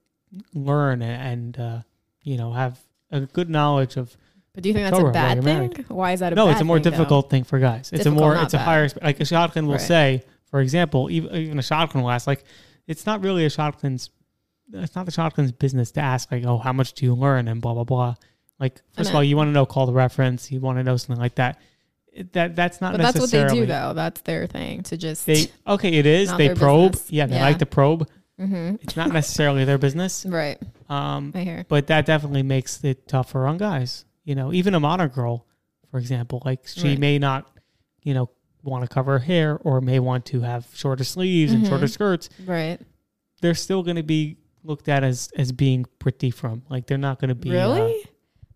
learn 0.55 1.03
and, 1.03 1.59
uh, 1.59 1.81
you 2.23 2.37
know 2.37 2.53
have 2.53 2.79
a 3.11 3.21
good 3.23 3.51
knowledge 3.51 3.97
of. 3.97 4.17
but 4.55 4.63
do 4.63 4.69
you 4.69 4.75
think 4.75 4.87
that's 4.87 4.99
Torah 4.99 5.11
a 5.11 5.13
bad 5.13 5.43
thing? 5.43 5.85
Why 5.89 6.13
is 6.13 6.21
that 6.21 6.33
a 6.33 6.37
no, 6.37 6.49
it's 6.51 6.61
a 6.61 6.65
more 6.65 6.77
thing, 6.79 6.85
though? 6.85 6.91
difficult 6.91 7.31
thing 7.31 7.45
for 7.45 7.59
guys. 7.59 7.91
It's 7.93 8.05
Difficult, 8.05 8.17
a 8.17 8.21
more. 8.21 8.37
It's 8.43 8.55
a 8.55 8.59
bad. 8.59 8.65
higher. 8.65 8.89
Like 9.03 9.21
a 9.21 9.25
shadchan 9.25 9.65
will 9.67 9.73
Right. 9.73 9.81
say, 9.81 10.23
for 10.51 10.61
example, 10.61 11.11
even, 11.11 11.35
even 11.35 11.59
a 11.59 11.63
shadchan 11.63 11.97
will 12.03 12.11
ask, 12.11 12.27
like, 12.27 12.45
it's 12.87 13.07
not 13.07 13.23
really 13.23 13.45
a 13.45 13.51
shadchan's. 13.51 14.11
It's 14.73 14.95
not 14.95 15.07
the 15.07 15.13
shadchan's 15.13 15.51
business 15.51 15.91
to 15.93 16.01
ask, 16.01 16.31
like, 16.31 16.45
oh, 16.45 16.59
how 16.59 16.73
much 16.73 16.93
do 16.93 17.05
you 17.05 17.15
learn 17.15 17.49
and 17.49 17.61
blah 17.61 17.75
blah 17.75 17.85
blah. 17.85 18.15
Like, 18.61 18.81
first 18.93 19.11
of 19.11 19.17
all, 19.17 19.25
you 19.25 19.37
want 19.37 19.49
to 19.49 19.53
know 19.53 19.65
call 19.67 19.87
the 19.87 19.93
reference. 19.93 20.53
You 20.53 20.61
want 20.61 20.79
to 20.79 20.85
know 20.85 20.97
something 20.97 21.21
like 21.21 21.37
that. 21.37 21.59
It- 22.13 22.33
that 22.33 22.57
that's 22.57 22.81
not 22.81 22.93
But 22.93 23.03
that's 23.03 23.19
what 23.21 23.31
they 23.31 23.47
do, 23.49 23.67
though. 23.67 23.93
That's 23.95 24.21
their 24.23 24.47
thing 24.47 24.83
to 24.85 24.97
just. 24.97 25.27
They 25.27 25.47
okay, 25.67 25.91
it 25.91 26.07
is. 26.07 26.35
They 26.37 26.55
probe. 26.55 26.93
business. 26.93 27.13
Yeah, 27.13 27.27
they 27.27 27.37
Yeah. 27.37 27.43
like 27.45 27.59
to 27.59 27.67
probe. 27.67 28.09
hmm 28.39 28.77
It's 28.83 28.97
not 28.97 29.13
necessarily 29.13 29.65
their 29.65 29.79
business. 29.79 30.25
Right. 30.29 30.59
Um, 30.89 31.33
I 31.35 31.41
hear. 31.45 31.65
but 31.69 31.87
that 31.89 32.07
definitely 32.07 32.43
makes 32.43 32.83
it 32.85 33.07
tougher 33.07 33.47
on 33.47 33.59
guys. 33.59 34.05
You 34.25 34.35
know, 34.35 34.53
even 34.53 34.75
a 34.75 34.81
modern 34.81 35.09
girl, 35.09 35.47
for 35.91 35.99
example, 35.99 36.43
like 36.45 36.67
she 36.67 36.89
Right. 36.91 36.99
may 36.99 37.19
not, 37.19 37.47
you 38.03 38.13
know, 38.15 38.31
want 38.63 38.83
to 38.83 38.89
cover 38.93 39.13
her 39.19 39.25
hair 39.25 39.59
or 39.63 39.81
may 39.81 39.99
want 40.01 40.25
to 40.27 40.41
have 40.41 40.67
shorter 40.75 41.05
sleeves 41.05 41.53
and 41.53 41.67
shorter 41.67 41.87
Mhm. 41.87 41.91
skirts. 41.91 42.29
Right. 42.45 42.79
They're 43.41 43.55
still 43.55 43.83
going 43.83 43.97
to 43.97 44.03
be 44.03 44.37
looked 44.65 44.89
at 44.89 45.03
as 45.05 45.31
as 45.37 45.53
being 45.53 45.87
pretty 45.99 46.31
frum. 46.31 46.63
Like 46.69 46.87
they're 46.87 46.99
not 46.99 47.19
going 47.21 47.31
to 47.31 47.35
be 47.35 47.51
uh, 47.51 47.55
Really? 47.55 48.05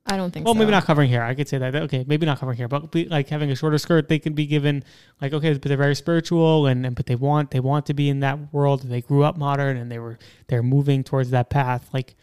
I 0.06 0.18
don't 0.18 0.30
think 0.30 0.44
well, 0.44 0.54
so. 0.54 0.58
maybe 0.58 0.70
not 0.70 0.84
covering 0.84 1.08
hair. 1.08 1.24
I 1.24 1.34
could 1.34 1.48
say 1.48 1.56
that. 1.56 1.74
Okay, 1.74 2.04
maybe 2.06 2.26
not 2.26 2.38
covering 2.38 2.58
hair, 2.58 2.68
but 2.68 2.90
be, 2.90 3.06
like 3.06 3.28
having 3.28 3.50
a 3.50 3.56
shorter 3.56 3.78
skirt, 3.78 4.08
they 4.08 4.18
could 4.18 4.34
be 4.34 4.46
given 4.46 4.84
like 5.20 5.32
okay, 5.32 5.54
but 5.54 5.62
they're 5.62 5.78
very 5.78 5.94
spiritual 5.94 6.66
and, 6.66 6.84
and 6.84 6.94
but 6.94 7.06
they 7.06 7.14
want 7.14 7.52
they 7.52 7.60
want 7.60 7.86
to 7.86 7.94
be 7.94 8.10
in 8.10 8.20
that 8.20 8.52
world. 8.52 8.82
They 8.82 9.00
grew 9.00 9.22
up 9.24 9.38
modern 9.38 9.78
and 9.78 9.90
they 9.90 9.98
were 9.98 10.18
they're 10.48 10.62
moving 10.62 11.04
towards 11.04 11.30
that 11.30 11.48
path. 11.48 11.88
Like 11.94 12.16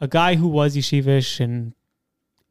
a 0.00 0.06
guy 0.06 0.36
who 0.36 0.46
was 0.46 0.76
yeshivish 0.76 1.40
and 1.40 1.74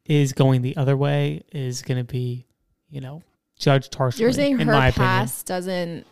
is 0.06 0.34
going 0.34 0.62
the 0.62 0.76
other 0.76 0.98
way 0.98 1.44
is 1.54 1.82
going 1.82 1.98
to 1.98 2.04
be, 2.04 2.46
you 2.90 3.00
know, 3.00 3.24
judged 3.58 3.96
harshly. 3.96 4.24
You're 4.24 4.34
saying 4.34 4.60
in 4.60 4.68
her 4.68 4.74
my 4.74 4.90
opinion. 4.90 5.08
past 5.08 5.46
doesn't 5.46 6.06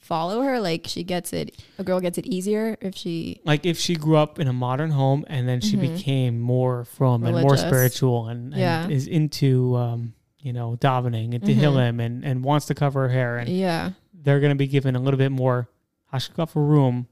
follow 0.00 0.42
her? 0.42 0.58
Like 0.60 0.86
she 0.86 1.04
gets 1.04 1.32
it, 1.32 1.62
a 1.78 1.84
girl 1.84 2.00
gets 2.00 2.18
it 2.18 2.26
easier 2.26 2.76
if 2.80 2.94
she. 2.96 3.40
like 3.44 3.64
if 3.64 3.78
she 3.78 3.94
grew 3.94 4.16
up 4.16 4.38
in 4.40 4.48
a 4.48 4.52
modern 4.52 4.90
home 4.90 5.24
and 5.28 5.48
then 5.48 5.60
she 5.60 5.76
Mhm. 5.76 5.80
became 5.96 6.40
more 6.40 6.84
frum 6.84 7.22
and 7.24 7.40
more 7.40 7.56
spiritual 7.56 8.26
and, 8.28 8.52
and 8.52 8.60
Yeah. 8.60 8.88
is 8.88 9.06
into 9.06 9.76
um 9.76 10.14
you 10.40 10.52
know 10.52 10.76
davening 10.80 11.34
and 11.34 11.42
Mhm. 11.44 11.54
tehillim 11.54 12.00
and 12.04 12.24
and 12.24 12.42
wants 12.42 12.66
to 12.66 12.74
cover 12.74 13.02
her 13.06 13.08
hair 13.14 13.38
and 13.38 13.48
Yeah. 13.48 13.90
they're 14.12 14.40
going 14.40 14.50
to 14.50 14.56
be 14.56 14.66
given 14.66 14.96
a 14.96 15.00
little 15.00 15.18
bit 15.18 15.30
more 15.30 15.68
hashkafa 16.12 16.56
room 16.56 17.06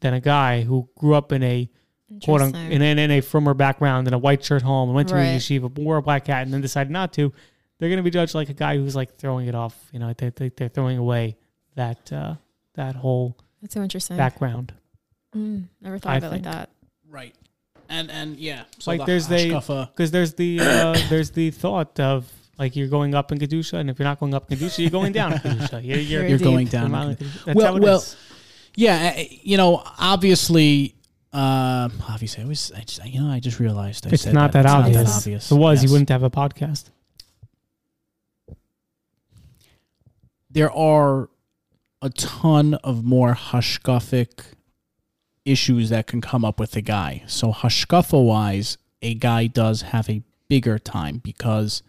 than 0.00 0.14
a 0.14 0.20
guy 0.20 0.62
who 0.62 0.88
grew 0.96 1.14
up 1.14 1.32
in 1.32 1.42
a 1.42 1.68
quote 2.22 2.42
unquote 2.42 2.70
in, 2.70 2.82
in, 2.82 2.98
in 2.98 3.10
a 3.10 3.20
firmer 3.20 3.54
background 3.54 4.06
in 4.06 4.14
a 4.14 4.18
white 4.18 4.44
shirt 4.44 4.62
home 4.62 4.90
and 4.90 4.94
went 4.96 5.08
to 5.08 5.14
a 5.14 5.18
Right. 5.18 5.36
yeshiva, 5.36 5.76
wore 5.78 5.96
a 5.96 6.02
black 6.02 6.26
hat, 6.26 6.42
and 6.44 6.52
then 6.52 6.60
decided 6.60 6.90
not 6.92 7.12
to. 7.14 7.32
They're 7.78 7.88
going 7.88 7.96
to 7.96 8.02
be 8.04 8.10
judged 8.10 8.34
like 8.36 8.50
a 8.50 8.54
guy 8.54 8.76
who's 8.76 8.94
like 8.94 9.16
throwing 9.16 9.48
it 9.48 9.54
off. 9.54 9.88
You 9.92 9.98
know, 9.98 10.12
they, 10.16 10.28
they, 10.30 10.50
they're 10.56 10.68
throwing 10.68 10.98
away 10.98 11.36
that 11.76 12.12
uh, 12.12 12.34
that 12.74 12.96
whole 12.96 13.36
That's 13.62 13.74
so 13.74 13.82
interesting. 13.82 14.16
background. 14.16 14.72
Mm, 15.34 15.64
never 15.80 15.98
thought 15.98 16.12
I 16.12 16.16
of 16.18 16.24
it 16.24 16.30
like 16.30 16.42
that. 16.44 16.70
Right. 17.08 17.34
And 17.88 18.10
and 18.10 18.36
yeah. 18.38 18.64
So 18.78 18.90
like 18.92 19.00
the 19.00 19.06
there's 19.06 19.28
the 19.28 19.86
because 19.94 20.10
there's 20.10 20.34
the 20.34 20.60
uh, 20.60 20.98
there's 21.10 21.30
the 21.32 21.50
thought 21.50 21.98
of 22.00 22.30
like 22.58 22.76
you're 22.76 22.88
going 22.88 23.14
up 23.14 23.32
in 23.32 23.38
kedusha, 23.38 23.74
and 23.74 23.90
if 23.90 23.98
you're 23.98 24.06
not 24.08 24.20
going 24.20 24.32
up 24.34 24.50
in 24.50 24.58
kedusha, 24.58 24.78
you're 24.78 24.90
going 24.90 25.12
down 25.12 25.32
in 25.32 25.38
kedusha. 25.40 25.84
You're, 25.84 25.98
you're, 25.98 26.26
you're 26.26 26.38
going 26.38 26.66
down. 26.68 26.94
In 26.94 27.16
That's 27.44 27.54
Well- 27.56 27.66
how 27.66 27.76
it 27.76 27.82
well, 27.82 27.98
is. 27.98 28.16
Yeah, 28.76 29.14
uh, 29.16 29.22
you 29.42 29.56
know, 29.56 29.82
obviously, 30.00 30.96
uh, 31.32 31.88
obviously, 32.08 32.42
I 32.42 32.46
was, 32.46 32.72
I 32.76 32.80
just, 32.80 33.04
you 33.06 33.20
know, 33.20 33.30
I 33.30 33.38
just 33.38 33.60
realized 33.60 34.04
I 34.04 34.10
It's 34.10 34.22
said 34.24 34.34
not 34.34 34.50
that, 34.52 34.64
It's 34.64 34.74
obvious. 34.74 35.16
obvious. 35.16 35.46
If 35.46 35.52
it 35.56 35.60
was, 35.60 35.78
Yes. 35.78 35.84
you 35.88 35.92
wouldn't 35.92 36.08
have 36.08 36.24
a 36.24 36.30
podcast. 36.30 36.90
There 40.50 40.72
are 40.72 41.28
a 42.04 42.10
ton 42.10 42.74
of 42.84 43.02
more 43.02 43.34
hashkafic 43.34 44.44
issues 45.46 45.88
that 45.88 46.06
can 46.06 46.20
come 46.20 46.44
up 46.44 46.60
with 46.60 46.76
a 46.76 46.82
guy. 46.82 47.22
So 47.26 47.50
hashkafa 47.50 48.22
wise, 48.22 48.76
a 49.00 49.14
guy 49.14 49.46
does 49.46 49.82
have 49.82 50.10
a 50.10 50.22
bigger 50.48 50.78
time 50.78 51.22
because, 51.24 51.82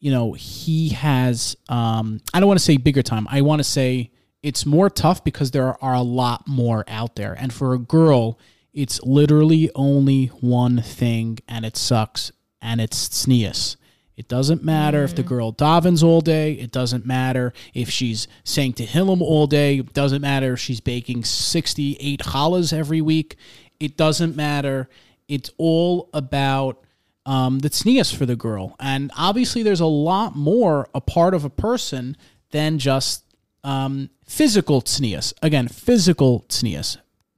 you 0.00 0.10
know, 0.10 0.32
he 0.32 0.88
has. 0.88 1.54
Um, 1.68 2.20
I 2.32 2.40
don't 2.40 2.48
want 2.48 2.58
to 2.58 2.64
say 2.64 2.78
bigger 2.78 3.02
time. 3.02 3.28
I 3.30 3.42
want 3.42 3.60
to 3.60 3.64
say 3.64 4.10
it's 4.42 4.64
more 4.64 4.88
tough 4.88 5.22
because 5.22 5.50
there 5.50 5.82
are 5.84 5.94
a 5.94 6.02
lot 6.02 6.48
more 6.48 6.84
out 6.88 7.16
there, 7.16 7.34
and 7.38 7.52
for 7.52 7.74
a 7.74 7.78
girl, 7.78 8.38
it's 8.72 9.02
literally 9.02 9.70
only 9.74 10.26
one 10.40 10.80
thing, 10.80 11.40
and 11.46 11.66
it 11.66 11.76
sucks, 11.76 12.32
and 12.62 12.80
it's 12.80 13.06
tznius. 13.08 13.76
It 14.16 14.28
doesn't 14.28 14.64
matter 14.64 15.04
if 15.04 15.14
the 15.14 15.22
girl 15.22 15.52
davens 15.52 16.02
all 16.02 16.22
day. 16.22 16.52
It 16.52 16.72
doesn't 16.72 17.04
matter 17.04 17.52
if 17.74 17.90
she's 17.90 18.26
saying 18.44 18.74
Tehillim 18.74 19.20
all 19.20 19.46
day. 19.46 19.78
It 19.78 19.92
doesn't 19.92 20.22
matter 20.22 20.54
if 20.54 20.60
she's 20.60 20.80
baking 20.80 21.24
68 21.24 22.20
challahs 22.20 22.72
every 22.72 23.02
week. 23.02 23.36
It 23.78 23.98
doesn't 23.98 24.34
matter. 24.34 24.88
It's 25.28 25.50
all 25.58 26.08
about 26.14 26.82
um, 27.26 27.58
the 27.58 27.68
tznius 27.68 28.14
for 28.14 28.24
the 28.24 28.36
girl. 28.36 28.74
And 28.80 29.10
obviously, 29.18 29.62
there's 29.62 29.80
a 29.80 29.86
lot 29.86 30.34
more 30.34 30.88
a 30.94 31.00
part 31.02 31.34
of 31.34 31.44
a 31.44 31.50
person 31.50 32.16
than 32.52 32.78
just 32.78 33.22
um, 33.64 34.08
physical 34.24 34.80
tznius. 34.80 35.34
Again, 35.42 35.68
physical 35.68 36.46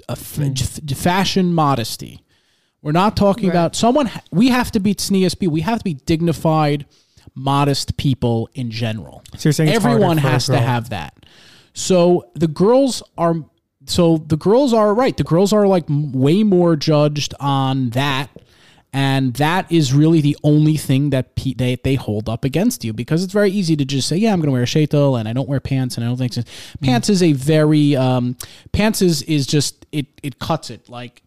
a 0.09 0.13
f- 0.13 0.39
f- 0.39 0.97
fashion 0.97 1.53
modesty. 1.53 2.23
We're 2.83 2.93
not 2.93 3.17
talking 3.17 3.49
Right. 3.49 3.55
about 3.55 3.77
someone. 3.77 4.11
We 4.31 4.49
have 4.49 4.71
to 4.73 4.81
be 4.81 4.95
tznius. 4.95 5.39
people. 5.39 5.53
We 5.55 5.63
have 5.63 5.79
to 5.79 5.85
be 5.85 5.95
dignified, 5.95 6.87
modest 7.35 7.97
people 7.97 8.49
in 8.55 8.71
general. 8.71 9.23
So 9.37 9.49
you're 9.49 9.53
saying 9.53 9.71
Everyone 9.71 10.19
has 10.19 10.47
to 10.47 10.59
have 10.59 10.91
that. 10.91 11.15
So 11.75 12.29
the 12.35 12.49
girls 12.49 13.03
are. 13.17 13.35
So 13.87 14.19
the 14.19 14.37
girls 14.37 14.75
are 14.75 14.95
right. 14.95 15.17
The 15.17 15.25
girls 15.25 15.53
are 15.53 15.67
like 15.67 15.85
way 15.89 16.43
more 16.43 16.77
judged 16.77 17.33
on 17.41 17.91
that, 17.91 18.29
and 18.93 19.33
that 19.35 19.71
is 19.73 19.95
really 19.95 20.21
the 20.21 20.37
only 20.45 20.77
thing 20.77 21.09
that 21.11 21.35
pe- 21.37 21.55
they 21.55 21.77
they 21.83 21.95
hold 21.95 22.29
up 22.29 22.45
against 22.45 22.85
you 22.85 22.93
because 22.93 23.25
it's 23.25 23.33
very 23.33 23.51
easy 23.51 23.77
to 23.77 23.85
just 23.87 24.07
say, 24.09 24.17
yeah, 24.17 24.33
I'm 24.33 24.41
going 24.41 24.49
to 24.49 24.53
wear 24.53 24.63
a 24.63 24.67
shaitel 24.67 25.19
and 25.19 25.27
I 25.27 25.33
don't 25.33 25.49
wear 25.49 25.59
pants 25.61 25.97
and 25.97 26.05
I 26.05 26.09
don't 26.09 26.19
think 26.19 26.35
so. 26.35 26.43
pants 26.83 27.09
is 27.09 27.23
a 27.23 27.33
very 27.33 27.97
um, 27.97 28.37
pants 28.73 29.01
is 29.01 29.23
is 29.23 29.47
just 29.47 29.87
it 29.91 30.07
it 30.23 30.39
cuts 30.39 30.69
it 30.71 30.89
like 30.91 31.23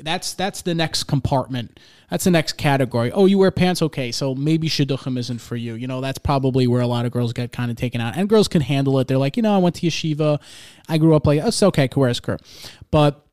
that's 0.00 0.34
that's 0.34 0.62
the 0.62 0.74
next 0.74 1.04
compartment. 1.04 1.78
That's 2.10 2.24
the 2.24 2.30
next 2.30 2.52
category. 2.54 3.10
Oh, 3.10 3.26
you 3.26 3.38
wear 3.38 3.50
pants, 3.50 3.82
okay? 3.82 4.12
So 4.12 4.34
maybe 4.34 4.68
shidduchim 4.68 5.18
isn't 5.18 5.40
for 5.40 5.56
you. 5.56 5.74
You 5.74 5.88
know, 5.88 6.00
that's 6.00 6.18
probably 6.18 6.66
where 6.68 6.80
a 6.80 6.86
lot 6.86 7.04
of 7.04 7.10
girls 7.12 7.32
get 7.32 7.50
kind 7.52 7.70
of 7.70 7.76
taken 7.76 8.00
out, 8.00 8.16
and 8.16 8.28
girls 8.28 8.48
can 8.48 8.62
handle 8.62 8.98
it. 9.00 9.08
They're 9.08 9.18
like, 9.18 9.36
you 9.36 9.42
know, 9.42 9.54
I 9.54 9.58
went 9.58 9.74
to 9.76 9.86
yeshiva, 9.86 10.40
I 10.88 10.98
grew 10.98 11.14
up 11.16 11.26
like, 11.26 11.40
oh, 11.42 11.48
it's 11.48 11.62
okay, 11.62 11.84
I 11.84 11.88
could 11.88 12.00
wear 12.00 12.10
a 12.10 12.14
skirt, 12.14 12.42
but 12.90 13.26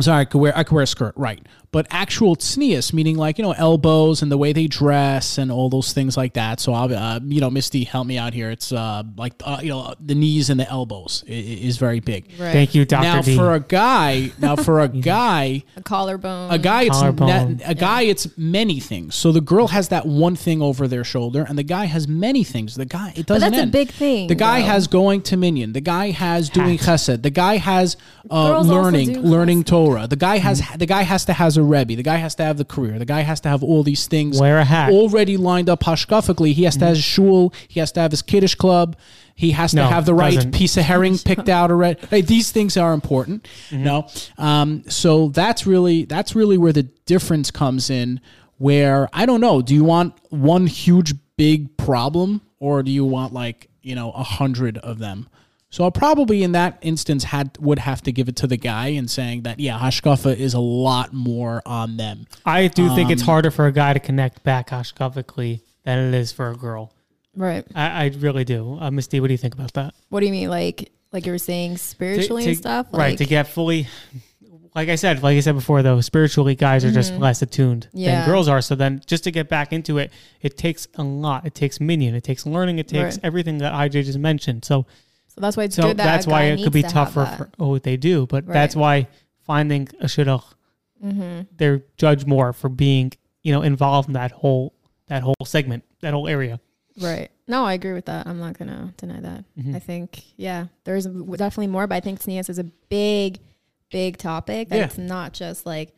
sorry, 0.00 0.20
I 0.20 0.24
could 0.26 0.38
wear 0.38 0.56
I 0.56 0.64
could 0.64 0.74
wear 0.74 0.84
a 0.84 0.86
skirt, 0.86 1.14
right? 1.16 1.44
But 1.72 1.86
actual 1.90 2.34
tznius, 2.34 2.92
meaning 2.92 3.16
like 3.16 3.38
you 3.38 3.44
know 3.44 3.52
elbows 3.52 4.22
and 4.22 4.32
the 4.32 4.36
way 4.36 4.52
they 4.52 4.66
dress 4.66 5.38
and 5.38 5.52
all 5.52 5.70
those 5.70 5.92
things 5.92 6.16
like 6.16 6.32
that. 6.34 6.58
So 6.58 6.72
I'll, 6.72 6.92
uh, 6.92 7.20
you 7.22 7.40
know, 7.40 7.48
Misty, 7.48 7.84
help 7.84 8.08
me 8.08 8.18
out 8.18 8.34
here. 8.34 8.50
It's 8.50 8.72
uh, 8.72 9.04
like 9.16 9.34
uh, 9.44 9.60
you 9.62 9.68
know 9.68 9.94
the 10.04 10.16
knees 10.16 10.50
and 10.50 10.58
the 10.58 10.68
elbows 10.68 11.22
i- 11.28 11.30
i- 11.32 11.34
is 11.34 11.78
very 11.78 12.00
big. 12.00 12.24
Right. 12.40 12.50
Thank 12.52 12.74
you, 12.74 12.84
Doctor 12.84 13.06
Now 13.08 13.22
D. 13.22 13.36
for 13.36 13.54
a 13.54 13.60
guy, 13.60 14.32
now 14.40 14.56
for 14.56 14.80
a 14.80 14.88
guy, 15.14 15.62
A 15.76 15.82
collarbone. 15.82 16.50
a 16.50 16.58
guy 16.58 16.82
it's 16.82 16.98
Collarbone. 16.98 17.58
not, 17.58 17.70
a 17.70 17.74
guy 17.76 18.02
it's 18.02 18.26
many 18.36 18.80
things. 18.80 19.14
So 19.14 19.30
the 19.30 19.40
girl 19.40 19.68
has 19.68 19.90
that 19.90 20.06
one 20.06 20.34
thing 20.34 20.60
over 20.60 20.88
their 20.88 21.04
shoulder, 21.04 21.46
and 21.48 21.56
the 21.56 21.62
guy 21.62 21.84
has 21.84 22.08
many 22.08 22.42
things. 22.42 22.74
The 22.74 22.84
guy 22.84 23.12
it 23.14 23.26
doesn't. 23.26 23.52
that's 23.52 23.62
a 23.62 23.66
big 23.68 23.90
thing. 23.92 24.26
The 24.26 24.34
guy 24.34 24.60
though. 24.60 24.66
has 24.66 24.88
going 24.88 25.22
to 25.22 25.36
minyan. 25.36 25.72
The 25.72 25.80
guy 25.80 26.10
has 26.10 26.50
doing 26.50 26.78
chesed. 26.78 27.22
The 27.22 27.30
guy 27.30 27.58
has 27.58 27.96
uh, 28.28 28.58
learning 28.60 29.12
do 29.12 29.20
learning 29.20 29.62
chesed. 29.62 29.66
Torah. 29.66 30.06
The 30.08 30.16
guy 30.16 30.38
has 30.38 30.60
the 30.76 30.86
guy 30.86 31.02
has 31.02 31.24
to 31.26 31.32
has 31.32 31.59
a 31.60 31.62
rebbe. 31.62 31.94
The 31.94 32.02
guy 32.02 32.16
has 32.16 32.34
to 32.36 32.44
have 32.44 32.56
the 32.56 32.64
career. 32.64 32.98
The 32.98 33.04
guy 33.04 33.20
has 33.20 33.40
to 33.42 33.48
have 33.48 33.62
all 33.62 33.82
these 33.82 34.06
things 34.06 34.40
Wear 34.40 34.58
a 34.58 34.64
hat. 34.64 34.90
already 34.92 35.36
lined 35.36 35.68
up 35.68 35.84
hashkafically. 35.84 36.52
He 36.52 36.64
has 36.64 36.76
to 36.78 36.86
have 36.86 36.96
his 36.96 37.04
shul. 37.04 37.52
He 37.68 37.78
has 37.80 37.92
to 37.92 38.00
have 38.00 38.10
his 38.10 38.22
kiddush 38.22 38.54
club. 38.54 38.96
He 39.34 39.52
has 39.52 39.72
to 39.72 39.84
have 39.84 40.04
the 40.04 40.14
right 40.14 40.34
doesn't. 40.34 40.54
piece 40.54 40.76
of 40.76 40.84
herring 40.84 41.16
picked 41.18 41.48
out 41.48 41.70
already. 41.70 41.98
Hey, 42.08 42.20
these 42.20 42.50
things 42.50 42.76
are 42.76 42.92
important. 42.92 43.48
No, 43.70 44.08
um, 44.36 44.82
so 44.88 45.28
that's 45.28 45.66
really 45.66 46.04
that's 46.04 46.34
really 46.34 46.58
where 46.58 46.72
the 46.72 46.82
difference 46.82 47.50
comes 47.50 47.88
in. 47.88 48.20
Where 48.58 49.08
I 49.14 49.24
don't 49.24 49.40
know. 49.40 49.62
Do 49.62 49.74
you 49.74 49.84
want 49.84 50.14
one 50.28 50.66
huge 50.66 51.14
big 51.36 51.76
problem, 51.78 52.42
or 52.58 52.82
do 52.82 52.90
you 52.90 53.06
want 53.06 53.32
like 53.32 53.70
you 53.80 53.94
know 53.94 54.10
a 54.10 54.22
hundred 54.22 54.76
of 54.78 54.98
them? 54.98 55.28
So 55.72 55.86
I 55.86 55.90
probably 55.90 56.42
in 56.42 56.52
that 56.52 56.78
instance 56.82 57.22
had 57.24 57.56
would 57.60 57.78
have 57.78 58.02
to 58.02 58.12
give 58.12 58.28
it 58.28 58.36
to 58.36 58.46
the 58.48 58.56
guy 58.56 58.88
and 58.88 59.08
saying 59.08 59.42
that 59.42 59.60
yeah, 59.60 59.78
hashkafa 59.78 60.36
is 60.36 60.52
a 60.54 60.58
lot 60.60 61.12
more 61.12 61.62
on 61.64 61.96
them. 61.96 62.26
I 62.44 62.66
do 62.66 62.88
think 62.88 63.06
Um, 63.06 63.12
it's 63.12 63.22
harder 63.22 63.50
for 63.52 63.66
a 63.66 63.72
guy 63.72 63.92
to 63.92 64.00
connect 64.00 64.42
back 64.42 64.70
hashkafically 64.70 65.60
than 65.84 65.98
it 66.12 66.14
is 66.14 66.32
for 66.32 66.50
a 66.50 66.56
girl. 66.56 66.92
Right. 67.36 67.64
I, 67.74 68.04
I 68.06 68.12
really 68.18 68.44
do. 68.44 68.78
Uh, 68.80 68.90
Misty, 68.90 69.20
what 69.20 69.28
do 69.28 69.32
you 69.34 69.38
think 69.38 69.54
about 69.54 69.72
that? 69.74 69.94
What 70.08 70.20
do 70.20 70.26
you 70.26 70.32
mean? 70.32 70.50
Like, 70.50 70.90
like 71.12 71.24
you 71.24 71.32
were 71.32 71.38
saying, 71.38 71.76
spiritually 71.78 72.42
to- 72.42 72.48
and 72.50 72.58
stuff. 72.58 72.86
right? 72.92 73.10
Like, 73.10 73.18
To 73.18 73.24
get 73.24 73.46
fully, 73.46 73.86
like 74.74 74.88
I 74.88 74.96
said, 74.96 75.22
like 75.22 75.36
I 75.36 75.40
said 75.40 75.54
before, 75.54 75.82
though, 75.84 76.00
spiritually, 76.00 76.56
guys 76.56 76.84
are 76.84 76.90
just 76.90 77.14
less 77.14 77.42
attuned 77.42 77.86
Mm-hmm. 77.90 77.98
Yeah. 77.98 78.20
than 78.22 78.28
girls 78.28 78.48
are. 78.48 78.60
So 78.60 78.74
then, 78.74 79.02
just 79.06 79.22
to 79.24 79.30
get 79.30 79.48
back 79.48 79.72
into 79.72 79.98
it, 79.98 80.12
it 80.42 80.56
takes 80.56 80.88
a 80.96 81.02
lot. 81.04 81.46
It 81.46 81.54
takes 81.54 81.78
minyan. 81.80 82.16
It 82.16 82.24
takes 82.24 82.44
learning. 82.44 82.80
It 82.80 82.88
takes 82.88 83.16
Right. 83.16 83.24
everything 83.24 83.58
that 83.58 83.72
IJ 83.72 84.02
just 84.04 84.18
mentioned. 84.18 84.64
So, 84.64 84.86
so 85.40 85.46
that's 85.46 85.56
why 85.56 85.64
it's 85.64 85.76
so 85.76 85.82
good 85.82 85.96
that 85.96 86.04
that's 86.04 86.26
why 86.26 86.42
it 86.44 86.62
could 86.62 86.72
be 86.72 86.82
to 86.82 86.88
tougher 86.88 87.26
for 87.36 87.50
oh 87.58 87.78
they 87.78 87.96
do, 87.96 88.26
but 88.26 88.46
that's 88.46 88.76
why 88.76 89.08
finding 89.46 89.88
a 90.00 90.06
shidduch, 90.06 90.44
Mm-hmm. 91.04 91.42
they're 91.56 91.82
judged 91.96 92.26
more 92.26 92.52
for 92.52 92.68
being 92.68 93.12
you 93.42 93.52
know 93.52 93.62
involved 93.62 94.08
in 94.08 94.12
that 94.14 94.32
whole 94.32 94.74
that 95.08 95.22
whole 95.22 95.34
segment, 95.44 95.84
that 96.02 96.12
whole 96.12 96.28
area. 96.28 96.60
Right. 97.00 97.30
No, 97.48 97.64
I 97.64 97.72
agree 97.72 97.94
with 97.94 98.04
that. 98.04 98.26
I'm 98.26 98.38
not 98.38 98.58
gonna 98.58 98.92
deny 98.98 99.20
that. 99.20 99.44
Mhm. 99.58 99.74
I 99.74 99.78
think 99.78 100.22
yeah, 100.36 100.66
there's 100.84 101.06
definitely 101.06 101.68
more, 101.68 101.86
but 101.86 101.94
I 101.96 102.00
think 102.00 102.20
tznius 102.20 102.50
is 102.50 102.58
a 102.58 102.64
big, 102.64 103.38
big 103.90 104.18
topic. 104.18 104.68
That 104.68 104.76
Yeah. 104.76 104.84
it's 104.84 104.98
not 104.98 105.32
just 105.32 105.64
like 105.66 105.94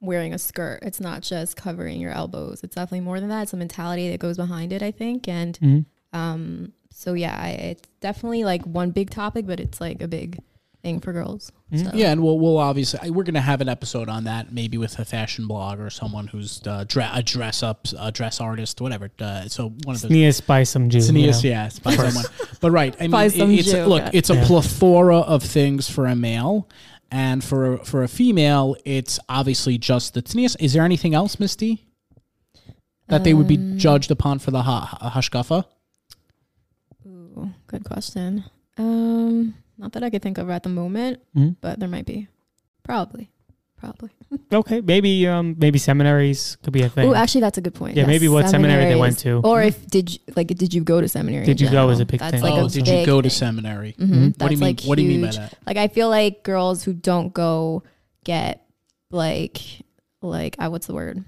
wearing 0.00 0.32
a 0.32 0.38
skirt. 0.38 0.78
It's 0.82 1.00
not 1.00 1.20
just 1.20 1.56
covering 1.56 2.00
your 2.00 2.12
elbows. 2.12 2.64
It's 2.64 2.74
definitely 2.74 3.00
more 3.04 3.20
than 3.20 3.28
that. 3.28 3.42
It's 3.42 3.52
a 3.52 3.56
mentality 3.58 4.08
that 4.10 4.18
goes 4.18 4.38
behind 4.38 4.72
it. 4.72 4.82
I 4.82 4.90
think, 4.90 5.28
and 5.28 5.58
Mhm. 5.60 5.84
um, 6.14 6.72
so 7.00 7.14
yeah, 7.14 7.34
I, 7.40 7.48
it's 7.50 7.88
definitely 8.00 8.44
like 8.44 8.62
one 8.66 8.90
big 8.90 9.08
topic, 9.10 9.46
but 9.46 9.58
it's 9.60 9.80
like 9.80 10.02
a 10.02 10.08
big 10.08 10.38
thing 10.82 11.00
for 11.00 11.12
girls. 11.12 11.50
Mhm. 11.72 11.84
So. 11.84 11.96
Yeah, 11.96 12.10
and 12.12 12.22
we'll 12.22 12.38
we'll 12.38 12.58
obviously 12.58 13.10
we're 13.10 13.22
gonna 13.24 13.40
have 13.40 13.60
an 13.60 13.68
episode 13.68 14.08
on 14.08 14.24
that, 14.24 14.52
maybe 14.52 14.76
with 14.78 14.98
a 14.98 15.04
fashion 15.04 15.46
blog 15.46 15.78
or 15.80 15.88
someone 15.90 16.26
who's 16.26 16.60
uh, 16.66 16.84
dre- 16.86 17.08
a 17.12 17.22
dress 17.22 17.62
up, 17.62 17.86
a 17.98 18.10
dress 18.12 18.40
artist, 18.40 18.80
whatever. 18.80 19.10
Uh, 19.18 19.48
so 19.48 19.68
one 19.84 19.94
of 19.96 20.02
those. 20.02 20.10
Sneas 20.10 20.40
by 20.46 20.62
some 20.62 20.88
Jew. 20.90 20.98
you 20.98 21.04
Sneas, 21.04 21.42
know. 21.44 21.50
yeah, 21.50 21.66
it's 21.66 21.78
by 21.78 21.94
someone. 21.96 22.24
But 22.60 22.72
right, 22.72 22.94
I 22.98 23.02
mean, 23.04 23.10
By 23.12 23.24
it- 23.24 23.36
it's 23.38 23.70
Jew, 23.70 23.84
look, 23.86 24.02
okay. 24.02 24.10
it's 24.18 24.28
a 24.30 24.34
Yeah. 24.34 24.46
plethora 24.46 25.18
of 25.20 25.42
things 25.42 25.88
for 25.88 26.06
a 26.06 26.14
male, 26.14 26.68
and 27.10 27.42
for 27.42 27.74
a, 27.74 27.84
for 27.84 28.02
a 28.02 28.08
female, 28.08 28.76
it's 28.84 29.18
obviously 29.30 29.78
just 29.78 30.12
the 30.14 30.22
tznius. 30.22 30.56
Is 30.60 30.72
there 30.74 30.84
anything 30.84 31.14
else, 31.14 31.40
Misty, 31.40 31.86
that 33.08 33.24
they 33.24 33.32
would 33.34 33.48
be 33.48 33.56
Um, 33.56 33.78
judged 33.78 34.10
upon 34.10 34.38
for 34.40 34.50
the 34.50 34.62
ha- 34.62 34.98
hashkafa? 35.14 35.64
Ooh, 37.72 37.78
good 37.78 37.84
question. 37.84 38.44
Um, 38.78 39.54
not 39.78 39.92
that 39.92 40.02
I 40.02 40.10
could 40.10 40.22
think 40.22 40.38
of 40.38 40.50
at 40.50 40.62
the 40.62 40.68
moment, 40.68 41.20
Mhm. 41.36 41.56
but 41.60 41.78
there 41.80 41.88
might 41.88 42.06
be. 42.06 42.28
Probably. 42.82 43.30
probably. 43.78 44.10
Okay, 44.52 44.80
maybe 44.82 45.26
um 45.26 45.56
maybe 45.58 45.78
seminaries 45.78 46.56
could 46.62 46.72
be 46.72 46.82
a 46.82 46.88
thing. 46.90 47.08
Oh, 47.08 47.14
actually, 47.14 47.40
that's 47.40 47.56
a 47.58 47.60
good 47.62 47.74
point. 47.74 47.96
Yeah, 47.96 48.04
maybe 48.06 48.28
what 48.28 48.48
seminary 48.48 48.84
they 48.84 48.94
went 48.96 49.18
to. 49.20 49.40
or 49.42 49.62
if 49.62 49.86
did 49.86 50.12
you, 50.12 50.18
like 50.36 50.48
did 50.48 50.74
you 50.74 50.82
go 50.84 51.00
to 51.00 51.08
seminary? 51.08 51.46
Did 51.46 51.60
in 51.60 51.66
you 51.66 51.72
go 51.72 51.88
is 51.88 51.98
a 52.00 52.04
big 52.04 52.20
that's 52.20 52.32
thing. 52.32 52.42
Like 52.42 52.60
oh, 52.60 52.66
a 52.66 52.68
did 52.68 52.86
you 52.86 52.94
big 53.00 53.06
go 53.06 53.22
to 53.22 53.28
thing. 53.30 53.36
seminary? 53.38 53.94
Mhm. 53.98 54.06
Mhm. 54.06 54.10
What 54.10 54.18
do 54.20 54.20
you 54.20 54.32
That's, 54.36 54.50
mean? 54.50 54.60
like, 54.60 54.80
what 54.84 54.96
do 54.98 55.02
you 55.02 55.08
mean 55.08 55.22
by 55.22 55.30
that? 55.32 55.54
Like 55.66 55.76
I 55.78 55.88
feel 55.88 56.08
like 56.10 56.42
girls 56.42 56.84
who 56.84 56.92
don't 56.92 57.32
go 57.32 57.82
get 58.24 58.62
like 59.10 59.60
like 60.20 60.56
I 60.58 60.68
what's 60.68 60.86
the 60.86 60.94
word? 60.94 61.24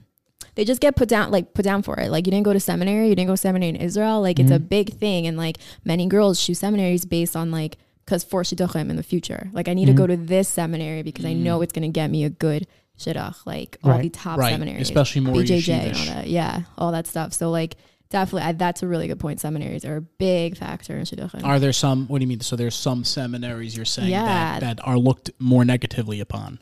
They 0.54 0.64
just 0.64 0.80
get 0.80 0.96
put 0.96 1.08
down 1.08 1.30
like 1.30 1.54
put 1.54 1.64
down 1.64 1.82
for 1.82 1.98
it. 1.98 2.10
Like 2.10 2.26
you 2.26 2.30
didn't 2.30 2.44
go 2.44 2.52
to 2.52 2.60
seminary, 2.60 3.08
you 3.08 3.14
didn't 3.14 3.28
go 3.28 3.34
to 3.34 3.38
seminary 3.38 3.70
in 3.70 3.76
Israel. 3.76 4.20
Like 4.20 4.38
it's 4.38 4.50
a 4.50 4.58
Mhm. 4.58 4.68
big 4.68 4.92
thing, 4.94 5.26
and 5.26 5.36
like 5.36 5.58
many 5.84 6.06
girls 6.06 6.44
choose 6.44 6.58
seminaries 6.58 7.04
based 7.04 7.34
on 7.36 7.50
like 7.50 7.78
because 8.04 8.24
for 8.24 8.42
shidduchim 8.42 8.90
in 8.90 8.96
the 8.96 9.02
future. 9.02 9.48
Like 9.52 9.68
I 9.68 9.74
need 9.74 9.86
to 9.86 9.92
Mhm. 9.92 9.96
go 9.96 10.06
to 10.06 10.16
this 10.16 10.48
seminary 10.48 11.02
because 11.02 11.24
I 11.24 11.32
know 11.32 11.62
it's 11.62 11.72
gonna 11.72 11.88
get 11.88 12.10
me 12.10 12.24
a 12.24 12.30
good 12.30 12.66
shidduch. 12.98 13.36
Like 13.46 13.78
all 13.82 13.98
the 13.98 14.08
top 14.10 14.38
Right, 14.38 14.50
seminaries, 14.52 14.82
especially 14.82 15.22
more 15.22 15.34
BJJ 15.36 15.72
and 15.88 15.96
all 15.96 16.04
that. 16.06 16.26
Yeah, 16.28 16.62
all 16.76 16.92
that 16.92 17.06
stuff. 17.06 17.32
So 17.32 17.50
like 17.50 17.76
definitely, 18.10 18.42
I, 18.42 18.52
that's 18.52 18.82
a 18.82 18.86
really 18.88 19.06
good 19.08 19.18
point. 19.20 19.40
Seminaries 19.40 19.86
are 19.86 19.96
a 19.96 20.00
big 20.02 20.58
factor 20.58 20.98
in 20.98 21.04
shidduchim. 21.06 21.44
Are 21.44 21.58
there 21.58 21.72
some? 21.72 22.06
What 22.08 22.18
do 22.18 22.24
you 22.24 22.28
mean? 22.28 22.40
So 22.40 22.56
there's 22.56 22.74
some 22.74 23.04
seminaries 23.04 23.74
you're 23.74 23.86
saying 23.86 24.10
Yeah. 24.10 24.58
that, 24.60 24.60
that 24.76 24.86
are 24.86 24.98
looked 24.98 25.30
more 25.38 25.64
negatively 25.64 26.20
upon. 26.20 26.58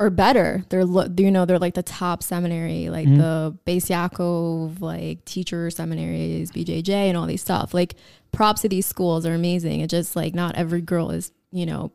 Or 0.00 0.10
better. 0.10 0.64
They're 0.70 0.82
you 1.18 1.30
know 1.30 1.44
they're 1.44 1.58
like 1.58 1.74
the 1.74 1.82
top 1.82 2.22
seminary, 2.22 2.88
like 2.90 3.06
Mhm. 3.06 3.16
the 3.18 3.56
Beis 3.66 3.86
Yaakov, 3.88 4.80
like 4.80 5.24
teacher 5.24 5.70
seminaries, 5.70 6.50
BJJ, 6.50 7.08
and 7.08 7.16
all 7.16 7.26
these 7.26 7.42
stuff. 7.42 7.72
Like 7.74 7.94
props 8.32 8.62
to 8.62 8.68
these 8.68 8.86
schools 8.86 9.24
are 9.24 9.34
amazing. 9.34 9.80
It's 9.80 9.90
just 9.92 10.16
like 10.16 10.34
not 10.34 10.56
every 10.56 10.80
girl 10.80 11.10
is 11.10 11.30
you 11.52 11.64
know 11.66 11.92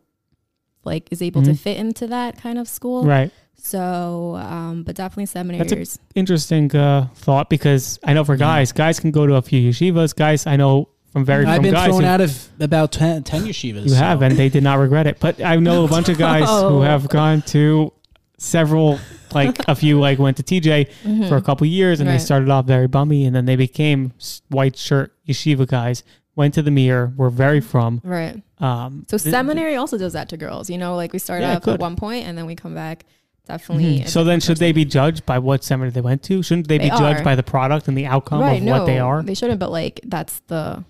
like 0.86 1.10
is 1.12 1.22
able 1.22 1.44
to 1.44 1.52
Mhm. 1.52 1.60
fit 1.60 1.78
into 1.78 2.08
that 2.08 2.38
kind 2.42 2.58
of 2.58 2.68
school. 2.68 3.04
Right. 3.06 3.32
So, 3.62 4.38
um, 4.38 4.84
but 4.84 4.96
definitely 4.96 5.26
seminaries. 5.26 6.00
Interesting 6.16 6.74
uh, 6.74 7.08
thought 7.16 7.50
because 7.50 8.00
I 8.06 8.14
know 8.14 8.24
for 8.24 8.38
guys, 8.38 8.72
guys 8.72 9.02
can 9.02 9.12
go 9.12 9.28
to 9.28 9.36
a 9.36 9.42
few 9.42 9.70
yeshivas. 9.70 10.16
Guys, 10.16 10.48
I 10.48 10.56
know 10.56 10.88
from 11.12 11.26
very 11.26 11.46
I've 11.46 11.56
from 11.58 11.64
been 11.64 11.74
guys 11.74 11.88
thrown 11.88 12.02
who, 12.02 12.08
out 12.08 12.22
of 12.22 12.48
about 12.60 12.92
10, 12.92 13.24
10 13.24 13.44
yeshivas. 13.44 13.88
you 13.88 13.94
have, 13.96 14.22
and 14.22 14.36
they 14.38 14.50
did 14.50 14.64
not 14.64 14.80
regret 14.80 15.08
it. 15.08 15.20
But 15.20 15.42
I 15.42 15.56
know 15.56 15.86
a 15.86 15.88
bunch 15.88 16.10
of 16.10 16.18
guys 16.18 16.48
who 16.48 16.50
Oh. 16.78 16.82
have 16.82 17.08
gone 17.10 17.42
to 17.48 17.92
several, 18.38 19.00
like 19.34 19.58
a 19.68 19.76
few, 19.76 20.00
like 20.00 20.20
went 20.20 20.38
to 20.38 20.44
TJ 20.44 21.28
for 21.28 21.36
a 21.36 21.42
couple 21.42 21.68
years, 21.68 22.00
and 22.00 22.08
they 22.08 22.14
Right. 22.14 22.22
started 22.22 22.50
off 22.50 22.66
very 22.66 22.88
bummy, 22.88 23.26
and 23.26 23.36
then 23.36 23.46
they 23.46 23.56
became 23.56 24.14
s- 24.20 24.42
white 24.50 24.78
shirt 24.78 25.14
yeshiva 25.28 25.68
guys. 25.68 26.04
Went 26.36 26.54
to 26.54 26.62
the 26.62 26.72
Mir, 26.72 27.12
were 27.18 27.30
very 27.30 27.60
from. 27.60 28.02
right. 28.04 28.42
Um, 28.60 29.06
So 29.10 29.18
th- 29.18 29.30
seminary 29.32 29.76
also 29.76 29.98
does 29.98 30.14
that 30.14 30.30
to 30.30 30.38
girls. 30.38 30.70
You 30.70 30.78
know, 30.78 30.96
like 30.96 31.12
we 31.12 31.20
start 31.20 31.42
Yeah, 31.42 31.54
it 31.54 31.56
off 31.58 31.62
could. 31.64 31.74
at 31.76 31.80
one 31.80 31.96
point 31.96 32.26
and 32.28 32.38
then 32.38 32.46
we 32.46 32.56
come 32.56 32.74
back. 32.76 33.06
Definitely. 33.48 34.02
Mhm. 34.02 34.08
So 34.08 34.20
then, 34.24 34.40
different 34.40 34.44
should 34.44 34.58
they 34.58 34.72
be 34.74 34.86
judged 34.86 35.26
by 35.26 35.40
what 35.40 35.64
seminary 35.64 35.92
they 35.92 36.02
went 36.02 36.22
to? 36.24 36.44
Shouldn't 36.44 36.68
they, 36.68 36.78
They 36.78 36.86
be 36.86 36.90
judged 36.92 37.22
are. 37.22 37.24
by 37.24 37.36
the 37.36 37.42
product 37.44 37.88
and 37.88 37.98
the 37.98 38.06
outcome 38.06 38.42
right, 38.42 38.58
of 38.60 38.64
no, 38.64 38.78
what 38.78 38.86
they 38.86 39.00
are? 39.00 39.24
They 39.24 39.34
shouldn't, 39.34 39.60
but 39.60 39.72
like 39.72 40.00
that's 40.06 40.40
the 40.48 40.84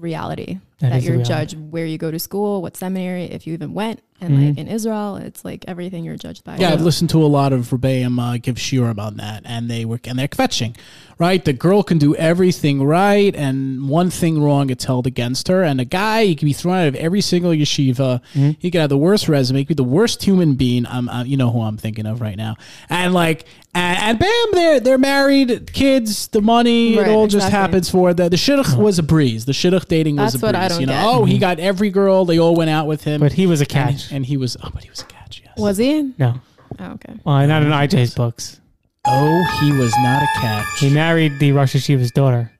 reality 0.00 0.58
That 0.80 0.90
that, 0.90 0.98
is 0.98 1.04
the 1.04 1.12
you're 1.12 1.22
judged 1.22 1.56
where 1.58 1.86
you 1.86 1.98
go 1.98 2.10
to 2.10 2.18
school, 2.18 2.62
what 2.62 2.76
seminary, 2.76 3.24
if 3.24 3.46
you 3.46 3.52
even 3.52 3.74
went, 3.74 4.00
and 4.22 4.34
Mhm. 4.36 4.48
like 4.48 4.58
in 4.58 4.68
Israel, 4.68 5.16
it's 5.16 5.44
like 5.44 5.64
everything 5.68 6.04
you're 6.04 6.16
judged 6.16 6.42
by. 6.44 6.56
Yeah, 6.58 6.72
I've 6.72 6.80
listened 6.82 7.10
to 7.10 7.22
a 7.22 7.26
lot 7.28 7.52
of 7.52 7.68
Rebbeim 7.70 8.18
uh, 8.18 8.38
give 8.40 8.56
shiurim 8.56 8.90
about 8.90 9.16
that, 9.18 9.42
and 9.44 9.70
they 9.70 9.84
were 9.84 10.00
and 10.04 10.18
they're 10.18 10.28
kvetching, 10.28 10.76
right? 11.18 11.44
The 11.44 11.52
girl 11.52 11.82
can 11.82 11.98
do 11.98 12.14
everything 12.16 12.82
right, 12.82 13.34
and 13.36 13.88
one 13.88 14.10
thing 14.10 14.42
wrong, 14.42 14.70
it's 14.70 14.84
held 14.84 15.06
against 15.06 15.48
her. 15.48 15.62
And 15.62 15.80
a 15.80 15.84
guy, 15.84 16.24
he 16.26 16.34
can 16.34 16.46
be 16.46 16.52
thrown 16.54 16.76
out 16.76 16.88
of 16.88 16.94
every 16.96 17.20
single 17.20 17.52
yeshiva. 17.52 18.20
Mhm. 18.34 18.56
He 18.58 18.70
can 18.70 18.80
have 18.80 18.90
the 18.90 18.98
worst 18.98 19.28
resume, 19.28 19.58
he 19.58 19.64
can 19.64 19.74
be 19.76 19.82
the 19.82 19.84
worst 19.88 20.22
human 20.22 20.54
being. 20.54 20.86
I'm, 20.86 21.08
uh, 21.08 21.24
you 21.24 21.36
know 21.36 21.50
who 21.50 21.60
I'm 21.60 21.76
thinking 21.76 22.06
of 22.06 22.20
right 22.20 22.36
now. 22.36 22.56
And 22.88 23.12
like, 23.14 23.44
and, 23.74 23.98
and 24.02 24.18
bam, 24.18 24.46
they're 24.52 24.80
they're 24.80 24.98
married, 24.98 25.72
kids, 25.72 26.26
the 26.28 26.40
money, 26.42 26.96
Right, 26.98 27.06
it 27.06 27.10
all 27.10 27.28
just 27.28 27.48
happens 27.50 27.88
for 27.88 28.12
the 28.12 28.28
the 28.28 28.36
shidduch 28.36 28.76
was 28.76 28.98
a 28.98 29.02
breeze. 29.02 29.44
The 29.44 29.52
shidduch 29.52 29.86
dating 29.86 30.16
was 30.16 30.32
That's 30.32 30.42
a 30.42 30.46
what 30.46 30.54
breeze. 30.56 30.69
I 30.70 30.74
don't 30.74 30.80
you 30.80 30.86
know, 30.86 30.92
get. 30.92 31.04
oh, 31.04 31.24
he 31.24 31.38
got 31.38 31.58
every 31.58 31.90
girl. 31.90 32.24
They 32.24 32.38
all 32.38 32.54
went 32.54 32.70
out 32.70 32.86
with 32.86 33.04
him, 33.04 33.20
But 33.20 33.32
he 33.32 33.46
was 33.46 33.60
a 33.60 33.64
and, 33.64 33.68
catch. 33.70 34.12
and 34.12 34.24
he 34.24 34.36
was, 34.36 34.56
oh, 34.62 34.70
but 34.72 34.82
he 34.84 34.90
was 34.90 35.00
a 35.02 35.04
catch. 35.06 35.42
Yes. 35.44 35.58
Was 35.58 35.76
he? 35.78 36.12
no, 36.18 36.40
Oh, 36.78 36.92
okay. 36.92 37.14
well, 37.24 37.46
not 37.46 37.62
in 37.62 37.68
IJ's 37.70 38.14
books. 38.14 38.60
Oh, 39.06 39.58
he 39.62 39.72
was 39.72 39.92
not 39.98 40.22
a 40.22 40.26
catch. 40.40 40.66
He 40.78 40.90
married 40.90 41.38
the 41.38 41.52
Rosh 41.52 41.74
Hayeshiva's 41.74 42.10
daughter. 42.12 42.52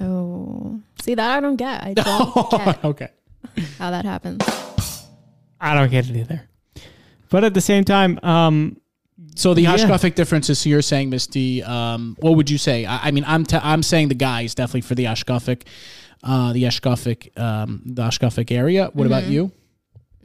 Oh, 0.00 0.80
see 1.00 1.14
that 1.14 1.36
I 1.36 1.40
don't 1.40 1.56
get. 1.56 1.82
I 1.82 1.94
don't 1.94 2.50
get 2.50 2.84
okay. 2.84 3.08
how 3.78 3.90
that 3.90 4.04
happens. 4.04 4.42
I 5.60 5.74
don't 5.74 5.90
get 5.90 6.08
it 6.10 6.16
either. 6.16 6.42
But 7.30 7.44
at 7.44 7.54
the 7.54 7.60
same 7.60 7.84
time, 7.84 8.18
um, 8.22 8.80
So 9.36 9.54
the 9.54 9.62
Yeah. 9.62 9.76
hashkafic 9.76 10.14
differences. 10.14 10.58
So 10.58 10.68
you're 10.68 10.82
saying, 10.82 11.10
Misty. 11.10 11.62
Um, 11.62 12.16
what 12.20 12.36
would 12.36 12.50
you 12.50 12.58
say? 12.58 12.84
I, 12.86 13.08
I 13.08 13.10
mean, 13.10 13.24
I'm 13.26 13.44
t- 13.44 13.58
I'm 13.62 13.82
saying 13.82 14.08
the 14.08 14.14
guy 14.14 14.42
is 14.42 14.54
definitely 14.54 14.82
for 14.82 14.94
the 14.94 15.04
hashkafic, 15.04 15.62
uh, 16.26 16.52
the 16.52 16.64
hashkafic, 16.64 17.18
um, 17.38 17.80
the 17.86 18.02
hashkafic 18.02 18.50
area. 18.50 18.90
What 18.92 19.06
about 19.06 19.24
Mhm. 19.24 19.30
you? 19.30 19.52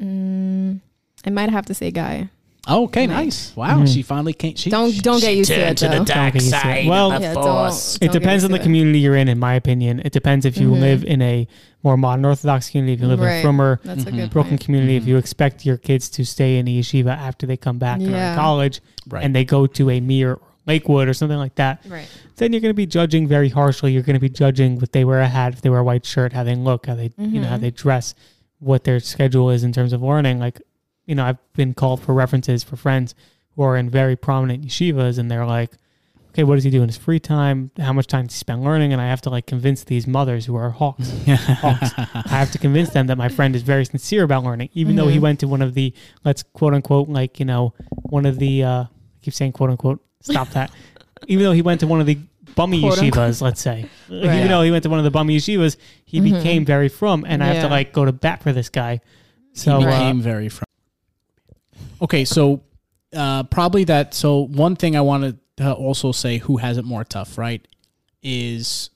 Mm, 0.02 0.80
I 1.26 1.30
might 1.30 1.50
have 1.50 1.66
to 1.68 1.74
say 1.74 1.92
guy. 1.92 2.30
Oh, 2.68 2.84
okay, 2.84 3.08
Nice. 3.08 3.18
nice. 3.18 3.56
Wow, 3.56 3.80
Mhm. 3.80 3.92
she 3.94 4.02
finally 4.04 4.34
came. 4.34 4.56
She, 4.56 4.70
Don't 4.70 4.92
she- 4.92 5.02
don't 5.02 5.20
get 5.20 5.36
used 5.36 5.50
to 5.50 5.56
it 5.60 5.78
though. 5.78 5.88
Don't 5.90 6.08
get 6.08 6.36
used 6.36 6.54
to 6.54 6.68
it. 6.80 6.86
Well, 6.88 7.10
yeah, 7.20 7.34
don't, 7.34 7.44
don't 7.44 7.98
it 8.02 8.12
depends 8.12 8.44
on 8.44 8.52
the 8.52 8.58
it. 8.60 8.64
community 8.64 9.00
you're 9.00 9.16
in. 9.16 9.28
In 9.30 9.40
my 9.40 9.56
opinion, 9.56 10.00
it 10.06 10.12
depends 10.12 10.46
if 10.46 10.58
you 10.60 10.70
Mhm. 10.70 10.80
live 10.80 11.04
in 11.04 11.24
a 11.24 11.48
more 11.84 11.98
modern 11.98 12.24
Orthodox 12.26 12.70
community. 12.70 12.94
If 12.94 13.02
you 13.02 13.08
live 13.08 13.20
in 13.22 13.28
a 13.28 13.42
firmer 13.42 13.80
That's 13.84 14.06
a 14.06 14.12
good 14.12 14.30
Brooklyn 14.30 14.58
point. 14.60 14.66
community, 14.66 14.96
if 14.96 15.04
Mhm. 15.04 15.08
you 15.08 15.18
expect 15.18 15.66
your 15.66 15.78
kids 15.78 16.08
to 16.12 16.24
stay 16.24 16.60
in 16.60 16.68
a 16.68 16.80
yeshiva 16.80 17.18
after 17.18 17.48
they 17.48 17.58
come 17.58 17.80
back 17.80 17.98
and 18.00 18.10
are 18.10 18.12
in 18.12 18.16
Yeah. 18.16 18.36
college, 18.36 18.80
Right. 19.10 19.24
and 19.26 19.36
they 19.36 19.44
go 19.44 19.66
to 19.66 19.90
a 19.90 20.00
Mir 20.00 20.34
or 20.34 20.40
Lakewood 20.68 21.08
or 21.08 21.14
something 21.14 21.38
like 21.38 21.56
that, 21.56 21.84
Right. 21.88 22.08
then 22.38 22.54
you're 22.54 22.62
going 22.62 22.70
to 22.74 22.76
be 22.76 22.86
judging 22.86 23.28
very 23.28 23.50
harshly. 23.50 23.92
You're 23.94 24.04
going 24.04 24.16
to 24.16 24.20
be 24.20 24.30
judging 24.30 24.80
what 24.80 24.92
they 24.92 25.04
wear 25.04 25.20
a 25.22 25.28
hat, 25.28 25.54
if 25.54 25.62
they 25.62 25.70
wear 25.70 25.80
a 25.80 25.84
white 25.84 26.06
shirt, 26.06 26.34
how 26.34 26.44
they 26.44 26.56
look, 26.56 26.86
how 26.86 26.96
they 26.96 27.12
you 27.18 27.40
know 27.42 27.48
how 27.48 27.58
Mhm. 27.58 27.62
they 27.62 27.72
dress, 27.72 28.14
what 28.60 28.84
their 28.84 29.00
schedule 29.00 29.50
is 29.50 29.64
in 29.64 29.72
terms 29.74 29.92
of 29.94 30.02
learning. 30.04 30.40
Like, 30.40 30.62
you 31.08 31.16
know, 31.16 31.26
I've 31.26 31.40
been 31.54 31.74
called 31.74 32.00
for 32.02 32.14
references 32.14 32.64
for 32.64 32.76
friends 32.76 33.16
who 33.56 33.64
are 33.64 33.76
in 33.76 33.90
very 33.90 34.16
prominent 34.16 34.64
yeshivas, 34.66 35.18
and 35.18 35.30
they're 35.32 35.48
like, 35.48 35.72
"Okay, 36.30 36.44
what 36.44 36.56
does 36.56 36.64
he 36.64 36.70
do 36.70 36.82
in 36.84 36.88
his 36.90 36.96
free 36.98 37.20
time? 37.20 37.72
How 37.80 37.92
much 37.92 38.06
time 38.08 38.28
does 38.28 38.36
he 38.36 38.40
spend 38.40 38.64
learning?" 38.64 38.94
And 38.94 39.02
I 39.02 39.08
have 39.08 39.22
to 39.22 39.30
like 39.32 39.48
convince 39.48 39.84
these 39.84 40.06
mothers 40.06 40.46
who 40.46 40.56
are 40.56 40.70
hawks. 40.70 41.12
hawks. 41.28 41.90
I 41.98 42.22
have 42.38 42.52
to 42.52 42.60
convince 42.60 42.92
them 42.92 43.08
that 43.08 43.18
my 43.18 43.30
friend 43.30 43.56
is 43.56 43.64
very 43.64 43.84
sincere 43.86 44.24
about 44.24 44.44
learning, 44.44 44.70
even 44.74 44.96
though 44.96 45.08
he 45.08 45.18
Mhm. 45.18 45.22
went 45.22 45.40
to 45.40 45.48
one 45.48 45.62
of 45.64 45.74
the 45.74 45.92
let's 46.24 46.44
quote 46.44 46.74
unquote 46.76 47.10
like 47.10 47.40
you 47.40 47.46
know 47.46 47.74
one 48.10 48.26
of 48.28 48.38
the 48.38 48.64
uh, 48.64 48.84
I 48.84 48.88
keep 49.24 49.34
saying 49.34 49.54
quote 49.54 49.72
unquote 49.72 50.00
stop 50.22 50.50
that. 50.52 50.72
even 51.28 51.44
though 51.44 51.52
he 51.52 51.62
went 51.62 51.80
to 51.82 51.88
one 51.88 52.00
of 52.00 52.06
the 52.08 52.18
bummy 52.56 52.82
Quote, 52.82 52.98
yeshivas, 52.98 53.18
unquote. 53.18 53.42
let's 53.42 53.62
say, 53.62 53.86
Right. 54.10 54.24
even 54.24 54.48
though 54.48 54.62
he 54.62 54.72
went 54.72 54.84
to 54.84 54.90
one 54.90 55.00
of 55.00 55.06
the 55.06 55.12
bummy 55.12 55.38
yeshivas, 55.38 55.78
he 56.06 56.20
Mhm. 56.20 56.24
became 56.36 56.66
very 56.66 56.90
frum, 56.90 57.24
and 57.28 57.44
I 57.44 57.48
have 57.54 57.64
to 57.64 57.70
like 57.70 57.94
go 57.94 58.06
to 58.06 58.12
bat 58.12 58.42
for 58.44 58.52
this 58.52 58.70
guy. 58.70 59.00
So 59.54 59.80
he 59.80 59.86
uh, 59.86 60.14
very 60.16 60.50
fr- 60.50 60.64
okay 62.02 62.26
so 62.26 62.62
uh, 63.14 63.44
probably 63.44 63.84
that 63.84 64.14
so 64.14 64.48
one 64.48 64.76
thing 64.76 64.96
i 64.96 65.02
wanted 65.02 65.38
to 65.58 65.74
also 65.74 66.12
say 66.12 66.38
who 66.38 66.58
has 66.58 66.78
it 66.78 66.86
more 66.86 67.04
tough 67.04 67.38
right 67.38 67.68
is 68.24 68.90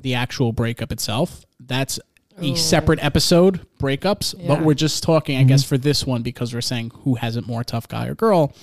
the 0.00 0.14
actual 0.14 0.52
breakup 0.52 0.92
itself 0.92 1.44
that's 1.60 1.98
a 2.40 2.50
Ooh. 2.50 2.56
separate 2.56 3.02
episode 3.04 3.66
breakups 3.78 4.34
but 4.46 4.62
we're 4.62 4.74
just 4.74 5.02
talking 5.02 5.36
i 5.38 5.42
guess 5.42 5.64
for 5.64 5.76
this 5.76 6.06
one 6.06 6.22
because 6.22 6.54
we're 6.54 6.60
saying 6.60 6.90
who 7.02 7.16
has 7.16 7.36
it 7.36 7.46
more 7.46 7.64
tough 7.64 7.88
guy 7.88 8.06
or 8.06 8.14
girl 8.14 8.54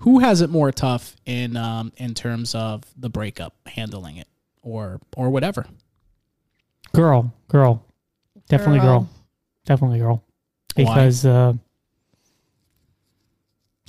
who 0.00 0.18
has 0.18 0.40
it 0.40 0.50
more 0.50 0.70
tough 0.72 1.16
in 1.26 1.56
um, 1.56 1.92
in 1.96 2.14
terms 2.14 2.54
of 2.54 2.82
the 2.96 3.08
breakup 3.08 3.54
handling 3.66 4.16
it 4.16 4.28
or 4.62 5.00
or 5.16 5.30
whatever 5.30 5.64
girl, 6.92 7.32
girl, 7.48 7.84
definitely 8.48 8.80
girl, 8.80 9.00
Girl. 9.00 9.08
definitely 9.64 9.98
girl, 10.00 10.24
Why? 10.74 10.84
because. 10.84 11.24
Uh, 11.24 11.54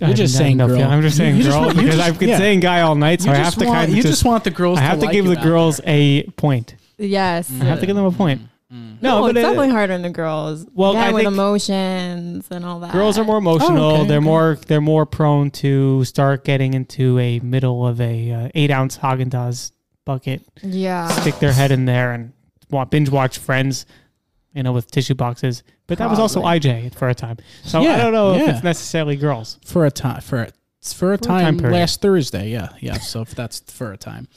I 0.03 0.07
You're 0.07 0.16
just 0.16 0.36
saying 0.36 0.57
girl. 0.57 0.68
feeling. 0.70 0.84
I'm 0.86 1.01
just 1.03 1.16
saying 1.16 1.36
you 1.38 1.43
just 1.43 1.55
girl 1.55 1.66
want- 1.66 1.78
because 1.78 1.95
just- 1.95 2.07
I've 2.07 2.18
been 2.18 2.30
yeah. 2.30 2.38
saying 2.39 2.59
guy 2.62 2.82
all 2.82 2.95
night, 2.95 3.22
so 3.22 3.28
you 3.28 3.34
I 3.34 3.36
have 3.36 3.45
just 3.45 3.59
to 3.59 3.66
want, 3.66 3.76
kind 3.78 3.91
of 3.91 3.95
you 3.95 4.01
just, 4.01 4.14
just 4.14 4.26
want 4.26 4.43
the 4.43 4.49
girls 4.49 4.80
I 4.80 4.82
have 4.82 4.99
to 4.99 5.05
like 5.05 5.14
give 5.14 5.26
the 5.26 5.36
girls 5.36 5.78
there. 5.78 5.86
a 5.95 6.24
point. 6.38 6.74
Yes. 6.97 7.51
I 7.51 7.66
have 7.66 7.82
to 7.82 7.86
give 7.86 7.95
them 7.95 8.05
a 8.05 8.12
point. 8.12 8.41
No, 9.02 9.18
No, 9.18 9.22
but 9.22 9.30
it's 9.32 9.39
it- 9.39 9.41
definitely 9.41 9.70
harder 9.70 9.93
than 9.93 10.02
the 10.04 10.10
girls. 10.10 10.66
Well, 10.74 10.91
Again, 10.91 11.04
I 11.04 11.12
with 11.14 11.26
emotions 11.26 12.47
and 12.52 12.64
all 12.66 12.80
that. 12.82 12.91
Girls 12.93 13.18
are 13.18 13.24
more 13.24 13.38
emotional. 13.38 13.84
Oh, 13.84 13.95
okay, 14.02 14.08
they're 14.08 14.18
okay. 14.18 14.24
more 14.26 14.58
they're 14.68 14.82
more 14.82 15.06
prone 15.06 15.52
to 15.52 16.04
start 16.06 16.43
getting 16.43 16.74
into 16.74 17.18
a 17.20 17.39
middle 17.39 17.86
of 17.88 17.99
a 18.02 18.32
uh, 18.32 18.49
eight 18.56 18.72
ounce 18.72 18.97
Haagen 18.97 19.30
Dazs 19.30 19.72
bucket, 20.06 20.41
Yeah. 20.64 21.08
stick 21.08 21.39
their 21.39 21.54
head 21.54 21.72
in 21.72 21.86
there, 21.86 22.12
and 22.14 22.34
wa- 22.70 22.86
binge 22.86 23.10
watch 23.10 23.38
Friends, 23.38 23.86
you 24.54 24.64
know, 24.64 24.72
with 24.72 24.89
tissue 24.91 25.16
boxes. 25.16 25.64
But 25.88 25.97
that 25.97 26.10
was 26.10 26.20
also 26.20 26.39
Probably. 26.41 26.60
IJ 26.60 26.95
for 26.95 27.10
a 27.10 27.14
time. 27.16 27.38
So 27.64 27.82
I 27.82 27.97
don't 27.97 28.14
know 28.14 28.34
if 28.36 28.47
it's 28.47 28.64
necessarily 28.64 29.16
girls. 29.18 29.60
for 29.66 29.86
a 29.86 29.91
time 29.91 30.22
for 30.22 30.43
a, 30.43 30.47
for 30.47 30.52
a 30.52 30.93
For 30.95 31.14
a 31.14 31.18
time 31.18 31.43
time, 31.43 31.58
period. 31.60 31.76
last 31.76 32.02
Thursday. 32.02 32.49
Yeah, 32.49 32.70
yeah. 32.80 32.93
So 32.99 33.22
if 33.22 33.36
that's 33.36 33.60
for 33.72 33.91
a 33.91 33.97
time. 33.97 34.28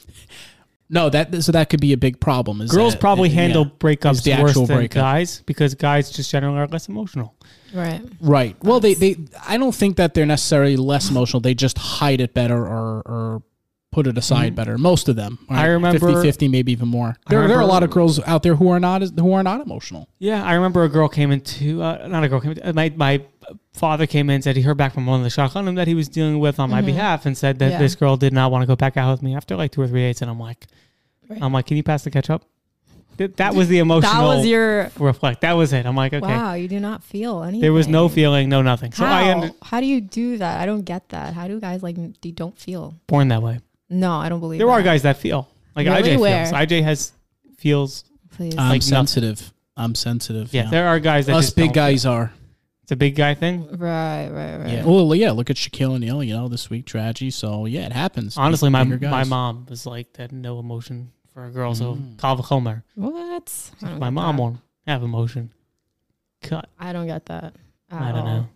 No, 0.89 1.09
that 1.09 1.43
so 1.43 1.51
that 1.51 1.69
could 1.69 1.81
be 1.81 1.93
a 1.93 1.97
big 1.97 2.19
problem. 2.19 2.61
Is 2.61 2.69
Girls 2.71 2.93
that- 2.93 2.99
probably 2.99 3.29
yeah. 3.29 3.35
handle 3.41 3.63
Is 3.65 3.71
breakups 3.79 4.23
the 4.23 4.39
worse 4.41 4.51
actual 4.51 4.67
than 4.67 4.77
breakup. 4.77 5.01
guys 5.01 5.41
because 5.45 5.73
guys 5.73 6.11
just 6.11 6.29
generally 6.31 6.59
are 6.59 6.67
less 6.67 6.87
emotional. 6.89 7.33
Right. 7.73 8.01
Right. 8.21 8.55
Well, 8.63 8.79
they, 8.79 8.93
they 8.93 9.15
I 9.47 9.57
don't 9.57 9.73
think 9.75 9.97
that 9.97 10.13
they're 10.13 10.25
necessarily 10.27 10.75
less 10.77 11.09
emotional. 11.09 11.41
They 11.41 11.55
just 11.55 11.77
hide 11.77 12.21
it 12.21 12.33
better 12.33 12.57
or 12.65 13.01
or 13.05 13.43
put 13.91 14.07
it 14.07 14.17
aside 14.17 14.53
better. 14.55 14.77
Most 14.77 15.07
of 15.09 15.15
them. 15.15 15.39
I 15.49 15.67
remember- 15.67 15.99
50-50, 16.11 16.49
maybe 16.51 16.73
even 16.73 16.89
more. 16.89 17.15
I 17.25 17.29
There, 17.29 17.47
there 17.47 17.57
are 17.57 17.61
a 17.61 17.65
lot 17.65 17.81
of 17.81 17.89
girls 17.91 18.19
out 18.25 18.43
there 18.43 18.55
who 18.55 18.67
are 18.67 18.79
not 18.79 19.01
as- 19.01 19.13
who 19.17 19.31
are 19.33 19.41
not 19.41 19.61
emotional. 19.61 20.09
Yeah, 20.19 20.43
I 20.43 20.53
remember 20.55 20.83
a 20.83 20.89
girl 20.89 21.07
came 21.07 21.31
into 21.31 21.81
uh, 21.81 22.05
not 22.07 22.23
a 22.23 22.27
girl 22.29 22.41
came. 22.41 22.51
Into, 22.51 22.73
my 22.73 22.93
my 22.95 23.21
father 23.73 24.05
came 24.07 24.29
in 24.29 24.35
and 24.35 24.43
said 24.43 24.55
he 24.55 24.61
heard 24.61 24.77
back 24.77 24.93
from 24.93 25.05
one 25.05 25.19
of 25.19 25.23
the 25.23 25.29
shadchan 25.29 25.75
that 25.75 25.87
he 25.87 25.93
was 25.95 26.07
dealing 26.09 26.39
with 26.39 26.59
on 26.59 26.69
my 26.69 26.81
Mhm. 26.81 26.85
behalf 26.87 27.25
and 27.25 27.37
said 27.37 27.59
that 27.59 27.71
Yeah. 27.71 27.77
this 27.79 27.95
girl 27.95 28.17
did 28.17 28.33
not 28.33 28.51
want 28.51 28.63
to 28.63 28.67
go 28.67 28.75
back 28.75 28.97
out 28.97 29.11
with 29.11 29.21
me 29.21 29.35
after 29.35 29.55
like 29.55 29.71
two 29.71 29.81
or 29.81 29.87
three 29.87 30.01
dates 30.01 30.21
and 30.21 30.29
I'm 30.31 30.39
like, 30.39 30.67
Right. 31.29 31.39
I'm 31.41 31.51
like, 31.53 31.65
can 31.65 31.75
you 31.77 31.83
pass 31.83 32.03
the 32.03 32.11
ketchup? 32.11 32.43
Th- 33.17 33.31
That 33.37 33.55
was 33.55 33.67
the 33.69 33.79
emotional. 33.79 34.29
That 34.29 34.37
was 34.37 34.45
your 34.45 34.91
reflect. 34.99 35.41
That 35.41 35.53
was 35.53 35.71
it. 35.73 35.85
I'm 35.85 35.95
like, 35.95 36.13
okay. 36.13 36.25
wow. 36.25 36.53
You 36.53 36.67
do 36.67 36.79
not 36.79 37.03
feel 37.03 37.43
anything. 37.43 37.61
There 37.61 37.73
was 37.73 37.87
no 37.87 38.09
feeling, 38.09 38.49
no 38.49 38.61
nothing. 38.61 38.91
So 38.91 39.05
How? 39.05 39.13
I 39.13 39.31
under, 39.33 39.51
How 39.61 39.79
do 39.79 39.85
you 39.85 40.01
do 40.01 40.37
that? 40.37 40.59
I 40.61 40.65
don't 40.65 40.83
get 40.83 41.09
that. 41.09 41.33
How 41.33 41.47
do 41.47 41.59
guys 41.59 41.81
like 41.81 41.95
they 42.21 42.31
don't 42.31 42.57
feel? 42.59 42.93
born 43.07 43.29
that 43.29 43.41
way. 43.41 43.59
No, 43.89 44.13
I 44.13 44.29
don't 44.29 44.39
believe 44.41 44.57
There 44.59 44.67
that. 44.67 44.73
are 44.73 44.81
guys 44.81 45.03
that 45.03 45.17
feel 45.17 45.47
like 45.75 45.87
Really? 45.87 46.01
IJ 46.11 46.17
Where? 46.19 46.45
feels. 46.45 46.53
IJ 46.53 46.81
has 46.83 47.11
feels. 47.57 48.03
Please. 48.35 48.53
I'm 48.57 48.69
Like 48.69 48.81
nothing. 48.81 48.81
sensitive. 48.81 49.53
I'm 49.77 49.95
sensitive. 49.95 50.53
Yeah, 50.53 50.69
there 50.69 50.87
are 50.87 50.99
guys 50.99 51.25
that 51.27 51.35
Us 51.35 51.45
just 51.45 51.55
big 51.55 51.67
don't 51.67 51.73
guys 51.75 52.05
are. 52.05 52.31
Feel. 52.85 52.91
It's 52.91 52.91
a 52.91 52.95
big 52.95 53.15
guy 53.15 53.33
thing. 53.33 53.67
right, 53.77 54.29
right, 54.29 54.57
right. 54.57 54.69
Yeah. 54.69 54.85
Well, 54.85 55.13
yeah. 55.15 55.31
Look 55.31 55.49
at 55.49 55.55
Shaquille 55.55 55.91
O'Neal. 55.95 56.23
You 56.23 56.35
know, 56.35 56.47
this 56.47 56.69
week 56.69 56.85
tragedy. 56.85 57.31
So 57.31 57.65
yeah, 57.65 57.85
it 57.85 57.91
happens. 57.91 58.37
Honestly, 58.37 58.69
my 58.69 58.83
Bigger 58.83 59.07
my 59.09 59.21
guys. 59.21 59.29
mom 59.29 59.65
was 59.69 59.85
like 59.85 60.13
that. 60.13 60.31
No 60.31 60.59
emotion 60.59 61.11
for 61.33 61.45
a 61.45 61.51
girl. 61.51 61.73
So 61.75 61.95
Mm. 61.95 62.19
Homer. 62.45 62.83
What? 62.95 63.71
I 63.83 63.89
don't 63.89 63.99
My 63.99 64.07
get 64.07 64.13
mom 64.13 64.35
that. 64.37 64.41
won't 64.41 64.57
have 64.87 65.03
emotion. 65.03 65.51
Cut. 66.41 66.69
I 66.79 66.93
don't 66.93 67.07
get 67.07 67.25
that. 67.25 67.55
at 67.91 68.01
I 68.01 68.11
don't 68.11 68.19
all. 68.19 68.25
know. 68.41 68.47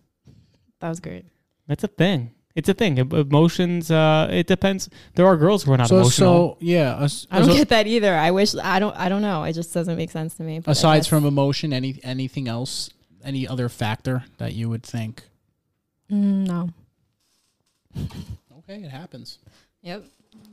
That 0.79 0.89
was 0.89 0.99
great. 0.99 1.25
That's 1.67 1.83
a 1.83 1.87
thing. 1.87 2.31
It's 2.55 2.67
a 2.69 2.73
thing. 2.73 2.99
Em- 2.99 3.11
Emotions. 3.11 3.89
Uh, 3.91 4.27
it 4.31 4.47
depends. 4.47 4.89
There 5.15 5.25
are 5.25 5.37
girls 5.37 5.63
who 5.63 5.71
are 5.73 5.77
not 5.77 5.87
So 5.87 5.97
emotional. 5.97 6.51
so 6.53 6.57
yeah. 6.61 6.97
As, 7.03 7.27
I 7.31 7.39
don't 7.39 7.49
as- 7.49 7.55
get 7.57 7.69
that 7.69 7.87
either. 7.87 8.15
I 8.15 8.31
wish 8.31 8.55
I 8.55 8.79
don't. 8.79 8.95
I 8.97 9.07
don't 9.09 9.21
know. 9.21 9.43
It 9.43 9.53
just 9.53 9.73
doesn't 9.73 9.95
make 9.97 10.11
sense 10.11 10.33
to 10.35 10.43
me. 10.43 10.59
but 10.59 10.69
I 10.69 10.71
aside 10.73 10.97
guess- 10.99 11.07
from 11.07 11.25
emotion, 11.25 11.73
any 11.73 11.99
anything 12.03 12.47
else? 12.47 12.89
Any 13.29 13.47
other 13.47 13.69
factor 13.69 14.23
that 14.39 14.53
you 14.53 14.69
would 14.69 14.81
think? 14.81 15.21
Mm, 16.11 16.47
no. 16.47 16.69
Okay, 17.95 18.81
it 18.81 18.89
happens. 18.89 19.37
Yep. 19.83 20.05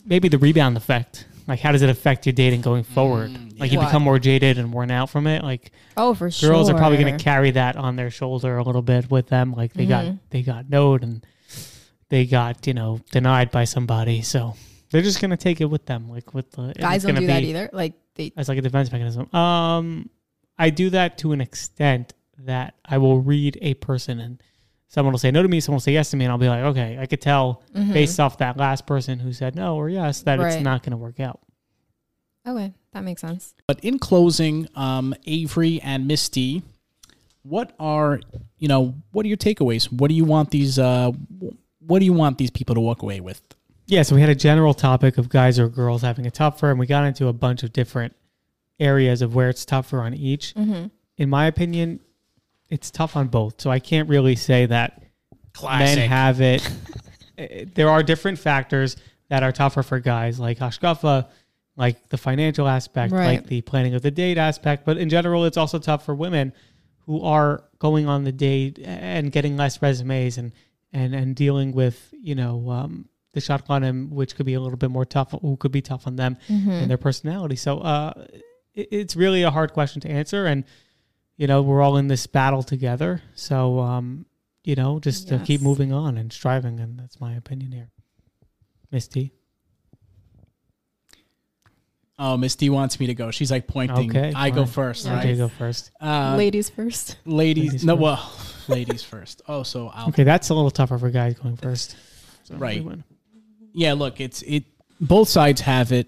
Maybe 0.05 0.29
the 0.29 0.37
rebound 0.37 0.77
effect. 0.77 1.27
Like, 1.49 1.59
how 1.61 1.73
does 1.73 1.81
it 1.81 1.89
affect 1.89 2.27
your 2.27 2.35
dating 2.35 2.61
going 2.61 2.83
forward? 2.85 3.31
Mm, 3.31 3.59
Like, 3.59 3.73
you 3.73 3.79
yeah. 3.79 3.87
become 3.87 4.03
more 4.03 4.19
jaded 4.19 4.59
and 4.59 4.75
worn 4.75 4.91
out 4.91 5.09
from 5.09 5.27
it. 5.27 5.43
Like, 5.43 5.73
Oh, 5.97 6.13
for 6.13 6.31
sure. 6.31 6.51
girls 6.51 6.69
are 6.69 6.77
probably 6.77 6.99
going 6.99 7.17
to 7.17 7.25
carry 7.25 7.51
that 7.53 7.77
on 7.77 7.97
their 7.97 8.11
shoulder 8.11 8.59
a 8.59 8.63
little 8.63 8.83
bit 8.83 9.11
with 9.11 9.29
them. 9.29 9.55
Like, 9.55 9.73
they 9.73 9.87
got 9.87 10.05
Mhm. 10.05 10.19
they 10.29 10.43
got 10.43 10.69
note 10.69 11.03
and 11.03 11.25
they 12.11 12.27
got 12.27 12.67
you 12.67 12.75
know 12.75 13.01
denied 13.11 13.51
by 13.51 13.65
somebody, 13.65 14.21
so 14.21 14.55
they're 14.91 15.01
just 15.01 15.23
going 15.23 15.31
to 15.31 15.37
take 15.39 15.63
it 15.63 15.71
with 15.71 15.87
them. 15.87 16.11
Like 16.11 16.35
with 16.35 16.51
the 16.53 16.63
and 16.63 16.77
Guys 16.77 16.97
it's 16.97 17.05
don't 17.07 17.15
gonna 17.15 17.27
do 17.27 17.33
that 17.33 17.41
be- 17.41 17.49
either. 17.49 17.71
Like 17.73 17.95
they. 18.17 18.33
as 18.37 18.51
like 18.51 18.59
a 18.59 18.63
defense 18.63 18.93
mechanism. 18.93 19.35
Um, 19.35 20.11
I 20.59 20.69
do 20.69 20.91
that 20.91 21.17
to 21.19 21.33
an 21.33 21.41
extent 21.41 22.13
that 22.39 22.75
I 22.85 22.99
will 22.99 23.21
read 23.21 23.59
a 23.63 23.75
person 23.75 24.21
and 24.21 24.43
someone 24.89 25.13
will 25.13 25.19
say 25.19 25.31
no 25.31 25.43
to 25.43 25.49
me, 25.49 25.61
someone 25.61 25.77
will 25.77 25.81
say 25.81 25.93
yes 25.93 26.11
to 26.11 26.17
me, 26.17 26.25
and 26.25 26.33
I'll 26.33 26.39
be 26.39 26.49
like, 26.49 26.63
okay, 26.65 26.99
I 27.01 27.07
could 27.07 27.21
tell 27.21 27.63
Mhm. 27.75 27.93
based 27.93 28.21
off 28.21 28.39
that 28.39 28.57
last 28.57 28.87
person 28.87 29.19
who 29.19 29.33
said 29.33 29.55
no 29.55 29.77
or 29.77 29.89
yes 29.89 30.23
that 30.23 30.39
it's 30.41 30.63
not 30.63 30.83
going 30.83 30.93
to 30.93 30.97
work 30.97 31.19
out. 31.21 31.41
Okay, 32.47 32.73
that 32.93 33.03
makes 33.03 33.21
sense. 33.21 33.55
But 33.67 33.81
in 33.81 33.99
closing, 33.99 34.69
um, 34.77 35.15
Avery 35.27 35.81
and 35.83 36.07
Misty, 36.07 36.63
what 37.43 37.75
are 37.81 38.21
you 38.59 38.69
know? 38.69 38.95
What 39.11 39.25
are 39.25 39.29
your 39.29 39.37
takeaways? 39.37 39.91
What 39.93 40.09
do 40.09 40.15
you 40.15 40.25
want 40.25 40.51
these? 40.51 40.79
Uh, 40.79 41.13
what 41.81 41.99
do 41.99 42.05
you 42.05 42.13
want 42.13 42.39
these 42.39 42.51
people 42.51 42.75
to 42.75 42.81
walk 42.81 43.03
away 43.03 43.21
with? 43.21 43.43
Yeah, 43.89 44.03
so 44.03 44.15
we 44.15 44.21
had 44.21 44.31
a 44.31 44.35
general 44.35 44.75
topic 44.75 45.19
of 45.19 45.29
guys 45.29 45.59
or 45.59 45.69
girls 45.69 46.03
having 46.03 46.25
it 46.25 46.35
tougher, 46.35 46.71
and 46.71 46.79
we 46.79 46.87
got 46.87 47.05
into 47.05 47.27
a 47.29 47.33
bunch 47.33 47.63
of 47.63 47.73
different 47.73 48.15
areas 48.81 49.23
of 49.23 49.35
where 49.35 49.49
it's 49.49 49.65
tougher 49.65 50.01
on 50.01 50.13
each. 50.15 50.55
Mm-hmm. 50.55 50.87
In 51.19 51.31
my 51.31 51.47
opinion, 51.47 52.01
it's 52.71 52.91
tough 52.91 53.17
on 53.17 53.29
both. 53.29 53.61
So 53.61 53.71
I 53.71 53.79
can't 53.79 54.09
really 54.09 54.37
say 54.37 54.67
that 54.67 55.03
men 55.63 55.99
have 56.09 56.41
it. 56.41 56.69
Eh, 57.39 57.65
there 57.75 57.89
are 57.91 58.03
different 58.03 58.39
factors 58.39 58.97
that 59.29 59.43
are 59.43 59.53
tougher 59.53 59.83
for 59.83 59.99
guys, 60.01 60.39
like 60.39 60.59
hashkafa, 60.59 61.29
like 61.77 62.09
the 62.09 62.17
financial 62.19 62.67
aspect, 62.69 63.13
Right. 63.13 63.27
like 63.27 63.47
the 63.47 63.61
planning 63.63 63.95
of 63.95 64.03
the 64.03 64.11
date 64.11 64.39
aspect. 64.39 64.85
But 64.85 64.97
in 64.99 65.09
general, 65.09 65.45
it's 65.45 65.57
also 65.57 65.79
tough 65.79 66.05
for 66.05 66.15
women 66.15 66.53
who 67.07 67.23
are 67.23 67.63
going 67.79 68.09
on 68.09 68.25
the 68.25 68.33
date 68.33 68.79
and 68.83 69.31
getting 69.31 69.57
less 69.57 69.81
resumes 69.83 70.39
and 70.39 70.53
and 70.93 71.15
and 71.15 71.37
dealing 71.37 71.73
with 71.73 72.13
you 72.13 72.35
know 72.35 72.71
um, 72.71 73.09
the 73.33 73.41
shadchan, 73.41 74.09
which 74.11 74.35
could 74.37 74.47
be 74.47 74.55
a 74.55 74.61
little 74.61 74.79
bit 74.79 74.91
more 74.91 75.05
tough, 75.05 75.33
who 75.43 75.57
could 75.57 75.73
be 75.73 75.83
tough 75.83 76.07
on 76.07 76.17
them 76.17 76.37
Mm-hmm. 76.49 76.71
and 76.71 76.91
their 76.91 76.97
personality. 76.99 77.57
So 77.57 77.79
uh, 77.81 78.13
it, 78.75 78.89
it's 78.91 79.15
really 79.17 79.43
a 79.43 79.51
hard 79.51 79.73
question 79.73 80.01
to 80.03 80.09
answer, 80.11 80.47
and 80.47 80.65
you 81.37 81.47
know 81.47 81.63
we're 81.63 81.83
all 81.83 81.97
in 81.97 82.09
this 82.09 82.27
battle 82.27 82.63
together. 82.63 83.23
So 83.35 83.79
um, 83.81 84.27
you 84.65 84.75
know, 84.75 84.99
just 84.99 85.29
to 85.29 85.39
keep 85.39 85.61
moving 85.63 85.93
on 85.93 86.17
and 86.19 86.33
striving, 86.33 86.81
and 86.81 86.99
that's 86.99 87.21
my 87.21 87.35
opinion 87.35 87.73
here. 87.73 87.91
Misty, 88.91 89.33
Oh, 92.19 92.37
Misty 92.39 92.71
wants 92.71 92.99
me 92.99 93.09
to 93.09 93.15
go. 93.15 93.31
She's 93.31 93.51
like 93.51 93.67
pointing. 93.67 94.09
Okay, 94.11 94.33
I 94.35 94.49
go 94.49 94.65
first, 94.65 95.05
Yeah. 95.05 95.19
okay, 95.19 95.29
right? 95.31 95.37
go 95.39 95.49
first. 95.49 95.91
Uh, 96.01 96.35
Ladies 96.37 96.71
first. 96.71 97.19
ladies, 97.27 97.65
Ladies 97.67 97.85
no, 97.85 97.95
first. 97.95 98.03
well, 98.03 98.33
ladies 98.75 99.03
first. 99.03 99.43
Oh, 99.47 99.63
so 99.63 99.89
I'll 99.89 100.09
Okay, 100.09 100.25
that's 100.25 100.49
a 100.49 100.55
little 100.55 100.71
tougher 100.71 100.97
for 100.97 101.11
guys 101.11 101.35
going 101.39 101.57
first. 101.57 101.95
So 102.45 102.55
Right. 102.55 102.83
yeah 103.75 103.93
look 103.93 104.21
it's 104.21 104.41
it 104.43 104.65
both 105.01 105.29
sides 105.29 105.61
have 105.61 105.93
it 105.93 106.07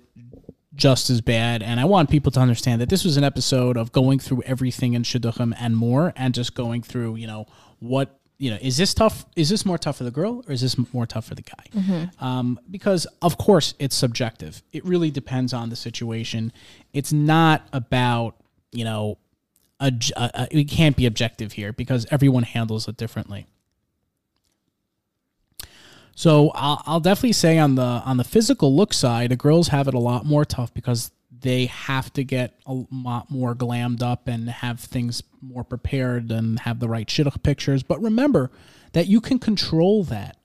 just 0.78 1.10
as 1.10 1.20
bad. 1.20 1.62
And 1.62 1.78
i 1.78 1.84
want 1.84 2.08
people 2.08 2.32
to 2.32 2.40
understand 2.40 2.80
that 2.80 2.88
this 2.88 3.04
was 3.04 3.18
an 3.18 3.24
episode 3.24 3.76
of 3.76 3.92
going 3.92 4.18
through 4.18 4.42
everything 4.46 4.94
in 4.94 5.02
shidduchim 5.02 5.54
and 5.58 5.76
more 5.76 6.14
and 6.16 6.32
just 6.32 6.54
going 6.54 6.82
through 6.82 7.16
you 7.16 7.26
know 7.26 7.46
what 7.80 8.18
you 8.38 8.50
know 8.50 8.58
is 8.62 8.76
this 8.76 8.94
tough 8.94 9.26
is 9.36 9.48
this 9.48 9.66
more 9.66 9.76
tough 9.76 9.98
for 9.98 10.04
the 10.04 10.10
girl 10.10 10.44
or 10.46 10.52
is 10.52 10.60
this 10.62 10.76
more 10.94 11.06
tough 11.06 11.26
for 11.26 11.34
the 11.34 11.42
guy? 11.42 11.64
Um, 12.20 12.58
because 12.70 13.06
of 13.20 13.36
course 13.36 13.74
it's 13.78 13.96
subjective. 13.96 14.62
It 14.72 14.84
really 14.84 15.10
depends 15.10 15.52
on 15.52 15.68
the 15.68 15.76
situation. 15.76 16.52
It's 16.92 17.12
not 17.12 17.66
about 17.72 18.36
you 18.72 18.84
know 18.84 19.18
a, 19.80 19.92
a, 20.16 20.30
a, 20.34 20.58
it 20.58 20.64
can't 20.64 20.96
be 20.96 21.06
objective 21.06 21.52
here 21.52 21.72
because 21.72 22.06
everyone 22.10 22.44
handles 22.44 22.88
it 22.88 22.96
differently 22.96 23.46
so 26.18 26.50
I'll, 26.56 26.82
I'll 26.84 26.98
definitely 26.98 27.34
say 27.34 27.58
on 27.58 27.76
the 27.76 27.84
on 27.84 28.16
the 28.16 28.24
physical 28.24 28.74
look 28.74 28.92
side, 28.92 29.30
the 29.30 29.36
girls 29.36 29.68
have 29.68 29.86
it 29.86 29.94
a 29.94 30.00
lot 30.00 30.26
more 30.26 30.44
tough 30.44 30.74
because 30.74 31.12
they 31.30 31.66
have 31.66 32.12
to 32.14 32.24
get 32.24 32.58
a 32.66 32.74
lot 32.90 33.30
more 33.30 33.54
glammed 33.54 34.02
up 34.02 34.26
and 34.26 34.50
have 34.50 34.80
things 34.80 35.22
more 35.40 35.62
prepared 35.62 36.32
and 36.32 36.58
have 36.58 36.80
the 36.80 36.88
right 36.88 37.06
shidduch 37.06 37.40
pictures. 37.44 37.84
But 37.84 38.02
remember 38.02 38.50
that 38.94 39.06
you 39.06 39.20
can 39.20 39.38
control 39.38 40.02
that. 40.04 40.36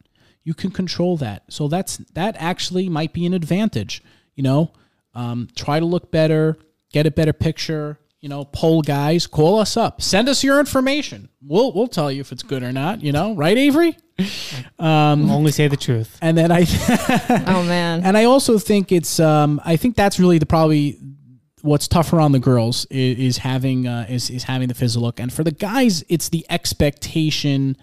You 0.43 0.53
can 0.53 0.69
control 0.69 1.17
that. 1.17 1.45
So 1.49 1.67
that's 1.67 1.97
that 2.13 2.35
actually 2.37 2.87
might 2.87 3.11
be 3.11 3.25
an 3.25 3.33
advantage. 3.33 4.03
You 4.35 4.43
know, 4.43 4.73
um, 5.15 5.47
try 5.55 5.79
to 5.79 5.87
look 5.87 6.11
better, 6.11 6.55
get 6.91 7.07
a 7.07 7.11
better 7.11 7.33
picture. 7.33 7.97
You 8.23 8.29
know, 8.29 8.45
poll 8.45 8.81
guys, 8.81 9.27
call 9.27 9.59
us 9.59 9.75
up, 9.75 10.01
send 10.01 10.29
us 10.29 10.45
your 10.45 10.57
information. 10.61 11.27
We'll 11.41 11.73
we'll 11.73 11.89
tell 11.89 12.09
you 12.09 12.21
if 12.21 12.31
it's 12.31 12.41
good 12.41 12.63
or 12.63 12.71
not. 12.71 13.03
You 13.03 13.11
know, 13.11 13.35
right, 13.35 13.57
Avery? 13.57 13.97
Um, 14.79 15.29
Only 15.29 15.51
say 15.51 15.67
the 15.67 15.75
truth. 15.75 16.17
and 16.21 16.37
then 16.37 16.49
I 16.49 16.61
Oh 17.47 17.63
man. 17.63 18.01
and 18.05 18.15
I 18.17 18.23
also 18.23 18.57
think 18.57 18.91
it's 18.93 19.19
um 19.19 19.59
I 19.65 19.75
think 19.75 19.97
that's 19.97 20.19
really 20.21 20.37
the 20.37 20.45
probably 20.45 20.97
what's 21.63 21.87
tougher 21.89 22.19
on 22.21 22.31
the 22.31 22.39
girls 22.39 22.85
is, 22.89 23.17
is 23.17 23.37
having 23.39 23.87
uh, 23.87 24.05
is 24.07 24.29
is 24.29 24.43
having 24.43 24.69
the 24.69 24.73
physical 24.73 25.03
look, 25.03 25.19
and 25.19 25.31
for 25.33 25.43
the 25.43 25.51
guys 25.51 26.03
it's 26.07 26.29
the 26.29 26.45
expectation 26.49 27.75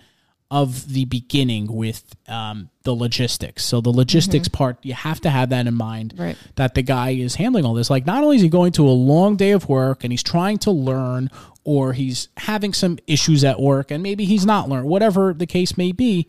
of 0.50 0.92
the 0.92 1.04
beginning 1.04 1.72
with 1.72 2.02
um, 2.28 2.70
the 2.82 2.92
logistics. 2.92 3.64
So 3.64 3.80
the 3.80 3.90
logistics 3.90 4.48
part 4.48 4.78
you 4.82 4.94
have 4.94 5.20
to 5.20 5.30
have 5.30 5.50
that 5.50 5.66
in 5.68 5.74
mind 5.74 6.14
Right. 6.16 6.36
that 6.56 6.74
the 6.74 6.82
guy 6.82 7.10
is 7.10 7.36
handling 7.36 7.64
all 7.64 7.74
this. 7.74 7.88
Like 7.90 8.04
not 8.06 8.24
only 8.24 8.36
is 8.36 8.42
he 8.42 8.48
going 8.48 8.72
to 8.72 8.88
a 8.88 8.90
long 8.90 9.36
day 9.36 9.52
of 9.52 9.68
work 9.68 10.02
and 10.02 10.12
he's 10.12 10.22
trying 10.24 10.58
to 10.58 10.70
learn 10.72 11.30
or 11.62 11.92
he's 11.92 12.28
having 12.38 12.72
some 12.72 12.98
issues 13.06 13.44
at 13.44 13.60
work 13.60 13.90
and 13.92 14.02
maybe 14.02 14.24
he's 14.24 14.44
not 14.46 14.68
learned, 14.68 14.88
whatever 14.88 15.32
the 15.32 15.46
case 15.46 15.76
may 15.76 15.92
be, 15.92 16.26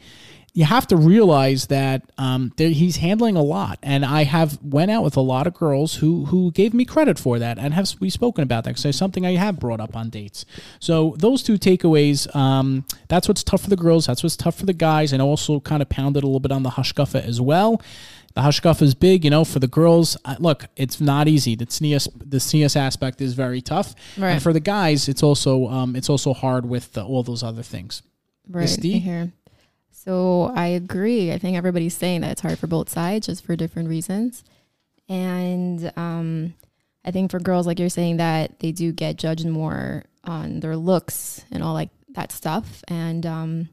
you 0.53 0.65
have 0.65 0.85
to 0.87 0.97
realize 0.97 1.67
that 1.67 2.01
um, 2.17 2.51
there, 2.57 2.69
he's 2.69 2.97
handling 2.97 3.37
a 3.37 3.41
lot. 3.41 3.79
And 3.81 4.03
I 4.03 4.23
have 4.25 4.59
went 4.61 4.91
out 4.91 5.01
with 5.03 5.15
a 5.15 5.21
lot 5.21 5.47
of 5.47 5.53
girls 5.53 5.95
who 5.95 6.25
who 6.25 6.51
gave 6.51 6.73
me 6.73 6.83
credit 6.83 7.17
for 7.17 7.39
that 7.39 7.57
and 7.57 7.73
have 7.73 7.93
we 8.01 8.09
spoken 8.09 8.43
about 8.43 8.65
that 8.65 8.71
because 8.71 8.85
it's 8.85 8.97
something 8.97 9.25
I 9.25 9.35
have 9.37 9.59
brought 9.59 9.79
up 9.79 9.95
on 9.95 10.09
dates. 10.09 10.45
So 10.79 11.15
those 11.17 11.41
two 11.41 11.53
takeaways, 11.57 12.33
um, 12.35 12.85
that's 13.07 13.27
what's 13.29 13.43
tough 13.43 13.61
for 13.63 13.69
the 13.69 13.77
girls. 13.77 14.07
That's 14.07 14.23
what's 14.23 14.35
tough 14.35 14.55
for 14.57 14.65
the 14.65 14.73
guys, 14.73 15.13
and 15.13 15.21
also 15.21 15.59
kind 15.61 15.81
of 15.81 15.87
pounded 15.87 16.23
a 16.23 16.27
little 16.27 16.39
bit 16.41 16.51
on 16.51 16.63
the 16.63 16.71
hashkafa 16.71 17.23
as 17.25 17.39
well. 17.39 17.81
the 18.33 18.41
hashkaf 18.41 18.81
is 18.81 18.93
big, 18.95 19.23
you 19.25 19.29
know, 19.29 19.43
for 19.45 19.59
the 19.59 19.67
girls. 19.67 20.15
Uh, 20.25 20.35
look, 20.39 20.65
it's 20.75 20.99
not 21.01 21.27
easy. 21.27 21.53
The 21.55 21.65
tznius, 21.65 22.07
the 22.17 22.37
tznius 22.37 22.75
aspect 22.75 23.19
is 23.21 23.33
very 23.35 23.61
tough, 23.61 23.93
Right. 24.17 24.31
and 24.31 24.43
for 24.43 24.53
the 24.53 24.59
guys, 24.61 25.07
it's 25.09 25.23
also 25.23 25.67
um, 25.67 25.95
it's 25.95 26.09
also 26.09 26.33
hard 26.33 26.65
with 26.65 26.91
the, 26.93 27.03
all 27.03 27.23
those 27.23 27.41
other 27.43 27.63
things. 27.63 28.01
Right 28.49 28.61
Misty? 28.63 28.99
So 30.03 30.51
I 30.55 30.67
agree. 30.67 31.31
I 31.31 31.37
think 31.37 31.55
everybody's 31.55 31.95
saying 31.95 32.21
that 32.21 32.31
it's 32.31 32.41
hard 32.41 32.57
for 32.57 32.65
both 32.65 32.89
sides, 32.89 33.27
just 33.27 33.45
for 33.45 33.55
different 33.55 33.87
reasons. 33.87 34.43
And 35.07 35.93
um, 35.95 36.55
I 37.05 37.11
think 37.11 37.29
for 37.29 37.39
girls, 37.39 37.67
like 37.67 37.77
you're 37.77 37.87
saying, 37.87 38.17
that 38.17 38.59
they 38.61 38.71
do 38.71 38.91
get 38.93 39.17
judged 39.17 39.45
more 39.45 40.05
on 40.23 40.59
their 40.61 40.75
looks 40.75 41.45
and 41.51 41.61
all 41.61 41.75
like 41.75 41.91
that 42.15 42.31
stuff. 42.31 42.83
And 42.87 43.27
um, 43.27 43.69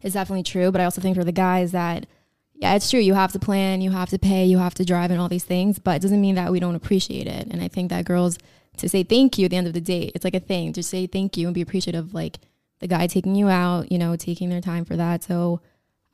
it's 0.00 0.14
definitely 0.14 0.44
true. 0.44 0.72
But 0.72 0.80
I 0.80 0.84
also 0.84 1.02
think 1.02 1.14
for 1.14 1.24
the 1.24 1.32
guys 1.32 1.72
that, 1.72 2.06
yeah, 2.54 2.74
it's 2.74 2.90
true. 2.90 3.00
You 3.00 3.12
have 3.12 3.32
to 3.32 3.38
plan, 3.38 3.82
you 3.82 3.90
have 3.90 4.08
to 4.10 4.18
pay, 4.18 4.46
you 4.46 4.56
have 4.56 4.74
to 4.74 4.84
drive, 4.84 5.10
and 5.10 5.20
all 5.20 5.28
these 5.28 5.44
things. 5.44 5.78
But 5.78 5.96
it 5.96 6.02
doesn't 6.02 6.22
mean 6.22 6.36
that 6.36 6.52
we 6.52 6.60
don't 6.60 6.74
appreciate 6.74 7.26
it. 7.26 7.48
And 7.50 7.62
I 7.62 7.68
think 7.68 7.90
that 7.90 8.06
girls 8.06 8.38
to 8.78 8.88
say 8.88 9.02
thank 9.02 9.36
you 9.36 9.44
at 9.44 9.50
the 9.50 9.58
end 9.58 9.66
of 9.66 9.74
the 9.74 9.80
day, 9.82 10.10
it's 10.14 10.24
like 10.24 10.34
a 10.34 10.40
thing 10.40 10.72
to 10.72 10.82
say 10.82 11.06
thank 11.06 11.36
you 11.36 11.48
and 11.48 11.54
be 11.54 11.60
appreciative, 11.60 12.14
like 12.14 12.38
the 12.80 12.88
guy 12.88 13.06
taking 13.06 13.34
you 13.34 13.48
out, 13.48 13.90
you 13.92 13.98
know, 13.98 14.16
taking 14.16 14.50
their 14.50 14.60
time 14.60 14.84
for 14.84 14.96
that. 14.96 15.22
So 15.22 15.60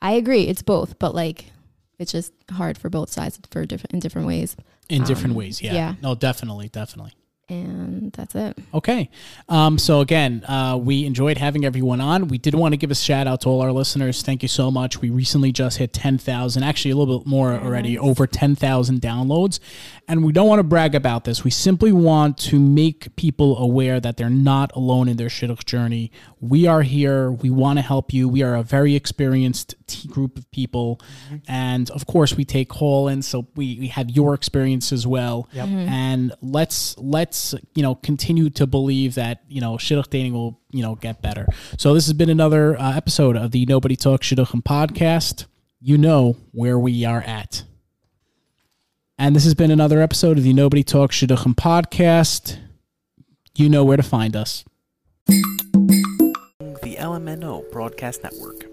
I 0.02 0.12
agree, 0.12 0.42
it's 0.44 0.62
both, 0.62 0.98
but 0.98 1.14
like 1.14 1.46
it's 1.98 2.12
just 2.12 2.32
hard 2.50 2.78
for 2.78 2.88
both 2.88 3.10
sides 3.10 3.38
for 3.50 3.66
different 3.66 3.92
in 3.92 4.00
different 4.00 4.26
ways. 4.26 4.56
In 4.88 5.04
different 5.04 5.32
Um, 5.32 5.36
ways, 5.36 5.60
yeah. 5.62 5.74
yeah. 5.74 5.94
No, 6.02 6.14
definitely, 6.14 6.68
definitely. 6.68 7.12
And 7.50 8.12
that's 8.12 8.36
it. 8.36 8.56
Okay. 8.72 9.10
Um, 9.48 9.76
so 9.76 10.00
again, 10.00 10.44
uh, 10.44 10.78
we 10.80 11.04
enjoyed 11.04 11.36
having 11.36 11.64
everyone 11.64 12.00
on. 12.00 12.28
We 12.28 12.38
did 12.38 12.54
want 12.54 12.74
to 12.74 12.76
give 12.76 12.92
a 12.92 12.94
shout 12.94 13.26
out 13.26 13.40
to 13.40 13.48
all 13.48 13.60
our 13.60 13.72
listeners. 13.72 14.22
Thank 14.22 14.42
you 14.42 14.48
so 14.48 14.70
much. 14.70 15.00
We 15.00 15.10
recently 15.10 15.50
just 15.50 15.78
hit 15.78 15.92
10,000, 15.92 16.62
actually 16.62 16.92
a 16.92 16.96
little 16.96 17.18
bit 17.18 17.26
more 17.26 17.52
already, 17.54 17.98
over 17.98 18.28
10,000 18.28 19.00
downloads. 19.00 19.58
And 20.06 20.24
we 20.24 20.32
don't 20.32 20.46
want 20.46 20.60
to 20.60 20.64
brag 20.64 20.94
about 20.94 21.24
this. 21.24 21.42
We 21.42 21.50
simply 21.50 21.92
want 21.92 22.38
to 22.38 22.60
make 22.60 23.16
people 23.16 23.58
aware 23.58 23.98
that 23.98 24.16
they're 24.16 24.30
not 24.30 24.70
alone 24.76 25.08
in 25.08 25.16
their 25.16 25.28
shidduch 25.28 25.64
journey. 25.64 26.12
We 26.40 26.66
are 26.68 26.82
here. 26.82 27.32
We 27.32 27.50
want 27.50 27.78
to 27.78 27.82
help 27.82 28.12
you. 28.12 28.28
We 28.28 28.42
are 28.42 28.54
a 28.54 28.62
very 28.62 28.94
experienced 28.94 29.74
t- 29.88 30.08
group 30.08 30.38
of 30.38 30.50
people. 30.52 31.00
And 31.48 31.90
of 31.90 32.06
course, 32.06 32.36
we 32.36 32.44
take 32.44 32.68
call 32.68 33.08
in. 33.08 33.22
So 33.22 33.48
we, 33.56 33.78
we 33.80 33.88
have 33.88 34.08
your 34.08 34.34
experience 34.34 34.92
as 34.92 35.06
well. 35.06 35.48
Yep. 35.52 35.68
And 35.68 36.32
let's, 36.40 36.96
let's, 36.98 37.39
let's, 37.40 37.64
you 37.74 37.82
know, 37.82 37.94
continue 37.94 38.50
to 38.50 38.66
believe 38.66 39.14
that, 39.14 39.42
you 39.48 39.60
know, 39.60 39.74
shidduch 39.74 40.10
dating 40.10 40.32
will, 40.32 40.60
you 40.70 40.82
know, 40.82 40.94
get 40.96 41.22
better. 41.22 41.46
So 41.78 41.94
this 41.94 42.06
has 42.06 42.12
been 42.12 42.30
another 42.30 42.78
uh, 42.78 42.96
episode 42.96 43.36
of 43.36 43.50
the 43.52 43.66
Nobody 43.66 43.96
Talks 43.96 44.28
Shidduchim 44.28 44.62
podcast. 44.62 45.46
You 45.80 45.96
know 45.96 46.36
where 46.52 46.78
we 46.78 47.04
are 47.04 47.22
at. 47.22 47.64
And 49.18 49.34
this 49.36 49.44
has 49.44 49.54
been 49.54 49.70
another 49.70 50.00
episode 50.00 50.38
of 50.38 50.44
the 50.44 50.52
Nobody 50.52 50.82
Talks 50.82 51.16
Shidduchim 51.20 51.54
podcast. 51.54 52.58
You 53.56 53.68
know 53.68 53.84
where 53.84 53.96
to 53.96 54.02
find 54.02 54.36
us. 54.36 54.64
The 55.26 56.96
LMNO 56.98 57.70
Broadcast 57.70 58.22
Network. 58.22 58.66